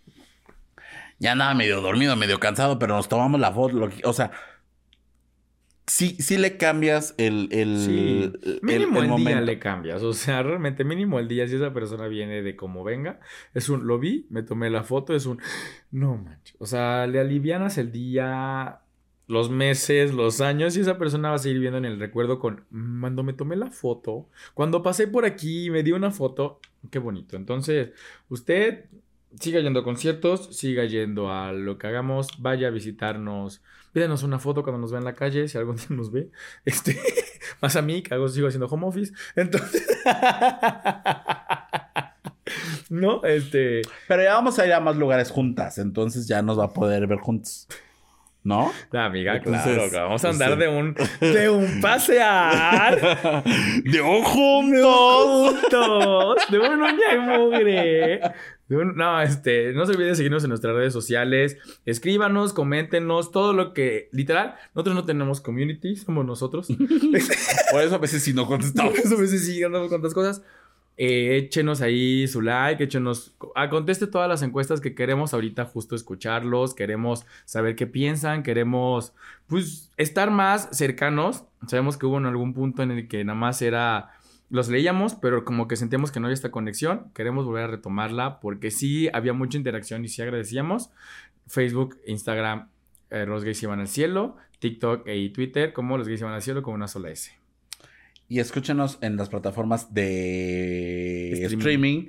Ya 1.20 1.34
andaba 1.34 1.54
medio 1.54 1.82
dormido, 1.82 2.16
medio 2.16 2.40
cansado, 2.40 2.80
pero 2.80 2.96
nos 2.96 3.08
tomamos 3.08 3.40
la 3.40 3.52
foto, 3.52 3.76
lo 3.76 3.90
o 4.06 4.14
sea, 4.14 4.32
sí, 5.88 6.16
sí 6.20 6.38
le 6.38 6.58
cambias 6.58 7.16
el, 7.18 7.50
el, 7.52 7.76
Sí, 7.86 7.92
el- 8.44 8.60
mínimo 8.62 9.00
el 9.00 9.10
el, 9.10 9.16
día 9.16 9.42
le 9.42 9.60
cambias. 9.60 10.04
O 10.04 10.14
sea, 10.14 10.44
realmente 10.44 10.84
mínimo 10.84 11.20
el 11.20 11.28
día, 11.28 11.48
si 11.48 11.56
esa 11.56 11.74
persona 11.74 12.08
viene 12.08 12.42
de 12.42 12.56
como 12.56 12.84
venga, 12.84 13.20
es 13.54 13.70
un, 13.70 13.88
lo 13.88 14.00
vi, 14.00 14.28
me 14.30 14.44
tomé 14.44 14.70
la 14.70 14.84
foto, 14.84 15.16
es 15.16 15.26
un, 15.26 15.40
no 15.92 16.18
manches. 16.18 16.56
O 16.60 16.66
sea, 16.66 17.08
le 17.08 17.20
alivianas 17.20 17.78
el 17.78 17.92
día, 17.92 18.80
los 19.28 19.50
meses, 19.50 20.14
los 20.14 20.42
años, 20.42 20.76
y 20.78 20.82
esa 20.82 20.98
persona 20.98 21.30
va 21.30 21.36
a 21.36 21.40
seguir 21.40 21.60
viendo 21.60 21.78
en 21.78 21.86
el 21.86 22.00
recuerdo 22.00 22.40
con, 22.40 22.66
"Mm, 22.72 23.02
cuando 23.02 23.24
me 23.24 23.34
tomé 23.34 23.56
la 23.56 23.72
foto, 23.72 24.30
cuando 24.54 24.84
pasé 24.84 25.08
por 25.08 25.26
aquí 25.26 25.66
y 25.66 25.70
me 25.70 25.84
di 25.84 25.92
una 25.92 26.12
foto, 26.12 26.60
qué 26.90 27.00
bonito. 27.00 27.36
Entonces, 27.38 27.92
usted 28.30 28.86
siga 29.40 29.60
yendo 29.62 29.80
a 29.80 29.84
conciertos, 29.84 30.56
siga 30.56 30.86
yendo 30.86 31.32
a 31.32 31.54
lo 31.54 31.78
que 31.78 31.88
hagamos, 31.88 32.28
vaya 32.42 32.68
a 32.68 32.72
visitarnos, 32.72 33.62
pídanos 33.92 34.24
una 34.24 34.40
foto 34.40 34.64
cuando 34.64 34.80
nos 34.80 34.92
vea 34.92 35.00
en 35.00 35.06
la 35.06 35.14
calle, 35.14 35.48
si 35.48 35.58
algún 35.58 35.76
día 35.78 35.88
nos 35.90 36.12
ve. 36.12 36.30
Este, 36.66 37.00
más 37.62 37.76
a 37.76 37.82
mí, 37.82 38.02
que 38.02 38.14
hago, 38.14 38.28
sigo 38.28 38.48
haciendo 38.48 38.68
home 38.68 38.88
office. 38.88 39.14
Entonces, 39.36 39.88
no, 42.90 43.24
este, 43.24 43.82
Pero 44.08 44.24
ya 44.24 44.34
vamos 44.34 44.58
a 44.60 44.66
ir 44.66 44.74
a 44.74 44.80
más 44.80 44.96
lugares 44.96 45.32
juntas, 45.32 45.78
entonces 45.78 46.28
ya 46.28 46.42
nos 46.42 46.60
va 46.60 46.66
a 46.66 46.74
poder 46.74 47.08
ver 47.08 47.20
juntos. 47.20 47.68
¿No? 48.44 48.74
la 48.90 49.06
amiga, 49.06 49.36
Entonces, 49.36 49.92
claro, 49.92 50.08
vamos 50.08 50.26
a 50.26 50.30
pues, 50.30 50.42
andar 50.42 50.54
sí. 50.54 50.60
de 50.62 50.68
un, 50.68 50.96
de 51.20 51.50
un 51.52 51.80
pasear. 51.80 53.44
¡De 53.84 54.02
un 54.02 54.24
juntos! 54.24 55.60
juntos, 55.62 56.38
de 56.50 56.58
un 56.58 56.82
uña 56.82 57.14
y 57.14 57.20
mugre. 57.20 58.22
No, 58.72 59.22
este, 59.22 59.74
no 59.74 59.86
se 59.86 59.92
olviden 59.92 60.16
seguirnos 60.16 60.44
en 60.44 60.50
nuestras 60.50 60.74
redes 60.74 60.94
sociales. 60.94 61.58
Escríbanos, 61.86 62.54
coméntenos, 62.54 63.32
todo 63.32 63.52
lo 63.52 63.74
que, 63.74 64.08
literal, 64.14 64.56
nosotros 64.74 64.96
no 64.96 65.06
tenemos 65.06 65.42
community, 65.42 65.98
somos 65.98 66.26
nosotros. 66.26 66.68
Por 67.72 67.82
eso 67.82 67.96
a 67.96 67.98
veces 67.98 68.24
sí 68.24 68.34
no 68.34 68.48
contestamos. 68.48 68.98
Eso 68.98 69.16
a 69.16 69.20
veces 69.20 69.46
sí 69.46 69.62
andamos 69.62 69.90
con 69.90 70.02
tantas 70.02 70.14
cosas. 70.14 70.42
Eh, 70.98 71.38
échenos 71.38 71.82
ahí 71.82 72.28
su 72.28 72.42
like, 72.42 72.84
échenos, 72.84 73.34
ah, 73.56 73.70
conteste 73.70 74.08
todas 74.08 74.30
las 74.30 74.42
encuestas 74.42 74.82
que 74.82 74.94
queremos 74.94 75.34
ahorita 75.34 75.66
justo 75.66 75.96
escucharlos, 75.96 76.76
queremos 76.76 77.26
saber 77.46 77.76
qué 77.76 77.88
piensan, 77.88 78.44
queremos 78.44 79.14
pues 79.48 79.90
estar 79.98 80.32
más 80.32 80.70
cercanos. 80.72 81.44
Sabemos 81.68 81.98
que 81.98 82.06
hubo 82.06 82.18
en 82.18 82.26
algún 82.26 82.54
punto 82.54 82.84
en 82.84 82.92
el 82.92 83.08
que 83.08 83.24
nada 83.24 83.38
más 83.38 83.62
era, 83.62 84.12
los 84.52 84.68
leíamos, 84.68 85.16
pero 85.16 85.46
como 85.46 85.68
que 85.68 85.78
sentíamos 85.78 86.12
que 86.12 86.20
no 86.20 86.28
había 86.28 86.34
esta 86.34 86.52
conexión, 86.52 87.10
queremos 87.16 87.46
volver 87.46 87.64
a 87.64 87.68
retomarla 87.68 88.40
porque 88.42 88.70
sí 88.70 89.10
había 89.14 89.32
mucha 89.34 89.58
interacción 89.58 90.04
y 90.04 90.10
sí 90.10 90.22
agradecíamos. 90.22 90.92
Facebook, 91.48 91.98
Instagram, 92.06 92.70
eh, 93.10 93.26
los 93.26 93.44
gays 93.46 93.64
iban 93.64 93.80
al 93.80 93.88
cielo, 93.88 94.36
TikTok 94.60 95.08
y 95.08 95.30
Twitter 95.30 95.72
como 95.72 95.98
los 95.98 96.08
gays 96.08 96.20
iban 96.20 96.34
al 96.34 96.42
cielo 96.42 96.62
con 96.64 96.74
una 96.74 96.90
sola 96.90 97.10
S. 97.10 97.32
Y 98.28 98.40
escúchenos 98.40 98.98
en 99.02 99.18
las 99.18 99.30
plataformas 99.30 99.94
de 99.94 101.32
Streaming. 101.32 101.58
streaming. 101.58 102.08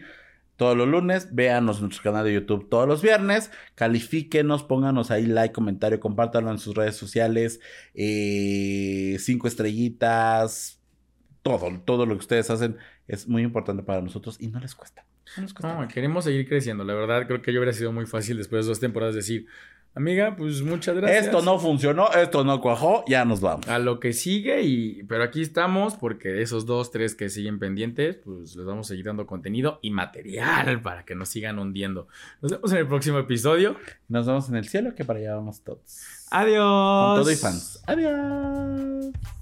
todos 0.56 0.76
los 0.76 0.86
lunes. 0.88 1.34
Véanos 1.34 1.78
en 1.78 1.84
nuestro 1.84 2.02
canal 2.02 2.24
de 2.24 2.34
YouTube 2.34 2.68
todos 2.68 2.86
los 2.88 3.02
viernes. 3.02 3.50
Califíquenos, 3.76 4.64
pónganos 4.64 5.10
ahí 5.10 5.26
like, 5.26 5.52
comentario, 5.52 5.98
compártanlo 5.98 6.50
en 6.50 6.58
sus 6.58 6.74
redes 6.74 6.96
sociales. 6.96 7.60
eh, 7.94 9.16
cinco 9.18 9.48
estrellitas. 9.48 10.81
Todo, 11.42 11.70
todo 11.84 12.06
lo 12.06 12.14
que 12.14 12.20
ustedes 12.20 12.50
hacen 12.50 12.76
es 13.08 13.26
muy 13.28 13.42
importante 13.42 13.82
para 13.82 14.00
nosotros 14.00 14.36
y 14.40 14.46
no 14.48 14.60
les 14.60 14.74
cuesta. 14.74 15.04
No 15.36 15.42
les 15.42 15.52
cuesta 15.52 15.68
No, 15.68 15.74
nada. 15.80 15.88
queremos 15.88 16.24
seguir 16.24 16.48
creciendo. 16.48 16.84
La 16.84 16.94
verdad, 16.94 17.26
creo 17.26 17.42
que 17.42 17.52
yo 17.52 17.60
hubiera 17.60 17.72
sido 17.72 17.92
muy 17.92 18.06
fácil 18.06 18.36
después 18.36 18.64
de 18.64 18.68
dos 18.70 18.78
temporadas 18.80 19.14
decir, 19.14 19.46
amiga, 19.94 20.36
pues 20.36 20.62
muchas 20.62 20.94
gracias. 20.96 21.26
Esto 21.26 21.42
no 21.42 21.58
funcionó, 21.58 22.12
esto 22.12 22.44
no 22.44 22.60
cuajó, 22.60 23.04
ya 23.08 23.24
nos 23.24 23.40
vamos. 23.40 23.66
A 23.68 23.78
lo 23.80 23.98
que 23.98 24.12
sigue, 24.12 24.62
y 24.62 25.02
pero 25.04 25.24
aquí 25.24 25.42
estamos 25.42 25.94
porque 25.96 26.42
esos 26.42 26.64
dos, 26.64 26.90
tres 26.92 27.14
que 27.16 27.28
siguen 27.28 27.58
pendientes, 27.58 28.16
pues 28.24 28.54
les 28.54 28.64
vamos 28.64 28.86
a 28.86 28.88
seguir 28.90 29.06
dando 29.06 29.26
contenido 29.26 29.80
y 29.82 29.90
material 29.90 30.80
para 30.80 31.04
que 31.04 31.14
nos 31.16 31.28
sigan 31.28 31.58
hundiendo. 31.58 32.06
Nos 32.40 32.52
vemos 32.52 32.70
en 32.72 32.78
el 32.78 32.86
próximo 32.86 33.18
episodio. 33.18 33.76
Nos 34.08 34.26
vemos 34.26 34.48
en 34.48 34.56
el 34.56 34.68
cielo, 34.68 34.94
que 34.94 35.04
para 35.04 35.18
allá 35.18 35.34
vamos 35.34 35.60
todos. 35.62 35.80
Adiós. 36.30 37.14
Con 37.16 37.22
todo 37.22 37.30
y 37.32 37.36
fans. 37.36 37.82
Adiós. 37.86 39.41